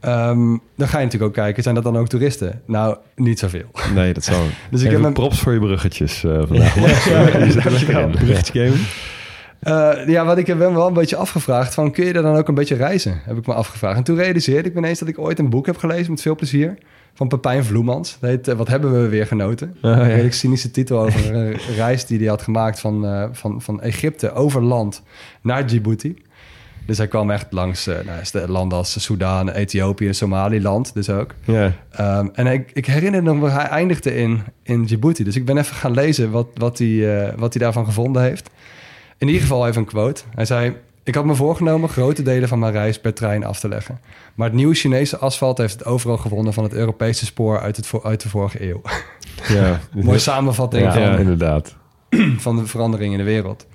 Ehm, 0.00 0.56
dan 0.76 0.88
ga 0.88 0.98
je 0.98 1.04
natuurlijk 1.04 1.22
ook 1.22 1.32
kijken, 1.44 1.62
zijn 1.62 1.74
dat 1.74 1.84
dan 1.84 1.96
ook 1.96 2.08
toeristen? 2.08 2.62
Nou, 2.66 2.96
niet 3.16 3.38
zoveel. 3.38 3.70
Nee, 3.94 4.12
dat 4.12 4.24
zal. 4.24 4.42
Dus 4.70 4.82
ik 4.82 4.90
heb 4.90 5.02
een, 5.02 5.12
props 5.12 5.40
voor 5.40 5.52
je 5.52 5.58
bruggetjes 5.58 6.24
eh, 6.24 6.42
vandaag. 6.46 6.74
Ja. 7.88 8.06
Bruggetje 8.06 8.52
geven. 8.52 8.80
eh, 9.60 10.08
ja, 10.08 10.24
wat 10.24 10.38
ik 10.38 10.46
heb 10.46 10.58
wel 10.58 10.86
een 10.86 10.92
beetje 10.92 11.16
afgevraagd, 11.16 11.74
van 11.74 11.92
kun 11.92 12.04
je 12.04 12.12
er 12.12 12.22
dan 12.22 12.36
ook 12.36 12.48
een 12.48 12.54
beetje 12.54 12.74
reizen? 12.74 13.20
Heb 13.24 13.36
ik 13.36 13.46
me 13.46 13.54
afgevraagd. 13.54 13.96
En 13.96 14.02
toen 14.02 14.16
realiseerde 14.16 14.68
ik 14.68 14.74
me 14.74 14.80
ineens 14.80 14.98
dat 14.98 15.08
ik 15.08 15.18
ooit 15.18 15.38
een 15.38 15.50
boek 15.50 15.66
heb 15.66 15.76
gelezen 15.76 16.10
met 16.10 16.22
veel 16.22 16.34
plezier. 16.34 16.78
Van 17.14 17.28
Pepijn 17.28 17.64
Vloemans. 17.64 18.16
Dat 18.20 18.30
heet 18.30 18.48
eh, 18.48 18.54
Wat 18.54 18.68
hebben 18.68 19.02
we 19.02 19.08
weer 19.08 19.26
genoten? 19.26 19.76
Ah, 19.82 19.90
ja. 19.90 20.00
Een 20.00 20.08
redelijk 20.08 20.34
cynische 20.34 20.70
titel 20.70 21.00
over 21.00 21.34
een 21.34 21.56
reis 21.76 22.06
die 22.06 22.18
hij 22.18 22.26
had 22.28 22.42
gemaakt 22.42 22.80
van, 22.80 23.28
van, 23.32 23.62
van 23.62 23.80
Egypte 23.80 24.32
over 24.32 24.62
land 24.62 25.02
naar 25.42 25.66
Djibouti. 25.66 26.16
Dus 26.88 26.98
hij 26.98 27.08
kwam 27.08 27.30
echt 27.30 27.46
langs 27.50 27.86
eh, 27.86 27.96
nou, 28.32 28.48
landen 28.48 28.78
als 28.78 29.02
Soudaan, 29.02 29.50
Ethiopië, 29.50 30.14
Somaliland 30.14 30.94
dus 30.94 31.10
ook. 31.10 31.34
Ja. 31.44 31.72
Ehm, 31.90 32.28
en 32.32 32.46
ik, 32.46 32.70
ik 32.72 32.86
herinner 32.86 33.22
me 33.22 33.38
waar 33.38 33.52
hij 33.52 33.68
eindigde 33.68 34.14
in, 34.16 34.42
in 34.62 34.84
Djibouti. 34.84 35.24
Dus 35.24 35.36
ik 35.36 35.44
ben 35.44 35.58
even 35.58 35.76
gaan 35.76 35.90
lezen 35.92 36.30
wat, 36.30 36.46
wat, 36.54 36.78
hij, 36.78 37.26
eh, 37.26 37.32
wat 37.36 37.54
hij 37.54 37.62
daarvan 37.62 37.84
gevonden 37.84 38.22
heeft. 38.22 38.50
In 39.18 39.26
ieder 39.26 39.42
geval 39.42 39.66
even 39.66 39.80
een 39.80 39.86
quote. 39.86 40.22
Hij 40.34 40.44
zei... 40.44 40.76
Ik 41.04 41.14
had 41.14 41.24
me 41.24 41.34
voorgenomen 41.34 41.88
grote 41.88 42.22
delen 42.22 42.48
van 42.48 42.58
mijn 42.58 42.72
reis 42.72 43.00
per 43.00 43.14
trein 43.14 43.44
af 43.44 43.60
te 43.60 43.68
leggen. 43.68 44.00
Maar 44.34 44.46
het 44.46 44.56
nieuwe 44.56 44.74
Chinese 44.74 45.16
asfalt 45.16 45.58
heeft 45.58 45.72
het 45.72 45.84
overal 45.84 46.16
gewonnen... 46.16 46.52
van 46.52 46.64
het 46.64 46.72
Europese 46.72 47.24
spoor 47.24 47.60
uit, 47.60 47.76
het, 47.76 47.90
uit 48.02 48.22
de 48.22 48.28
vorige 48.28 48.68
eeuw. 48.68 48.80
ja. 49.48 49.80
Mooie 50.04 50.18
samenvatting 50.18 50.82
Ja, 50.82 50.92
van, 50.92 51.18
inderdaad. 51.18 51.74
van 52.46 52.56
de 52.56 52.66
verandering 52.66 53.12
in 53.12 53.18
de 53.18 53.24
wereld. 53.24 53.66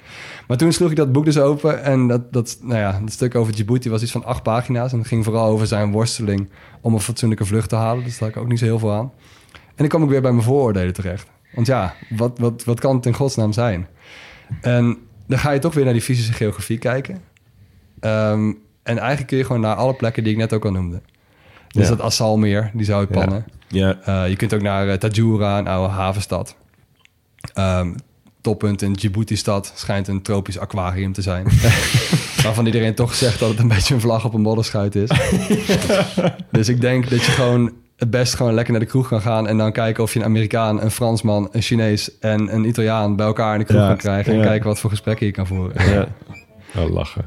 Maar 0.47 0.58
toen 0.58 0.71
sloeg 0.73 0.89
ik 0.89 0.95
dat 0.95 1.12
boek 1.12 1.25
dus 1.25 1.38
open... 1.38 1.84
en 1.84 2.08
dat, 2.08 2.34
dat, 2.34 2.58
nou 2.62 2.79
ja, 2.79 2.99
dat 3.01 3.12
stuk 3.12 3.36
over 3.36 3.53
Djibouti 3.53 3.89
was 3.89 4.01
iets 4.01 4.12
van 4.12 4.25
acht 4.25 4.43
pagina's... 4.43 4.91
en 4.91 4.97
het 4.97 5.08
ging 5.08 5.23
vooral 5.23 5.47
over 5.47 5.67
zijn 5.67 5.91
worsteling 5.91 6.49
om 6.82 6.93
een 6.93 6.99
fatsoenlijke 6.99 7.45
vlucht 7.45 7.69
te 7.69 7.75
halen. 7.75 8.03
Dus 8.03 8.17
daar 8.17 8.27
had 8.27 8.38
ik 8.38 8.43
ook 8.43 8.49
niet 8.49 8.60
zo 8.60 8.65
heel 8.65 8.79
veel 8.79 8.91
aan. 8.91 9.12
En 9.53 9.60
dan 9.75 9.88
kwam 9.88 10.03
ik 10.03 10.10
weer 10.10 10.21
bij 10.21 10.32
mijn 10.32 10.43
vooroordelen 10.43 10.93
terecht. 10.93 11.27
Want 11.56 11.67
ja, 11.67 11.93
wat, 12.10 12.39
wat, 12.39 12.63
wat 12.63 12.79
kan 12.79 12.95
het 12.95 13.06
in 13.06 13.13
godsnaam 13.13 13.53
zijn? 13.53 13.88
En 14.62 14.97
dan 15.27 15.39
ga 15.39 15.51
je 15.51 15.60
toch 15.60 15.73
weer 15.73 15.84
naar 15.84 15.93
die 15.93 16.01
fysische 16.01 16.34
geografie 16.34 16.77
kijken. 16.77 17.17
Ehm, 17.99 18.53
en 18.84 18.97
eigenlijk 18.97 19.27
kun 19.27 19.38
je 19.38 19.43
gewoon 19.45 19.62
naar 19.62 19.75
alle 19.75 19.93
plekken 19.93 20.23
die 20.23 20.32
ik 20.32 20.38
net 20.39 20.53
ook 20.53 20.65
al 20.65 20.71
noemde. 20.71 21.01
Dus 21.67 21.84
Ja. 21.84 21.89
dat 21.95 22.01
Assalmeer, 22.06 22.71
die 22.73 22.86
zou 22.86 23.01
je 23.01 23.13
Ja. 23.13 23.19
pannen. 23.19 23.45
Ja. 23.67 23.99
Eh, 24.03 24.29
je 24.29 24.36
kunt 24.36 24.53
ook 24.53 24.62
naar 24.62 24.88
uh, 24.88 24.93
Tajura, 24.93 25.58
een 25.58 25.67
oude 25.67 25.93
havenstad. 25.93 26.56
Ehm, 27.53 27.93
toppunt 28.43 28.82
in 28.82 28.93
Djibouti-stad 28.93 29.71
schijnt 29.75 30.08
een 30.08 30.21
tropisch 30.21 30.60
aquarium 30.60 31.13
te 31.13 31.21
zijn. 31.21 31.45
Waarvan 32.43 32.65
iedereen 32.65 32.95
toch 32.95 33.13
zegt 33.13 33.39
dat 33.39 33.49
het 33.49 33.60
een 33.60 33.67
beetje 33.67 33.93
een 33.93 34.01
vlag 34.01 34.25
op 34.25 34.34
een 34.34 34.41
modderschuit 34.41 34.95
is. 34.95 35.10
dus 36.51 36.69
ik 36.69 36.82
denk 36.82 37.10
dat 37.10 37.25
je 37.25 37.32
gewoon 37.32 37.71
het 37.95 38.10
best 38.10 38.36
gewoon 38.36 38.53
lekker 38.53 38.73
naar 38.73 38.82
de 38.82 38.88
kroeg 38.88 39.08
kan 39.08 39.21
gaan... 39.21 39.47
en 39.47 39.58
dan 39.58 39.71
kijken 39.71 40.03
of 40.03 40.13
je 40.13 40.19
een 40.19 40.25
Amerikaan, 40.25 40.82
een 40.82 40.91
Fransman, 40.91 41.49
een 41.51 41.62
Chinees 41.62 42.19
en 42.19 42.53
een 42.53 42.65
Italiaan... 42.65 43.15
bij 43.15 43.25
elkaar 43.25 43.53
in 43.53 43.60
de 43.60 43.65
kroeg 43.65 43.79
Ja, 43.79 43.88
kan 43.88 43.97
krijgen... 43.97 44.34
en 44.34 44.39
ja. 44.39 44.45
kijken 44.45 44.67
wat 44.67 44.79
voor 44.79 44.89
gesprekken 44.89 45.25
je 45.25 45.32
kan 45.32 45.47
voeren. 45.47 45.89
Ja. 45.93 46.08
Oh, 46.75 46.89
lachen. 46.89 47.25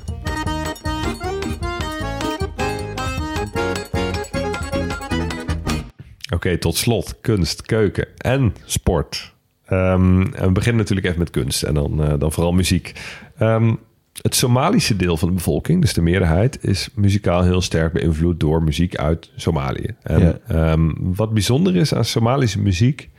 Oké, 6.35 6.59
tot 6.59 6.77
slot 6.77 7.21
kunst, 7.21 7.63
keuken 7.63 8.09
en 8.17 8.55
sport. 8.65 9.36
Ehm, 9.67 10.21
en 10.21 10.47
we 10.47 10.53
beginnen 10.53 10.81
natuurlijk 10.81 11.07
even 11.07 11.19
met 11.19 11.31
kunst 11.31 11.63
en 11.63 11.75
dan, 11.75 12.03
eh, 12.05 12.13
dan 12.19 12.33
vooral 12.33 12.53
muziek. 12.53 12.93
Ehm, 13.39 13.75
het 14.23 14.35
Somalische 14.35 14.97
deel 14.97 15.17
van 15.17 15.29
de 15.29 15.35
bevolking, 15.35 15.81
dus 15.81 15.93
de 15.95 16.03
meerderheid, 16.03 16.59
is 16.65 16.89
muzikaal 16.95 17.43
heel 17.43 17.61
sterk 17.61 17.93
beïnvloed 17.93 18.41
door 18.41 18.63
muziek 18.63 18.97
uit 18.97 19.31
Somalië. 19.37 19.95
En 20.03 20.21
Ja. 20.21 20.39
ehm, 20.49 20.91
wat 20.97 21.33
bijzonder 21.33 21.77
is 21.77 21.95
aan 21.95 22.05
Somalische 22.05 22.61
muziek, 22.61 23.11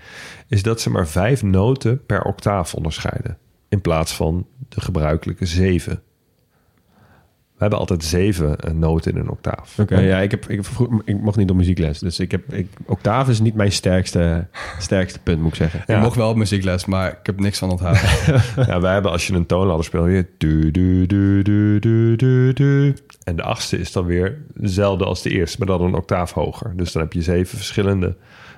is 0.47 0.63
dat 0.63 0.81
ze 0.81 0.89
maar 0.89 1.07
vijf 1.07 1.43
noten 1.43 2.05
per 2.05 2.21
octaaf 2.21 2.73
onderscheiden. 2.73 3.37
In 3.69 3.81
plaats 3.81 4.15
van 4.15 4.45
de 4.69 4.81
gebruikelijke 4.81 5.45
zeven. 5.45 6.01
We 7.57 7.63
hebben 7.63 7.79
altijd 7.79 8.03
zeven 8.03 8.59
eh, 8.59 8.71
noten 8.71 9.11
in 9.11 9.17
een 9.19 9.29
octaaf. 9.29 9.79
Oké, 9.79 9.99
ja, 9.99 10.17
ik, 10.19 10.31
heb, 10.31 10.49
ik, 10.49 10.55
heb 10.55 10.65
vroeg- 10.65 11.01
ik 11.05 11.21
mocht 11.21 11.37
niet 11.37 11.49
op 11.49 11.55
muziekles. 11.55 11.99
Dus 11.99 12.19
ik 12.19 12.31
heb, 12.31 12.53
ik, 12.53 12.67
octave 12.85 13.31
is 13.31 13.39
niet 13.39 13.55
mijn 13.55 13.71
sterkste, 13.71 14.47
sterkste 14.79 15.19
punt, 15.19 15.41
moet 15.41 15.51
ik 15.51 15.55
zeggen. 15.55 15.95
Ik 15.95 16.01
mocht 16.01 16.15
wel 16.15 16.29
op 16.29 16.35
muziekles, 16.35 16.85
maar 16.85 17.09
ik 17.11 17.25
heb 17.25 17.39
niks 17.39 17.57
van 17.57 17.69
onthouden. 17.71 18.01
Ja, 18.67 18.81
wij 18.81 18.93
hebben 18.93 19.11
als 19.11 19.27
je 19.27 19.33
een 19.33 19.45
toonladder 19.45 19.85
speelt 19.85 20.05
weer 20.05 20.27
du, 20.37 20.71
du, 20.71 21.05
du, 21.05 21.41
du, 21.41 21.79
du, 21.79 22.15
du, 22.15 22.53
du. 22.53 22.93
En 23.23 23.35
de 23.35 23.43
achtste 23.43 23.77
is 23.77 23.91
dan 23.91 24.05
weer 24.05 24.37
dezelfde 24.53 25.05
als 25.05 25.21
de 25.21 25.29
eerste, 25.29 25.57
maar 25.57 25.67
dan 25.67 25.81
een 25.81 25.95
octaaf 25.95 26.31
hoger. 26.31 26.73
Dus 26.75 26.91
dan 26.91 27.01
heb 27.01 27.13
je 27.13 27.21
zeven 27.21 27.57
verschillende 27.57 28.15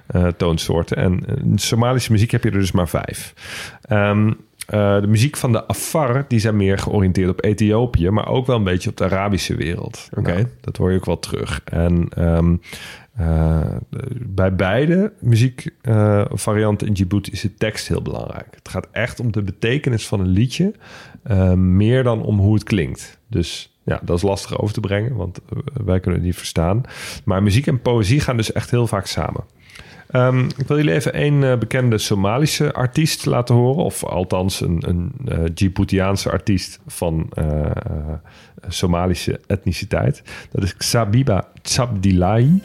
eh, 0.07 0.27
toonsoorten. 0.27 0.97
En 0.97 1.23
in 1.43 1.57
Somalische 1.57 2.11
muziek 2.11 2.31
heb 2.31 2.43
je 2.43 2.49
er 2.51 2.59
dus 2.59 2.71
maar 2.71 2.89
vijf. 2.89 3.33
Ehm, 3.81 4.31
eh, 4.69 5.01
de 5.01 5.07
muziek 5.07 5.37
van 5.37 5.51
de 5.51 5.67
Afar, 5.67 6.25
die 6.27 6.39
zijn 6.39 6.55
meer 6.55 6.77
georiënteerd 6.77 7.29
op 7.29 7.43
Ethiopië, 7.43 8.09
maar 8.09 8.27
ook 8.27 8.45
wel 8.45 8.55
een 8.55 8.63
beetje 8.63 8.89
op 8.89 8.97
de 8.97 9.03
Arabische 9.03 9.55
wereld. 9.55 10.09
Oké. 10.17 10.33
Nou, 10.33 10.47
dat 10.61 10.77
hoor 10.77 10.91
je 10.91 10.97
ook 10.97 11.05
wel 11.05 11.19
terug. 11.19 11.61
En 11.63 12.07
ehm, 12.09 12.55
eh, 13.15 13.75
bij 14.19 14.55
beide 14.55 15.13
muziekvarianten 15.19 16.87
in 16.87 16.93
Djibouti 16.93 17.31
is 17.31 17.41
de 17.41 17.53
tekst 17.53 17.87
heel 17.87 18.01
belangrijk. 18.01 18.47
Het 18.51 18.69
gaat 18.69 18.87
echt 18.91 19.19
om 19.19 19.31
de 19.31 19.41
betekenis 19.41 20.07
van 20.07 20.19
een 20.19 20.27
liedje, 20.27 20.73
eh, 21.23 21.53
meer 21.53 22.03
dan 22.03 22.23
om 22.23 22.39
hoe 22.39 22.53
het 22.53 22.63
klinkt. 22.63 23.19
Dus 23.27 23.77
ja, 23.83 23.99
dat 24.03 24.17
is 24.17 24.23
lastig 24.23 24.61
over 24.61 24.73
te 24.73 24.79
brengen, 24.79 25.15
want 25.15 25.39
wij 25.85 25.99
kunnen 25.99 26.19
het 26.19 26.29
niet 26.29 26.37
verstaan. 26.37 26.81
Maar 27.25 27.43
muziek 27.43 27.67
en 27.67 27.81
poëzie 27.81 28.19
gaan 28.19 28.37
dus 28.37 28.51
echt 28.51 28.71
heel 28.71 28.87
vaak 28.87 29.05
samen. 29.05 29.43
Ehm, 30.09 30.45
ik 30.57 30.67
wil 30.67 30.77
jullie 30.77 30.93
even 30.93 31.13
één 31.13 31.43
eh, 31.43 31.57
bekende 31.57 31.97
Somalische 31.97 32.73
artiest 32.73 33.25
laten 33.25 33.55
horen. 33.55 33.83
Of 33.83 34.05
althans 34.05 34.61
een, 34.61 34.83
een 34.87 35.11
eh, 35.25 35.37
Djiboutiaanse 35.53 36.31
artiest 36.31 36.79
van 36.87 37.29
eh, 37.33 37.71
Somalische 38.67 39.39
etniciteit. 39.47 40.21
Dat 40.51 40.63
is 40.63 40.77
Xabiba 40.77 41.47
Tsabdilahi. 41.61 42.61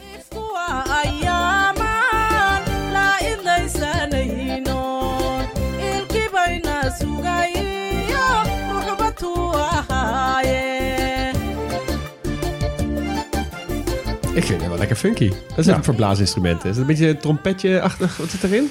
Ik 14.35 14.43
lekker 14.87 15.09
funky. 15.09 15.29
Dat 15.49 15.57
is 15.57 15.65
Ja. 15.65 15.75
een 15.75 15.83
verblaasinstrument. 15.83 16.63
Is 16.63 16.69
het 16.69 16.77
een 16.77 16.85
beetje 16.85 17.17
trompetje-achtig? 17.17 18.17
Wat 18.17 18.29
zit 18.29 18.43
erin? 18.43 18.69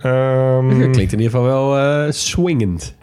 Ehm, 0.00 0.68
Het 0.80 0.90
klinkt 0.90 1.12
in 1.12 1.18
ieder 1.20 1.30
geval 1.40 1.44
wel 1.44 1.78
eh, 1.78 2.12
swingend. 2.12 2.94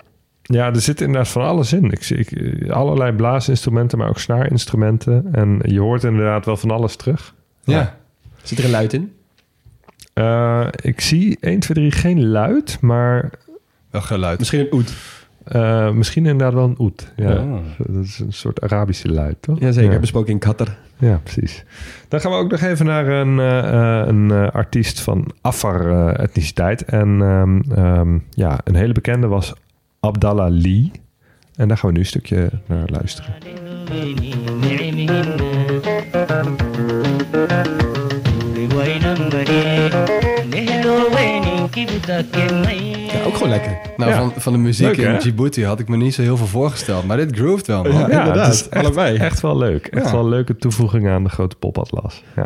ja, 0.42 0.66
er 0.68 0.82
zit 0.82 1.02
inderdaad 1.02 1.28
van 1.28 1.42
alles 1.42 1.74
in. 1.74 1.92
Ik 1.92 2.04
zie 2.04 2.18
ik, 2.18 2.70
allerlei 2.70 3.12
blaasinstrumenten, 3.12 3.98
maar 3.98 4.10
ook 4.10 4.20
snaarinstrumenten. 4.20 5.28
En 5.32 5.60
je 5.66 5.80
hoort 5.80 6.04
inderdaad 6.04 6.46
wel 6.46 6.58
van 6.58 6.72
alles 6.72 6.96
terug. 6.96 7.34
Ja. 7.64 7.98
Zit 8.44 8.58
er 8.58 8.64
een 8.64 8.70
luid 8.72 8.94
in? 8.94 9.14
Eh, 10.14 10.68
ik 10.82 11.02
zie 11.02 11.38
1, 11.40 11.60
2, 11.60 11.78
3 11.78 11.92
geen 11.92 12.28
luid, 12.30 12.78
maar 12.82 13.30
Wel 13.90 14.02
geluid. 14.02 14.40
Misschien 14.40 14.60
een 14.60 14.74
oet. 14.74 14.94
Eh, 15.50 15.92
misschien 15.92 16.26
inderdaad 16.26 16.54
wel 16.54 16.64
een 16.64 16.76
oet. 16.80 17.14
Ja. 17.16 17.46
Dat 17.78 18.04
is 18.04 18.20
een 18.20 18.34
soort 18.34 18.62
Arabische 18.62 19.10
luid, 19.12 19.36
toch? 19.40 19.60
Jazeker, 19.60 19.92
Ja. 19.92 20.00
besproken 20.00 20.32
in 20.34 20.40
Qatar. 20.40 20.68
Ja, 20.98 21.20
precies. 21.24 21.64
Dan 22.08 22.20
gaan 22.22 22.32
we 22.32 22.38
ook 22.38 22.52
nog 22.52 22.62
even 22.62 22.86
naar 22.86 23.08
een, 23.08 23.40
eh, 23.40 23.58
eh, 24.02 24.08
een 24.08 24.32
eh, 24.32 24.48
artiest 24.52 25.00
van 25.02 25.32
Afar-etniciteit. 25.42 26.84
en 26.84 27.22
ehm, 27.22 27.62
ehm, 27.80 28.18
ja, 28.30 28.60
een 28.64 28.76
hele 28.76 28.94
bekende 28.94 29.28
was 29.28 29.54
Abdallah 30.00 30.50
Lee. 30.52 30.92
En 31.56 31.68
daar 31.68 31.78
gaan 31.78 31.90
we 31.90 31.96
nu 31.96 32.02
een 32.02 32.06
stukje 32.06 32.50
naar 32.66 32.88
luisteren. 32.90 33.34
Ja, 41.74 43.24
ook 43.26 43.34
gewoon 43.34 43.50
lekker. 43.50 43.78
Nou, 43.98 44.12
Ja. 44.12 44.18
van, 44.18 44.34
van 44.36 44.54
de 44.54 44.60
muziek 44.60 44.88
Leuk, 44.88 44.96
hè? 44.98 45.14
in 45.14 45.20
Djibouti 45.20 45.66
had 45.66 45.80
ik 45.80 45.88
me 45.88 45.98
niet 45.98 46.14
zo 46.14 46.22
heel 46.22 46.38
veel 46.38 46.48
voorgesteld. 46.48 47.06
Maar 47.06 47.18
dit 47.18 47.36
grooved 47.36 47.68
wel, 47.68 47.84
man. 47.84 47.92
Ja, 47.94 48.02
inderdaad. 48.02 48.46
het 48.46 48.54
is 48.54 48.70
echt, 48.70 48.84
Allebei. 48.86 49.18
Echt 49.18 49.42
wel 49.42 49.58
leuk. 49.58 49.88
Echt 49.88 50.06
Ja. 50.06 50.12
wel 50.12 50.20
een 50.22 50.30
leuke 50.30 50.56
toevoeging 50.56 51.08
aan 51.10 51.24
de 51.24 51.30
grote 51.30 51.56
popatlas. 51.56 52.24
Ja. 52.36 52.46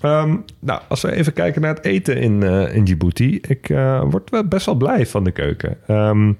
Ehm, 0.00 0.36
nou, 0.60 0.80
als 0.88 1.00
we 1.02 1.12
even 1.12 1.32
kijken 1.32 1.60
naar 1.62 1.74
het 1.74 1.84
eten 1.84 2.16
in, 2.16 2.42
eh, 2.42 2.74
in 2.74 2.84
Djibouti. 2.84 3.38
Ik 3.48 3.68
eh, 3.68 4.02
word 4.10 4.30
wel 4.30 4.44
best 4.48 4.66
wel 4.66 4.74
blij 4.74 5.06
van 5.06 5.24
de 5.24 5.30
keuken. 5.30 5.76
Ehm, 5.86 6.32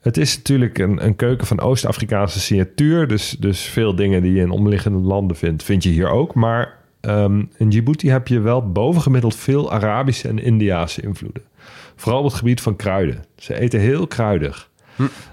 het 0.00 0.16
is 0.16 0.36
natuurlijk 0.36 0.78
een, 0.78 1.04
een 1.04 1.16
keuken 1.16 1.46
van 1.46 1.60
Oost-Afrikaanse 1.60 2.40
signatuur. 2.40 3.08
Dus, 3.08 3.36
dus 3.38 3.60
veel 3.60 3.94
dingen 3.94 4.22
die 4.22 4.32
je 4.32 4.40
in 4.40 4.50
omliggende 4.50 4.98
landen 4.98 5.36
vindt, 5.36 5.62
vind 5.62 5.82
je 5.82 5.90
hier 5.90 6.08
ook. 6.08 6.34
Maar 6.34 6.82
ehm, 7.04 7.42
in 7.56 7.68
Djibouti 7.68 8.10
heb 8.10 8.28
je 8.28 8.40
wel 8.40 8.72
bovengemiddeld 8.72 9.36
veel 9.36 9.72
Arabische 9.72 10.28
en 10.28 10.38
Indiaanse 10.38 11.02
invloeden. 11.02 11.42
Vooral 11.96 12.20
op 12.20 12.26
het 12.26 12.34
gebied 12.34 12.60
van 12.60 12.76
kruiden. 12.76 13.24
Ze 13.36 13.58
eten 13.60 13.80
heel 13.80 14.06
kruidig. 14.06 14.70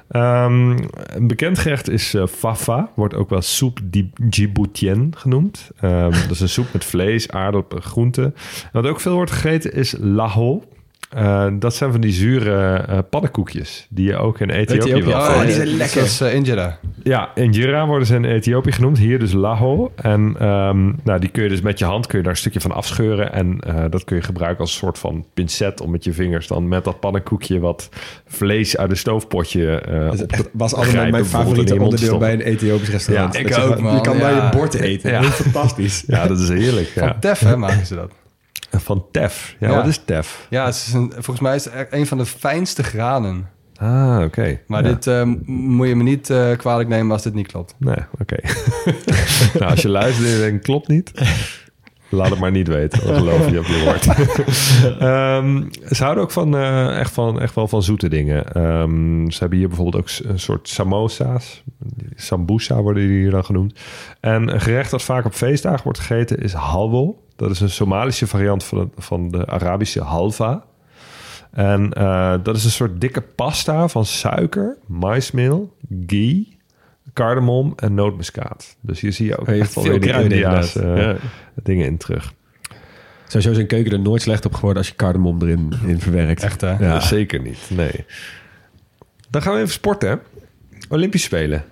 Ehm, 0.09 0.77
een 0.93 1.27
bekend 1.27 1.59
gerecht 1.59 1.89
is 1.89 2.13
eh, 2.13 2.27
fafa, 2.27 2.89
wordt 2.95 3.13
ook 3.15 3.29
wel 3.29 3.41
soep 3.41 3.79
di- 3.83 4.11
Djiboutien 4.29 5.13
genoemd. 5.17 5.69
Ehm, 5.79 6.11
dat 6.27 6.31
is 6.31 6.39
een 6.39 6.49
soep 6.49 6.67
met 6.73 6.85
vlees, 6.85 7.29
aardappelen, 7.29 7.83
groenten. 7.83 8.23
En 8.63 8.69
wat 8.71 8.85
ook 8.85 8.99
veel 8.99 9.13
wordt 9.13 9.31
gegeten 9.31 9.73
is 9.73 9.95
laho. 9.99 10.63
Eh, 11.09 11.47
dat 11.59 11.75
zijn 11.75 11.91
van 11.91 12.01
die 12.01 12.11
zure 12.11 12.73
eh, 12.73 12.99
paddenkoekjes 13.09 13.87
die 13.89 14.05
je 14.07 14.15
ook 14.15 14.39
in 14.39 14.49
Ethiopië, 14.49 15.03
wel 15.03 15.17
oh, 15.19 15.29
vindt. 15.29 15.45
die 15.45 15.55
zijn 15.55 15.67
lekker. 15.67 15.95
Dat 15.99 16.05
is 16.05 16.21
uh, 16.21 16.33
Injera. 16.33 16.79
Ja, 17.03 17.29
injera 17.35 17.85
worden 17.87 18.07
ze 18.07 18.15
in 18.15 18.25
Ethiopië 18.25 18.71
genoemd. 18.71 18.97
Hier 18.97 19.19
dus 19.19 19.31
laho. 19.33 19.91
En 19.95 20.35
ehm, 20.39 20.91
nou, 21.03 21.19
die 21.19 21.29
kun 21.29 21.43
je 21.43 21.49
dus 21.49 21.61
met 21.61 21.79
je 21.79 21.85
hand 21.85 22.07
kun 22.07 22.17
je 22.17 22.23
daar 22.23 22.33
een 22.33 22.39
stukje 22.39 22.61
van 22.61 22.71
afscheuren. 22.71 23.33
En 23.33 23.59
eh, 23.59 23.83
dat 23.89 24.03
kun 24.03 24.15
je 24.15 24.21
gebruiken 24.21 24.59
als 24.59 24.71
een 24.71 24.77
soort 24.77 24.97
van 24.99 25.25
pincet 25.33 25.81
om 25.81 25.91
met 25.91 26.03
je 26.03 26.13
vingers 26.13 26.47
dan 26.47 26.67
met 26.67 26.83
dat 26.83 26.99
pannenkoekje 26.99 27.59
wat 27.59 27.89
vlees 28.27 28.77
uit 28.77 28.89
een 28.91 28.97
stoofpotje 28.97 29.79
eh 29.81 30.07
op 30.21 30.29
echt- 30.29 30.43
te 30.43 30.49
was 30.53 30.73
altijd 30.73 30.93
mijn 30.95 31.15
in 31.15 31.25
favoriete 31.25 31.79
onderdeel 31.81 32.17
bij 32.17 32.33
een 32.33 32.41
Ethiopisch 32.41 32.89
restaurant. 32.89 33.33
Ja, 33.33 33.39
ik 33.39 33.47
ook, 33.47 33.53
gewoon- 33.53 33.77
Je 33.77 33.83
man. 33.83 34.01
kan 34.01 34.17
daar 34.19 34.35
Ja. 34.35 34.45
je 34.51 34.57
bord 34.57 34.73
eten. 34.73 35.11
Ja. 35.11 35.21
Dat 35.21 35.29
is 35.29 35.35
fantastisch. 35.35 36.03
Ja, 36.07 36.27
dat 36.27 36.39
is 36.39 36.49
heerlijk. 36.49 36.87
Van 36.87 37.03
Ja. 37.07 37.17
Tef, 37.19 37.39
hè, 37.39 37.57
maken 37.57 37.85
ze 37.85 37.95
dat. 37.95 38.11
Van 38.71 39.05
tef. 39.11 39.55
Ja, 39.59 39.69
Ja. 39.69 39.75
wat 39.75 39.87
is 39.87 40.01
tef? 40.05 40.47
Ja, 40.49 40.65
het 40.65 40.73
is 40.75 40.93
een, 40.93 41.11
volgens 41.13 41.39
mij 41.39 41.55
is 41.55 41.65
het 41.65 41.87
een 41.89 42.07
van 42.07 42.17
de 42.17 42.25
fijnste 42.25 42.83
granen. 42.83 43.47
Ah, 43.81 44.21
oké. 44.25 44.59
Maar 44.67 44.83
Ja. 44.83 44.89
dit 44.89 45.07
eh, 45.07 45.23
moet 45.45 45.87
je 45.87 45.95
me 45.95 46.03
niet 46.03 46.29
eh, 46.29 46.51
kwalijk 46.57 46.89
nemen 46.89 47.11
als 47.11 47.23
dit 47.23 47.33
niet 47.33 47.47
klopt. 47.47 47.75
Nee, 47.77 47.95
oké. 48.19 48.35
nou, 49.59 49.71
als 49.71 49.81
je 49.81 49.89
luistert 49.89 50.27
en 50.27 50.37
denkt, 50.39 50.63
klopt 50.63 50.87
niet... 50.87 51.11
Laat 52.13 52.29
het 52.29 52.39
maar 52.39 52.51
niet 52.51 52.67
weten. 52.67 53.07
Dan 53.07 53.15
geloof 53.15 53.49
je 53.49 53.59
op 53.59 53.65
je 53.65 53.81
woord. 53.85 54.05
Ehm, 54.99 55.63
ze 55.95 56.03
houden 56.03 56.23
ook 56.23 56.31
van, 56.31 56.55
eh, 56.55 56.99
echt, 56.99 57.11
van, 57.13 57.41
echt 57.41 57.55
wel 57.55 57.67
van 57.67 57.83
zoete 57.83 58.09
dingen. 58.09 58.53
Ehm, 58.53 59.29
ze 59.29 59.39
hebben 59.39 59.57
hier 59.57 59.67
bijvoorbeeld 59.67 60.03
ook 60.03 60.31
een 60.31 60.39
soort 60.39 60.67
samosa's. 60.69 61.63
Sambusa 62.15 62.81
worden 62.81 63.07
die 63.07 63.19
hier 63.19 63.31
dan 63.31 63.45
genoemd. 63.45 63.79
En 64.19 64.53
een 64.53 64.61
gerecht 64.61 64.91
dat 64.91 65.03
vaak 65.03 65.25
op 65.25 65.33
feestdagen 65.33 65.83
wordt 65.83 65.99
gegeten 65.99 66.37
is 66.37 66.53
halwo. 66.53 67.17
Dat 67.35 67.51
is 67.51 67.59
een 67.59 67.69
Somalische 67.69 68.27
variant 68.27 68.63
van, 68.63 68.77
het- 68.79 68.89
van 68.97 69.29
de 69.29 69.45
Arabische 69.47 70.01
halva. 70.01 70.63
En 71.51 71.93
eh, 71.93 72.33
dat 72.43 72.55
is 72.55 72.63
een 72.63 72.71
soort 72.71 73.01
dikke 73.01 73.21
pasta 73.21 73.87
van 73.87 74.05
suiker, 74.05 74.77
maismeel, 74.87 75.75
ghee, 76.07 76.57
cardamom 77.13 77.73
en 77.75 77.93
nootmuskaat. 77.93 78.75
Dus 78.81 78.99
hier 78.99 79.13
zie 79.13 79.25
je 79.25 79.37
ook 79.37 79.47
Oh, 79.47 79.55
je 79.55 79.61
echt 79.61 79.71
veel 79.73 79.99
kruiden 79.99 80.63
eh, 80.73 81.15
dingen 81.63 81.85
in 81.85 81.97
terug. 81.97 82.33
Sowieso 83.27 83.53
zijn 83.53 83.67
keuken 83.67 83.91
er 83.91 83.99
nooit 83.99 84.21
slecht 84.21 84.45
op 84.45 84.53
geworden 84.53 84.77
als 84.77 84.87
je 84.87 84.95
cardamom 84.95 85.41
erin 85.41 85.73
in 85.85 85.99
verwerkt. 85.99 86.43
Echt, 86.43 86.61
hè? 86.61 86.77
Ja. 86.77 86.99
Zeker 86.99 87.41
niet, 87.41 87.57
nee. 87.69 88.05
Dan 89.29 89.41
gaan 89.41 89.53
we 89.53 89.59
even 89.59 89.71
sporten, 89.73 90.09
hè? 90.09 90.15
Olympische 90.89 91.27
Spelen. 91.27 91.63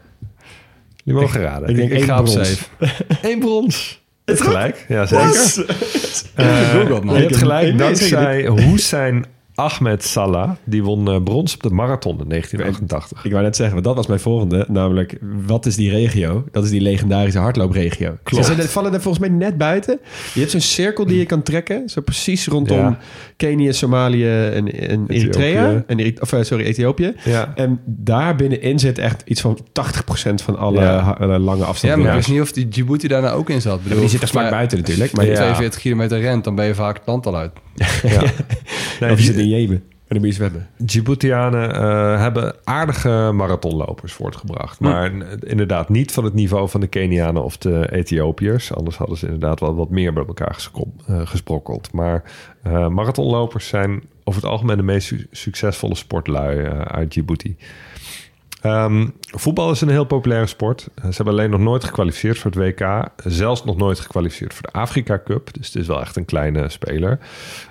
Die 1.03 1.13
mogen 1.13 1.41
raden. 1.41 1.69
ik 1.69 1.75
denk 1.75 1.89
Ik 1.91 1.97
één 1.97 2.05
ga 2.05 2.19
op 2.19 2.25
brons. 2.25 2.47
safe. 2.49 2.65
één 3.27 3.39
brons. 3.39 4.03
Het 4.25 4.41
gelijk, 4.41 4.85
ja 4.87 5.05
zeker. 5.05 5.25
Man. 7.05 7.05
je 7.05 7.11
hebt 7.11 7.23
Ik 7.23 7.29
heb- 7.29 7.33
gelijk 7.33 7.77
dankzij 7.77 8.41
Hussein 8.65 9.25
Ahmed 9.59 10.03
Salah. 10.03 10.49
Die 10.63 10.83
won 10.83 11.07
eh, 11.07 11.23
brons 11.23 11.53
op 11.53 11.63
de 11.63 11.69
marathon 11.69 12.19
in 12.21 12.29
1988. 12.29 13.25
Ik 13.25 13.31
wou 13.31 13.43
net 13.43 13.55
zeggen, 13.55 13.73
want 13.73 13.85
dat 13.87 13.95
was 13.95 14.07
mijn 14.07 14.19
volgende. 14.19 14.65
Namelijk, 14.69 15.17
wat 15.45 15.65
is 15.65 15.75
die 15.75 15.89
regio? 15.89 16.43
Dat 16.51 16.63
is 16.63 16.69
die 16.69 16.81
legendarische 16.81 17.39
hardloopregio. 17.39 18.17
Klopt. 18.23 18.45
Ze 18.45 18.53
zijn- 18.55 18.67
vallen 18.67 18.93
er 18.93 19.01
volgens 19.01 19.27
mij 19.27 19.37
net 19.37 19.57
buiten. 19.57 19.99
Je 20.33 20.39
hebt 20.39 20.51
zo'n 20.51 20.61
cirkel 20.61 21.05
die 21.05 21.17
je 21.17 21.25
kan 21.25 21.43
trekken. 21.43 21.89
Zo 21.89 22.01
precies 22.01 22.47
rondom 22.47 22.77
Ja. 22.77 22.97
Kenia, 23.37 23.71
Somalië 23.71 24.29
en, 24.29 24.79
en 24.89 25.05
Eritrea. 25.07 25.83
En 25.87 26.21
of, 26.21 26.33
eh, 26.33 26.41
sorry, 26.43 26.63
Ethiopië. 26.65 27.13
Ja. 27.23 27.51
En 27.55 27.79
daar 27.85 28.35
binnenin 28.35 28.79
zit 28.79 28.97
echt 28.97 29.21
iets 29.25 29.41
van 29.41 29.57
80% 29.71 30.41
van 30.41 30.57
alle 30.57 30.79
Ja. 30.81 31.17
eh, 31.19 31.27
lange 31.39 31.59
Ja, 31.61 31.65
afstanden. 31.65 31.99
maar 31.99 32.07
ik 32.09 32.15
wist 32.15 32.29
niet 32.29 32.41
of 32.41 32.51
die 32.51 32.67
Djibouti 32.67 33.07
daar 33.07 33.21
nou 33.21 33.37
ook 33.37 33.49
in 33.49 33.61
zat. 33.61 33.77
Ik 33.77 33.83
bedoel, 33.83 33.99
die 33.99 34.09
zit 34.09 34.21
er 34.21 34.27
vlak 34.27 34.41
mij- 34.43 34.51
buiten 34.51 34.77
natuurlijk. 34.77 35.11
Maar 35.15 35.25
Ja. 35.25 35.31
je 35.31 35.37
42 35.37 35.79
kilometer 35.81 36.19
rent, 36.19 36.43
dan 36.43 36.55
ben 36.55 36.65
je 36.65 36.75
vaak 36.75 36.97
het 36.97 37.07
land 37.07 37.25
al 37.25 37.37
uit. 37.37 37.51
Ja. 38.03 38.21
Nee, 38.99 39.11
of 39.11 39.17
je 39.19 39.23
die- 39.25 39.33
zit 39.33 39.43
in 39.43 39.48
Jemen. 39.49 39.83
En 40.07 40.33
zwemmen. 40.33 40.67
Djiboutianen 40.77 41.73
eh, 41.73 42.19
hebben 42.21 42.55
aardige 42.63 43.31
marathonlopers 43.33 44.13
voortgebracht. 44.13 44.79
Maar 44.79 45.11
n- 45.15 45.23
inderdaad 45.39 45.89
niet 45.89 46.11
van 46.11 46.23
het 46.23 46.33
niveau 46.33 46.69
van 46.69 46.79
de 46.79 46.87
Kenianen 46.87 47.43
of 47.43 47.57
de 47.57 47.91
Ethiopiërs. 47.91 48.73
Anders 48.73 48.97
hadden 48.97 49.17
ze 49.17 49.25
inderdaad 49.25 49.59
wel 49.59 49.75
wat 49.75 49.89
meer 49.89 50.13
bij 50.13 50.25
elkaar 50.25 50.69
eh, 51.07 51.21
gesprokkeld. 51.27 51.93
Maar 51.93 52.23
eh, 52.63 52.87
marathonlopers 52.87 53.67
zijn 53.67 54.03
over 54.23 54.41
het 54.41 54.49
algemeen 54.51 54.77
de 54.77 54.83
meest 54.83 55.07
su- 55.07 55.27
succesvolle 55.31 55.95
sportlui 55.95 56.65
uit 56.87 57.11
Djibouti. 57.11 57.57
Ehm, 58.61 59.07
voetbal 59.19 59.71
is 59.71 59.81
een 59.81 59.89
heel 59.89 60.05
populaire 60.05 60.47
sport. 60.47 60.81
Ze 60.95 61.07
hebben 61.09 61.33
alleen 61.33 61.49
nog 61.49 61.59
nooit 61.59 61.83
gekwalificeerd 61.83 62.37
voor 62.37 62.51
het 62.51 62.59
WK. 62.59 63.09
Zelfs 63.25 63.63
nog 63.63 63.77
nooit 63.77 63.99
gekwalificeerd 63.99 64.53
voor 64.53 64.61
de 64.71 64.79
Afrika 64.79 65.21
Cup. 65.25 65.53
Dus 65.53 65.65
het 65.67 65.75
is 65.75 65.87
wel 65.87 66.01
echt 66.01 66.15
een 66.15 66.25
kleine 66.25 66.69
speler. 66.69 67.19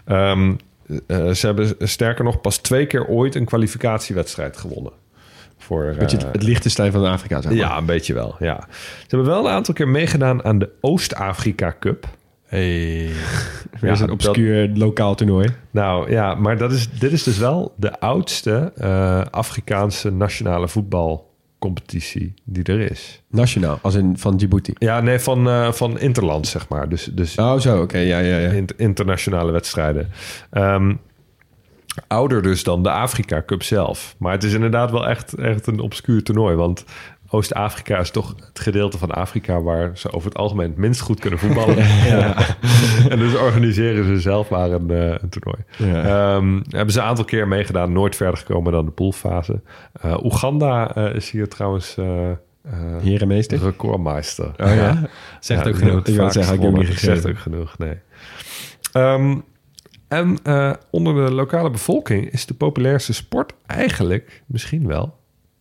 Ehm, 0.04 0.54
eh, 1.06 1.30
ze 1.30 1.46
hebben 1.46 1.74
sterker 1.78 2.24
nog 2.24 2.40
pas 2.40 2.56
twee 2.56 2.86
keer 2.86 3.06
ooit 3.06 3.34
een 3.34 3.44
kwalificatiewedstrijd 3.44 4.56
gewonnen. 4.56 4.92
Voor, 5.58 5.94
Beetje 5.98 6.16
eh, 6.16 6.24
het, 6.24 6.32
het 6.32 6.42
Liechtenstein 6.42 6.92
van 6.92 7.04
Afrika, 7.04 7.40
zeg 7.40 7.50
maar. 7.50 7.60
ja, 7.60 7.76
een 7.76 7.86
beetje 7.86 8.14
wel. 8.14 8.36
Ja. 8.38 8.66
Ze 8.70 9.06
hebben 9.16 9.28
wel 9.28 9.44
een 9.44 9.52
aantal 9.52 9.74
keer 9.74 9.88
meegedaan 9.88 10.44
aan 10.44 10.58
de 10.58 10.70
Oost-Afrika 10.80 11.76
Cup. 11.80 12.06
Hey. 12.46 13.08
Weer 13.80 13.96
zo'n 13.96 14.06
Ja, 14.06 14.12
obscuur 14.12 14.70
lokaal 14.74 15.14
toernooi. 15.14 15.48
Nou 15.70 16.10
ja, 16.10 16.34
maar 16.34 16.58
dat 16.58 16.72
is, 16.72 16.90
dit 16.90 17.12
is 17.12 17.22
dus 17.22 17.38
wel 17.38 17.74
de 17.76 18.00
oudste 18.00 18.72
eh, 18.76 19.20
Afrikaanse 19.30 20.10
nationale 20.10 20.68
voetbalcompetitie 21.60 22.34
die 22.44 22.64
er 22.64 22.80
is. 22.90 23.22
Nationaal, 23.28 23.78
als 23.82 23.94
in 23.94 24.18
van 24.18 24.36
Djibouti. 24.36 24.72
Ja, 24.78 25.00
nee, 25.00 25.18
van, 25.18 25.48
eh, 25.48 25.72
van 25.72 25.98
Interland, 25.98 26.46
zeg 26.46 26.68
maar. 26.68 26.88
Dus, 26.88 27.04
dus 27.04 27.36
Oh, 27.36 27.58
zo, 27.58 27.82
oké, 27.82 27.98
ja, 27.98 28.18
ja, 28.18 28.38
ja. 28.38 28.48
in- 28.50 28.68
internationale 28.76 29.52
wedstrijden. 29.52 30.08
Ehm, 30.50 30.94
ouder 32.06 32.42
dus 32.42 32.62
dan 32.62 32.82
de 32.82 32.90
Afrika 32.90 33.42
Cup 33.46 33.62
zelf. 33.62 34.14
Maar 34.18 34.32
het 34.32 34.44
is 34.44 34.52
inderdaad 34.52 34.90
wel 34.90 35.08
echt, 35.08 35.34
echt 35.34 35.66
een 35.66 35.80
obscuur 35.80 36.22
toernooi. 36.22 36.56
Want 36.56 36.84
Oost-Afrika 37.30 37.98
is 37.98 38.10
toch 38.10 38.34
het 38.46 38.60
gedeelte 38.60 38.98
van 38.98 39.10
Afrika... 39.10 39.60
waar 39.62 39.90
ze 39.94 40.12
over 40.12 40.28
het 40.28 40.38
algemeen 40.38 40.68
het 40.68 40.76
minst 40.78 41.00
goed 41.00 41.20
kunnen 41.20 41.38
voetballen. 41.38 41.76
en 43.12 43.18
dus 43.18 43.34
organiseren 43.34 44.04
ze 44.04 44.20
zelf 44.20 44.48
maar 44.50 44.70
een, 44.70 44.90
eh, 44.90 45.14
een 45.20 45.28
toernooi. 45.28 45.64
Ja. 45.76 46.02
Ehm, 46.36 46.60
hebben 46.68 46.92
ze 46.92 46.98
een 47.00 47.06
aantal 47.06 47.24
keer 47.24 47.48
meegedaan. 47.48 47.92
Nooit 47.92 48.16
verder 48.16 48.36
gekomen 48.38 48.72
dan 48.72 48.84
de 48.84 48.90
poolfase. 48.90 49.60
Eh, 50.00 50.24
Oeganda 50.24 50.94
eh, 50.94 51.14
is 51.14 51.30
hier 51.30 51.48
trouwens... 51.48 51.96
eh, 51.96 52.30
eh, 52.30 52.36
Herenmeester. 53.02 53.58
recordmeister. 53.58 54.46
Oh 54.56 54.74
ja? 54.74 55.08
Zegt 55.40 55.68
ook 55.68 55.76
genoeg. 55.76 55.98
Ik 55.98 56.16
wou 56.16 56.16
vaak 56.16 56.32
zeggen, 56.32 56.62
ik 56.62 56.76
niet. 56.88 56.98
Zegt 56.98 57.28
ook 57.28 57.38
genoeg, 57.38 57.78
nee. 57.78 57.94
Ehm, 58.92 59.36
en 60.08 60.38
eh, 60.42 60.72
onder 60.90 61.14
de 61.26 61.32
lokale 61.32 61.70
bevolking 61.70 62.30
is 62.30 62.46
de 62.46 62.54
populairste 62.54 63.12
sport 63.12 63.52
eigenlijk 63.66 64.42
misschien 64.46 64.86
wel 64.86 65.14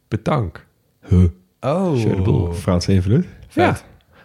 petanque. 0.07 0.61
Huh. 1.07 1.24
Oh. 1.62 2.01
Jeu 2.01 2.16
de 2.16 2.22
boel. 2.22 2.53
Franse 2.53 2.93
invloed. 2.93 3.26
Ja. 3.49 3.78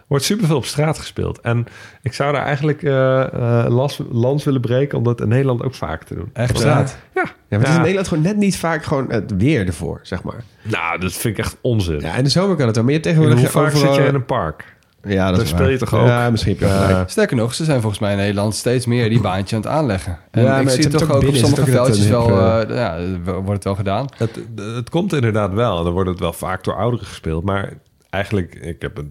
Wordt 0.06 0.24
superveel 0.24 0.56
op 0.56 0.64
straat 0.64 0.98
gespeeld. 0.98 1.40
En 1.40 1.66
ik 2.02 2.12
zou 2.12 2.32
daar 2.32 2.44
eigenlijk 2.44 2.82
eh 2.82 3.22
eh, 3.22 3.66
lans, 3.68 4.00
lans 4.10 4.44
willen 4.44 4.60
breken 4.60 4.98
om 4.98 5.04
dat 5.04 5.20
in 5.20 5.28
Nederland 5.28 5.62
ook 5.62 5.74
vaak 5.74 6.04
te 6.04 6.14
doen. 6.14 6.30
Echt 6.32 6.50
Op 6.50 6.56
straat. 6.56 6.96
Ja. 7.14 7.22
Ja, 7.22 7.30
maar 7.48 7.58
het 7.58 7.68
is 7.68 7.74
in 7.74 7.80
Nederland 7.80 8.08
gewoon 8.08 8.22
net 8.22 8.36
niet 8.36 8.56
vaak 8.56 8.84
gewoon 8.84 9.10
het 9.12 9.36
weer 9.36 9.66
ervoor, 9.66 10.00
zeg 10.02 10.22
maar. 10.22 10.44
Nou, 10.62 11.00
dat 11.00 11.12
vind 11.12 11.38
ik 11.38 11.44
echt 11.44 11.56
onzin. 11.60 12.00
Ja, 12.00 12.14
in 12.14 12.24
de 12.24 12.30
zomer 12.30 12.56
kan 12.56 12.66
het 12.66 12.74
wel, 12.76 12.84
maar 12.84 12.92
je 12.94 12.98
hebt 13.00 13.10
En 13.10 13.14
tegenwoordig 13.14 13.52
hoe 13.52 13.62
vaak 13.62 13.74
overal- 13.74 13.94
zit 13.94 14.02
je 14.02 14.08
in 14.08 14.14
een 14.14 14.24
park? 14.24 14.76
Ja, 15.08 15.26
dat 15.26 15.34
Daar 15.34 15.44
is 15.44 15.48
speel 15.50 15.62
waar. 15.62 15.70
je 15.70 15.78
toch 15.78 15.94
ook? 15.94 16.06
Ja, 16.06 16.30
misschien 16.30 16.56
heb 16.58 16.68
je. 16.68 17.04
Sterker 17.06 17.36
nog, 17.36 17.54
ze 17.54 17.64
zijn 17.64 17.80
volgens 17.80 18.00
mij 18.00 18.10
in 18.12 18.16
Nederland 18.18 18.54
steeds 18.54 18.86
meer 18.86 19.08
die 19.08 19.20
baantje 19.20 19.56
aan 19.56 19.62
het 19.62 19.70
aanleggen. 19.70 20.18
En 20.30 20.42
Ja, 20.42 20.56
ik 20.58 20.64
het 20.64 20.72
zie 20.72 20.82
zit 20.82 20.92
toch 20.92 21.10
ook 21.10 21.16
op 21.22 21.26
het 21.26 21.36
sommige 21.36 21.70
veldjes 21.70 22.06
wel, 22.08 22.28
eh, 22.28 22.76
ja, 22.76 22.98
wordt 23.24 23.48
het 23.52 23.64
wel 23.64 23.74
gedaan. 23.74 24.06
Het, 24.16 24.38
het 24.76 24.90
komt 24.90 25.12
inderdaad 25.12 25.52
wel. 25.52 25.78
En 25.78 25.84
dan 25.84 25.92
wordt 25.92 26.08
het 26.10 26.18
wel 26.18 26.32
vaak 26.32 26.64
door 26.64 26.76
ouderen 26.76 27.06
gespeeld. 27.06 27.44
Maar 27.44 27.72
eigenlijk, 28.12 28.54
ik 28.54 28.82
heb 28.82 28.96
het 28.96 29.06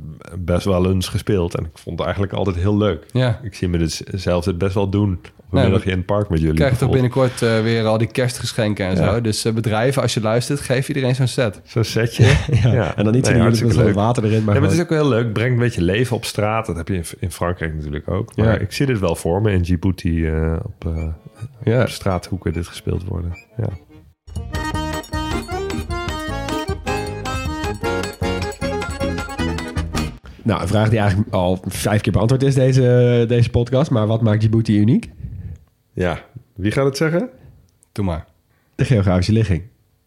best 0.45 0.65
wel 0.65 0.91
eens 0.91 1.07
gespeeld. 1.07 1.55
En 1.55 1.63
ik 1.63 1.77
vond 1.77 1.95
het 1.97 2.05
eigenlijk 2.05 2.33
altijd 2.37 2.55
heel 2.55 2.77
leuk. 2.77 3.05
Ja. 3.11 3.39
Ik 3.43 3.53
zie 3.55 3.67
me 3.67 3.77
dus 3.77 3.97
zelf 3.99 4.43
dit 4.43 4.57
best 4.57 4.73
wel 4.73 4.89
doen. 4.89 5.11
Op 5.11 5.25
een 5.25 5.31
Nee, 5.51 5.63
middagje 5.63 5.91
in 5.91 5.97
het 5.97 6.05
park 6.05 6.29
met 6.29 6.39
jullie. 6.39 6.53
Je 6.53 6.59
krijgt 6.59 6.79
toch 6.79 6.89
binnenkort 6.91 7.41
eh, 7.41 7.61
weer 7.61 7.85
al 7.85 7.97
die 7.97 8.07
kerstgeschenken 8.11 8.85
en 8.87 8.95
Ja. 8.95 9.13
zo. 9.13 9.21
Dus 9.21 9.45
eh, 9.45 9.53
bedrijven, 9.53 10.01
als 10.01 10.13
je 10.13 10.21
luistert, 10.21 10.59
geef 10.59 10.87
iedereen 10.87 11.15
zo'n 11.15 11.27
set. 11.27 11.61
Zo'n 11.63 11.83
setje. 11.83 12.25
Ja. 12.51 12.95
En 12.97 13.03
dan 13.03 13.13
niet 13.13 13.25
zo 13.25 13.31
Nee, 13.31 13.41
nee, 13.51 13.83
met 13.83 13.95
water 13.95 14.23
erin, 14.23 14.43
maar 14.43 14.53
Ja, 14.55 14.59
maar 14.59 14.69
het 14.69 14.77
is 14.79 14.83
ook 14.83 14.89
heel 14.89 15.07
leuk. 15.07 15.33
Brengt 15.33 15.53
een 15.53 15.59
beetje 15.59 15.81
leven 15.81 16.15
op 16.15 16.25
straat. 16.25 16.65
Dat 16.65 16.75
heb 16.75 16.87
je 16.87 16.93
in, 16.95 17.03
in 17.19 17.31
Frankrijk 17.31 17.73
natuurlijk 17.73 18.09
ook. 18.09 18.35
Maar 18.35 18.45
Ja. 18.45 18.57
ik 18.57 18.71
zie 18.71 18.85
dit 18.85 18.99
wel 18.99 19.15
voor 19.15 19.41
me 19.41 19.51
in 19.51 19.61
Djibouti 19.61 20.27
eh, 20.27 20.55
op, 20.63 20.85
eh, 20.85 21.07
ja. 21.63 21.81
op 21.81 21.89
straathoeken 21.89 22.53
dit 22.53 22.67
gespeeld 22.67 23.03
worden. 23.03 23.37
Ja. 23.57 23.69
Nou, 30.43 30.61
een 30.61 30.67
vraag 30.67 30.89
die 30.89 30.99
eigenlijk 30.99 31.33
al 31.33 31.59
vijf 31.67 32.01
keer 32.01 32.11
beantwoord 32.11 32.43
is 32.43 32.55
deze, 32.55 33.25
deze 33.27 33.49
podcast. 33.49 33.91
Maar 33.91 34.07
wat 34.07 34.21
maakt 34.21 34.39
Djibouti 34.39 34.79
uniek? 34.79 35.09
ja, 35.93 36.19
wie 36.55 36.71
gaat 36.71 36.85
het 36.85 36.97
zeggen? 36.97 37.29
Doe 37.91 38.05
maar. 38.05 38.25
De 38.75 38.85
geografische 38.85 39.31
ligging. 39.31 39.63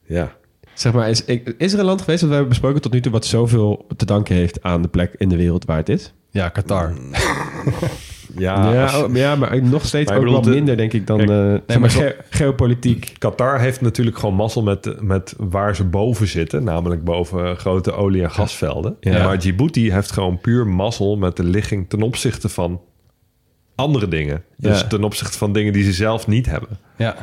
Ja. 0.06 0.32
Zeg 0.74 0.92
maar, 0.92 1.10
is, 1.10 1.24
is 1.58 1.72
er 1.72 1.78
een 1.78 1.84
land 1.84 2.00
geweest 2.00 2.20
dat 2.20 2.28
we 2.28 2.34
hebben 2.34 2.52
besproken 2.52 2.80
tot 2.80 2.92
nu 2.92 3.00
toe... 3.00 3.12
wat 3.12 3.26
zoveel 3.26 3.86
te 3.96 4.04
danken 4.04 4.34
heeft 4.34 4.62
aan 4.62 4.82
de 4.82 4.88
plek 4.88 5.14
in 5.18 5.28
de 5.28 5.36
wereld 5.36 5.64
waar 5.64 5.76
het 5.76 5.88
is? 5.88 6.12
Ja, 6.30 6.48
Qatar. 6.48 6.94
Ja, 8.38 8.72
ja, 8.72 8.82
als- 8.82 9.02
oh, 9.02 9.14
ja, 9.16 9.36
maar 9.36 9.62
nog 9.62 9.86
steeds 9.86 10.10
Maar 10.10 10.18
ook 10.18 10.24
wel 10.24 10.40
de- 10.40 10.50
minder, 10.50 10.76
denk 10.76 10.92
ik, 10.92 11.06
dan 11.06 11.16
Kijk, 11.16 11.30
eh, 11.30 11.36
zeg 11.36 11.60
maar 11.68 11.78
maar 11.80 11.90
ge- 11.90 12.16
geopolitiek. 12.30 13.12
Qatar 13.18 13.60
heeft 13.60 13.80
natuurlijk 13.80 14.18
gewoon 14.18 14.34
mazzel 14.34 14.62
met, 14.62 14.96
met 15.02 15.34
waar 15.38 15.76
ze 15.76 15.84
boven 15.84 16.26
zitten. 16.28 16.64
Namelijk 16.64 17.04
boven 17.04 17.56
grote 17.56 17.92
olie- 17.92 18.22
en 18.22 18.30
gasvelden. 18.30 18.96
Ja. 19.00 19.24
Maar 19.24 19.38
Djibouti 19.38 19.92
heeft 19.92 20.12
gewoon 20.12 20.38
puur 20.40 20.66
mazzel 20.66 21.16
met 21.16 21.36
de 21.36 21.44
ligging 21.44 21.88
ten 21.88 22.02
opzichte 22.02 22.48
van 22.48 22.80
andere 23.74 24.08
dingen. 24.08 24.44
Dus 24.56 24.80
Ja. 24.80 24.86
ten 24.86 25.04
opzichte 25.04 25.38
van 25.38 25.52
dingen 25.52 25.72
die 25.72 25.84
ze 25.84 25.92
zelf 25.92 26.26
niet 26.26 26.46
hebben. 26.46 26.68
Ja, 26.96 27.16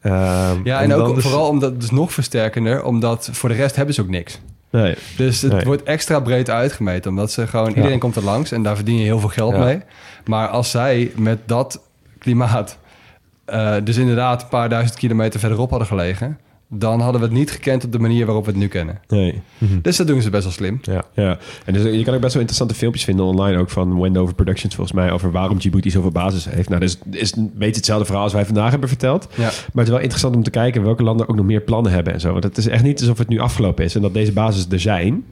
Ehm, 0.00 0.56
ja 0.64 0.80
en 0.82 0.92
ook 0.94 1.14
dus- 1.14 1.24
vooral 1.24 1.48
omdat, 1.48 1.80
dus 1.80 1.90
nog 1.90 2.12
versterkender, 2.12 2.84
omdat 2.84 3.28
voor 3.32 3.48
de 3.48 3.54
rest 3.54 3.76
hebben 3.76 3.94
ze 3.94 4.00
ook 4.00 4.08
niks. 4.08 4.40
Nee. 4.70 4.96
Dus 5.16 5.42
het 5.42 5.52
Nee. 5.52 5.64
wordt 5.64 5.82
extra 5.82 6.20
breed 6.20 6.50
uitgemeten. 6.50 7.10
Omdat 7.10 7.32
ze 7.32 7.46
gewoon... 7.46 7.68
Iedereen 7.68 7.98
komt 7.98 8.16
er 8.16 8.24
langs 8.24 8.52
en 8.52 8.62
daar 8.62 8.76
verdien 8.76 8.96
je 8.96 9.04
heel 9.04 9.18
veel 9.20 9.28
geld 9.28 9.52
Ja. 9.54 9.64
mee. 9.64 9.82
Maar 10.24 10.48
als 10.48 10.70
zij 10.70 11.12
met 11.16 11.38
dat 11.46 11.80
klimaat... 12.18 12.78
eh, 13.44 13.74
dus 13.84 13.96
inderdaad 13.96 14.42
een 14.42 14.48
paar 14.48 14.68
duizend 14.68 14.98
kilometer 14.98 15.40
verderop 15.40 15.70
hadden 15.70 15.88
gelegen... 15.88 16.38
dan 16.72 17.00
hadden 17.00 17.20
we 17.20 17.26
het 17.26 17.36
niet 17.36 17.50
gekend 17.50 17.84
op 17.84 17.92
de 17.92 17.98
manier 17.98 18.26
waarop 18.26 18.44
we 18.44 18.50
het 18.50 18.60
nu 18.60 18.68
kennen. 18.68 19.00
nee. 19.08 19.42
Dus 19.82 19.96
dat 19.96 20.06
doen 20.06 20.22
ze 20.22 20.30
best 20.30 20.42
wel 20.42 20.52
slim. 20.52 20.78
Ja. 20.82 21.04
Ja, 21.14 21.38
en 21.64 21.72
dus 21.72 21.82
je 21.82 22.04
kan 22.04 22.14
ook 22.14 22.20
best 22.20 22.32
wel 22.32 22.42
interessante 22.42 22.74
filmpjes 22.74 23.04
vinden 23.04 23.24
online 23.24 23.58
ook 23.58 23.70
van 23.70 24.00
Wendover 24.00 24.34
Productions 24.34 24.74
volgens 24.74 24.96
mij 24.96 25.10
over 25.10 25.30
waarom 25.30 25.58
Djibouti 25.58 25.90
zoveel 25.90 26.10
basis 26.10 26.44
heeft. 26.44 26.68
Nou, 26.68 26.80
dus 26.80 26.98
is 27.10 27.36
een 27.36 27.52
beetje 27.54 27.76
hetzelfde 27.76 28.04
verhaal 28.04 28.22
als 28.24 28.32
wij 28.32 28.44
vandaag 28.44 28.70
hebben 28.70 28.88
verteld. 28.88 29.28
Ja. 29.36 29.42
Maar 29.42 29.52
het 29.72 29.82
is 29.84 29.88
wel 29.88 29.98
interessant 29.98 30.36
om 30.36 30.42
te 30.42 30.50
kijken 30.50 30.82
welke 30.82 31.02
landen 31.02 31.28
ook 31.28 31.36
nog 31.36 31.46
meer 31.46 31.60
plannen 31.60 31.92
hebben 31.92 32.12
en 32.12 32.20
zo. 32.20 32.32
Want 32.32 32.44
het 32.44 32.56
is 32.56 32.66
echt 32.66 32.82
niet 32.82 33.00
alsof 33.00 33.18
het 33.18 33.28
nu 33.28 33.38
afgelopen 33.38 33.84
is 33.84 33.94
en 33.94 34.02
dat 34.02 34.14
deze 34.14 34.32
basis 34.32 34.66
er 34.70 34.80
zijn. 34.80 35.24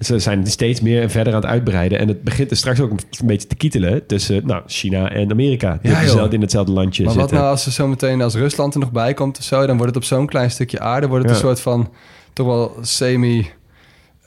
Ze 0.00 0.18
zijn 0.18 0.46
steeds 0.46 0.80
meer 0.80 1.02
en 1.02 1.10
verder 1.10 1.34
aan 1.34 1.40
het 1.40 1.48
uitbreiden. 1.50 1.98
En 1.98 2.08
het 2.08 2.22
begint 2.22 2.50
er 2.50 2.56
straks 2.56 2.80
ook 2.80 2.90
een 2.90 3.26
beetje 3.26 3.48
te 3.48 3.54
kietelen 3.54 4.06
tussen 4.06 4.46
nou, 4.46 4.62
China 4.66 5.10
en 5.10 5.30
Amerika. 5.30 5.78
Die 5.82 5.90
Ja, 5.90 6.28
in 6.30 6.40
hetzelfde 6.40 6.72
landje 6.72 7.04
Maar 7.04 7.14
wat 7.14 7.30
nou 7.30 7.44
als 7.44 7.66
er 7.66 7.72
zometeen 7.72 8.22
als 8.22 8.34
Rusland 8.34 8.74
er 8.74 8.80
nog 8.80 8.92
bij 8.92 9.14
komt 9.14 9.38
of 9.38 9.44
zo... 9.44 9.66
dan 9.66 9.76
wordt 9.76 9.94
het 9.94 10.02
op 10.02 10.08
zo'n 10.08 10.26
klein 10.26 10.50
stukje 10.50 10.80
aarde... 10.80 11.06
wordt 11.06 11.24
het 11.24 11.32
Ja. 11.32 11.40
een 11.40 11.46
soort 11.46 11.60
van 11.60 11.90
toch 12.32 12.46
wel 12.46 12.76
semi... 12.80 13.50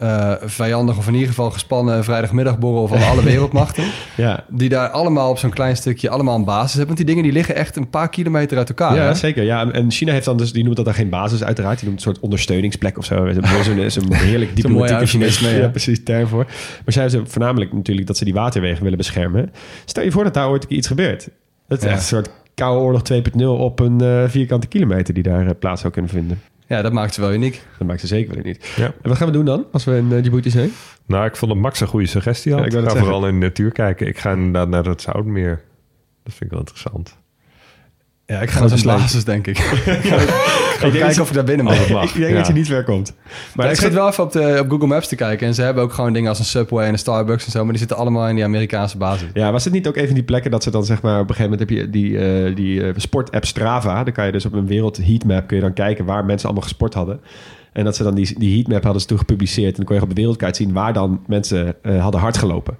eh, 0.02 0.32
vijandig 0.42 0.98
of 0.98 1.08
in 1.08 1.14
ieder 1.14 1.28
geval 1.28 1.52
gespannen 1.52 2.04
vrijdagmiddagborrel 2.04 2.88
van 2.88 3.04
alle 3.04 3.24
wereldmachten. 3.24 3.84
Ja, 4.18 4.44
Die 4.50 4.70
daar 4.70 4.90
allemaal 4.90 5.30
op 5.30 5.38
zo'n 5.38 5.50
klein 5.50 5.76
stukje 5.78 6.10
allemaal 6.10 6.36
een 6.36 6.46
basis 6.46 6.70
hebben. 6.76 6.86
Want 6.86 6.98
die 6.98 7.06
dingen 7.08 7.24
die 7.24 7.32
liggen 7.32 7.56
echt 7.56 7.76
een 7.76 7.90
paar 7.90 8.10
kilometer 8.10 8.58
uit 8.58 8.70
elkaar. 8.70 8.96
ja, 8.96 9.02
hè? 9.06 9.14
zeker. 9.14 9.44
Ja, 9.44 9.72
en- 9.72 9.92
China 9.92 10.12
heeft 10.12 10.26
dan 10.26 10.38
dus, 10.38 10.54
die 10.54 10.64
noemt 10.64 10.76
dat 10.76 10.86
dan 10.86 10.94
geen 10.94 11.10
basis 11.10 11.44
uiteraard. 11.44 11.80
Die 11.80 11.88
noemt 11.88 12.00
het 12.00 12.08
een 12.08 12.14
soort 12.14 12.24
ondersteuningsplek 12.26 12.98
of 12.98 13.06
zo. 13.06 13.24
Is 13.26 13.36
een, 13.96 14.04
een 14.04 14.14
heerlijk 14.14 14.56
diplomatieke 14.62 15.06
Chinese 15.06 15.50
ja. 15.50 15.68
precies 15.68 16.04
term 16.04 16.28
voor. 16.28 16.46
Maar 16.46 16.94
zij 16.94 17.04
hebben 17.04 17.30
voornamelijk 17.30 17.74
natuurlijk 17.74 18.08
dat 18.08 18.18
ze 18.18 18.24
die 18.26 18.34
waterwegen 18.34 18.84
willen 18.84 18.98
beschermen. 18.98 19.52
Stel 19.86 20.04
je 20.04 20.12
voor 20.12 20.24
dat 20.24 20.34
daar 20.34 20.50
ooit 20.50 20.66
iets 20.68 20.88
gebeurt. 20.88 21.30
Dat 21.68 21.78
is 21.78 21.84
Ja. 21.84 21.90
echt 21.90 22.00
een 22.00 22.06
soort 22.06 22.30
koude 22.56 22.82
oorlog 22.84 23.02
2.0 23.14 23.46
op 23.60 23.80
een 23.80 24.02
eh, 24.02 24.24
vierkante 24.28 24.68
kilometer 24.68 25.14
die 25.14 25.24
daar 25.24 25.46
eh, 25.46 25.52
plaats 25.60 25.82
zou 25.82 25.94
kunnen 25.94 26.12
vinden. 26.12 26.42
Ja, 26.72 26.82
dat 26.82 26.94
maakt 26.94 27.14
ze 27.14 27.22
wel 27.22 27.34
uniek. 27.34 27.62
Dat 27.78 27.88
maakt 27.88 28.00
ze 28.00 28.08
zeker 28.08 28.34
wel 28.34 28.44
niet. 28.44 28.74
Ja. 28.76 28.86
En 28.86 29.10
wat 29.10 29.18
gaan 29.18 29.28
we 29.28 29.34
doen 29.34 29.46
dan 29.46 29.66
als 29.72 29.84
we 29.84 29.98
in 29.98 30.12
eh, 30.12 30.22
Djibouti 30.22 30.50
zijn? 30.50 30.72
Nou, 31.06 31.26
ik 31.26 31.36
vond 31.36 31.52
dat 31.52 31.62
Max 31.62 31.80
een 31.80 31.88
goede 31.88 32.06
suggestie 32.06 32.52
had. 32.52 32.62
Ja, 32.62 32.80
ik 32.80 32.84
ik 32.86 32.90
ga 32.90 32.98
vooral 32.98 33.28
in 33.28 33.40
de 33.40 33.46
natuur 33.46 33.72
kijken. 33.72 34.08
Ik 34.08 34.18
ga 34.18 34.32
inderdaad 34.32 34.68
naar 34.68 34.86
het 34.86 35.02
Zoutmeer. 35.02 35.62
Dat 36.24 36.34
vind 36.34 36.44
ik 36.44 36.50
wel 36.50 36.60
interessant. 36.60 37.18
Ja, 38.26 38.40
ik 38.42 38.50
ga 38.50 38.60
naar 38.60 38.70
zo'n 38.70 38.78
slang. 38.78 39.00
basis, 39.00 39.24
denk 39.24 39.48
ik. 39.48 39.58
ik 39.60 39.66
ga 39.68 40.18
kijken 40.80 41.00
dat- 41.08 41.20
of 41.20 41.28
ik 41.30 41.36
daar 41.36 41.44
binnen 41.44 41.66
mag. 41.66 41.76
ik 41.90 41.90
denk 42.14 42.30
ja. 42.32 42.38
dat 42.38 42.48
je 42.48 42.54
niet 42.54 42.68
ver 42.68 42.84
komt. 42.84 43.14
Maar 43.16 43.36
Maar 43.56 43.66
ik 43.66 43.72
het 43.72 43.80
zit 43.82 43.94
wel 43.94 44.08
even 44.08 44.24
op, 44.24 44.32
de, 44.32 44.58
op 44.64 44.70
Google 44.70 44.88
Maps 44.88 45.08
te 45.08 45.16
kijken. 45.16 45.48
En 45.48 45.54
ze 45.54 45.62
hebben 45.62 45.84
ook 45.84 45.94
gewoon 45.94 46.14
dingen 46.14 46.30
als 46.30 46.40
een 46.40 46.46
Subway 46.46 46.86
en 46.86 46.92
een 46.94 47.00
Starbucks 47.00 47.46
en 47.46 47.52
zo. 47.52 47.60
Maar 47.62 47.70
die 47.70 47.80
zitten 47.80 47.98
allemaal 47.98 48.28
in 48.28 48.36
die 48.36 48.44
Amerikaanse 48.44 48.98
basis. 48.98 49.28
Ja, 49.34 49.52
was 49.52 49.64
het 49.64 49.74
niet 49.74 49.88
ook 49.88 49.96
even 49.96 50.14
die 50.14 50.24
plekken 50.24 50.52
dat 50.52 50.64
ze 50.64 50.72
dan 50.72 50.86
zeg 50.86 51.02
maar 51.02 51.20
op 51.20 51.30
een 51.30 51.36
gegeven 51.36 51.52
moment 51.52 51.70
heb 51.70 51.78
je 51.80 51.90
die, 51.90 52.18
eh, 52.20 52.56
die 52.56 52.84
eh, 52.88 52.94
sportapp 52.96 53.46
Strava. 53.46 54.04
Dan 54.04 54.14
kan 54.14 54.26
je 54.26 54.32
dus 54.32 54.46
op 54.46 54.54
een 54.54 54.68
wereld 54.68 54.98
heatmap 54.98 55.48
kun 55.48 55.56
je 55.58 55.64
dan 55.64 55.74
kijken 55.74 56.06
waar 56.06 56.26
mensen 56.26 56.46
allemaal 56.48 56.68
gesport 56.68 56.94
hadden. 56.94 57.20
En 57.72 57.84
dat 57.84 57.96
ze 57.96 58.04
dan 58.04 58.16
die, 58.16 58.40
die 58.40 58.56
heatmap 58.56 58.84
hadden 58.84 59.02
ze 59.02 59.08
toen 59.08 59.18
gepubliceerd. 59.18 59.70
En 59.70 59.76
dan 59.76 59.86
kon 59.86 59.96
je 59.96 60.02
op 60.02 60.10
de 60.10 60.16
wereldkaart 60.16 60.56
zien 60.56 60.74
waar 60.74 60.94
dan 60.94 61.22
mensen 61.28 61.76
eh, 61.82 62.02
hadden 62.02 62.22
hard 62.22 62.38
gelopen. 62.38 62.78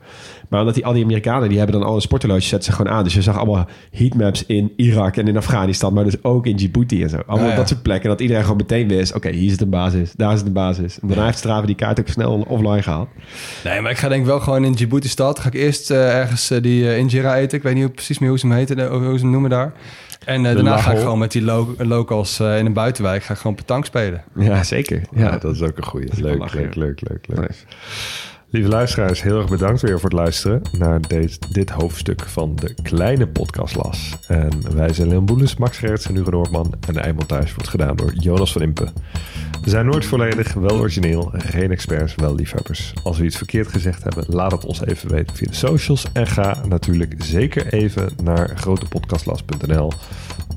Maar 0.50 0.60
omdat 0.60 0.76
die, 0.76 0.86
al 0.86 0.94
die 0.94 1.04
Amerikanen, 1.04 1.50
die 1.50 1.58
hebben 1.58 1.80
dan 1.80 1.88
al 1.88 1.96
een 1.96 2.02
sporthorloge, 2.02 2.42
zetten 2.42 2.72
ze 2.72 2.78
gewoon 2.78 2.92
aan. 2.94 3.04
Dus 3.04 3.14
je 3.14 3.22
zag 3.22 3.38
allemaal 3.38 3.66
heatmaps 3.92 4.46
in 4.46 4.74
Irak 4.76 5.18
en 5.18 5.28
in 5.28 5.38
Afghanistan, 5.38 5.94
maar 5.94 6.04
dus 6.04 6.24
ook 6.24 6.46
in 6.46 6.56
Djibouti 6.56 7.04
en 7.04 7.10
zo. 7.10 7.18
Allemaal 7.26 7.50
ja. 7.50 7.56
dat 7.56 7.68
soort 7.68 7.82
plekken. 7.82 8.10
Dat 8.10 8.20
iedereen 8.22 8.42
gewoon 8.44 8.58
meteen 8.58 8.88
wist, 8.88 9.16
oké, 9.16 9.30
hier 9.30 9.50
zit 9.50 9.62
een 9.62 9.70
basis, 9.70 10.14
daar 10.16 10.38
zit 10.38 10.48
een 10.48 10.54
basis. 10.54 11.00
En 11.00 11.08
daarna 11.08 11.26
heeft 11.26 11.38
Strava 11.38 11.66
die 11.66 11.76
kaart 11.76 12.00
ook 12.00 12.08
snel 12.08 12.46
offline 12.48 12.82
gehaald. 12.84 13.10
Nee, 13.64 13.82
maar 13.82 13.92
ik 13.92 13.98
ga 13.98 14.08
denk 14.08 14.22
ik 14.22 14.28
wel 14.28 14.40
gewoon 14.40 14.64
in 14.66 14.72
Djibouti 14.74 15.08
stad. 15.08 15.40
Ga 15.40 15.48
ik 15.48 15.54
eerst 15.54 15.92
eh, 15.92 16.18
ergens 16.18 16.52
eh, 16.52 16.62
die 16.62 16.98
injera 16.98 17.38
eten. 17.38 17.58
Ik 17.58 17.64
weet 17.64 17.74
niet 17.74 17.84
hoe- 17.84 17.92
precies 17.94 18.20
meer 18.20 18.30
hoe 18.30 18.40
ze 18.40 18.48
hem 18.48 18.56
heten, 18.56 18.88
hoe 18.88 19.18
ze 19.18 19.22
hem 19.24 19.32
noemen 19.32 19.50
daar. 19.50 19.74
En 20.26 20.46
eh, 20.46 20.54
daarna 20.54 20.78
ga 20.78 20.92
ik 20.92 20.98
gewoon 20.98 21.20
met 21.20 21.32
die 21.32 21.42
lo- 21.42 21.76
locals 21.78 22.40
eh, 22.40 22.58
in 22.58 22.66
een 22.66 22.74
buitenwijk 22.74 23.24
ga 23.24 23.34
ik 23.34 23.40
gewoon 23.40 23.56
petank 23.56 23.86
spelen. 23.86 24.24
Ja, 24.36 24.64
zeker. 24.64 25.02
Ja, 25.12 25.22
Ja, 25.22 25.38
dat 25.38 25.56
is 25.56 25.62
ook 25.62 25.78
een 25.78 25.84
goeie. 25.84 26.06
is 26.10 26.20
wel 26.20 26.32
Leuk, 26.38 26.76
leuk, 26.76 27.02
leuk, 27.10 27.28
leuk. 27.28 27.66
Lieve 28.52 28.70
luisteraars, 28.70 29.22
heel 29.22 29.38
erg 29.38 29.50
bedankt 29.50 29.82
weer 29.82 30.00
voor 30.00 30.10
het 30.10 30.20
luisteren 30.20 30.62
naar 30.78 31.00
dit 31.52 31.70
hoofdstuk 31.70 32.22
van 32.22 32.56
de 32.56 32.74
kleine 32.82 33.28
podcastlas. 33.28 34.18
En 34.28 34.76
wij 34.76 34.94
zijn 34.94 35.08
Leon 35.08 35.26
Boelens, 35.26 35.56
Max 35.56 35.78
Gerrits 35.78 36.06
en 36.06 36.16
Hugo 36.16 36.30
Noordman. 36.30 36.74
En 36.88 36.94
de 36.94 37.00
eindmontage 37.00 37.54
wordt 37.56 37.70
gedaan 37.70 37.96
door 37.96 38.14
Jonas 38.14 38.52
van 38.52 38.62
Impen. 38.62 38.94
We 39.64 39.70
zijn 39.70 39.86
nooit 39.86 40.06
volledig, 40.06 40.54
wel 40.54 40.78
origineel, 40.78 41.32
geen 41.34 41.72
experts, 41.72 42.16
wel 42.16 42.36
liefhebbers. 42.36 42.94
Als 43.04 43.18
we 43.18 43.26
iets 43.26 43.38
verkeerd 43.38 43.68
gezegd 43.68 44.04
hebben, 44.04 44.26
laat 44.28 44.52
het 44.52 44.66
ons 44.66 44.86
even 44.86 45.10
weten 45.10 45.36
via 45.36 45.48
de 45.48 45.56
socials. 45.56 46.06
En 46.14 46.28
ga 46.28 46.58
natuurlijk 46.68 47.16
zeker 47.18 47.74
even 47.74 48.10
naar 48.24 48.52
grotepodcastlas.nl 48.56 49.92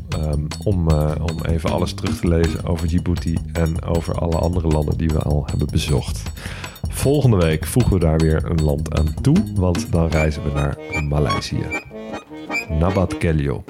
ehm, 0.08 0.40
om, 0.64 0.88
eh, 0.88 1.12
om 1.20 1.44
even 1.44 1.70
alles 1.70 1.94
terug 1.94 2.20
te 2.20 2.28
lezen 2.28 2.64
over 2.64 2.88
Djibouti 2.88 3.38
en 3.52 3.82
over 3.82 4.14
alle 4.14 4.36
andere 4.36 4.68
landen 4.68 4.98
die 4.98 5.08
we 5.08 5.18
al 5.18 5.46
hebben 5.46 5.68
bezocht. 5.70 6.22
Volgende 6.94 7.36
week 7.36 7.66
voegen 7.66 7.92
we 7.92 7.98
daar 7.98 8.18
weer 8.18 8.44
een 8.50 8.62
land 8.62 8.94
aan 8.98 9.14
toe, 9.14 9.52
want 9.54 9.92
dan 9.92 10.08
reizen 10.08 10.44
we 10.44 10.52
naar 10.52 10.78
Maleisië. 11.08 11.82
Nabat 12.68 13.18
Kelio. 13.18 13.64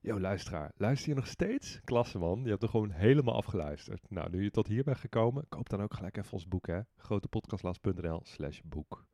Yo, 0.00 0.20
luisteraar. 0.20 0.72
Luister 0.76 1.08
je 1.08 1.14
nog 1.14 1.26
steeds? 1.26 1.80
Klasse, 1.84 2.18
man. 2.18 2.40
Je 2.42 2.50
hebt 2.50 2.62
er 2.62 2.68
gewoon 2.68 2.90
helemaal 2.90 3.34
afgeluisterd. 3.34 4.10
Nou, 4.10 4.30
nu 4.30 4.42
je 4.42 4.50
tot 4.50 4.66
hier 4.66 4.84
bent 4.84 4.98
gekomen, 4.98 5.48
koop 5.48 5.68
dan 5.68 5.82
ook 5.82 5.94
gelijk 5.94 6.16
even 6.16 6.32
ons 6.32 6.48
boek, 6.48 6.66
hè. 6.66 6.80
grotepodcastlas.nl 6.96 8.20
slash 8.24 8.60
boek. 8.64 9.04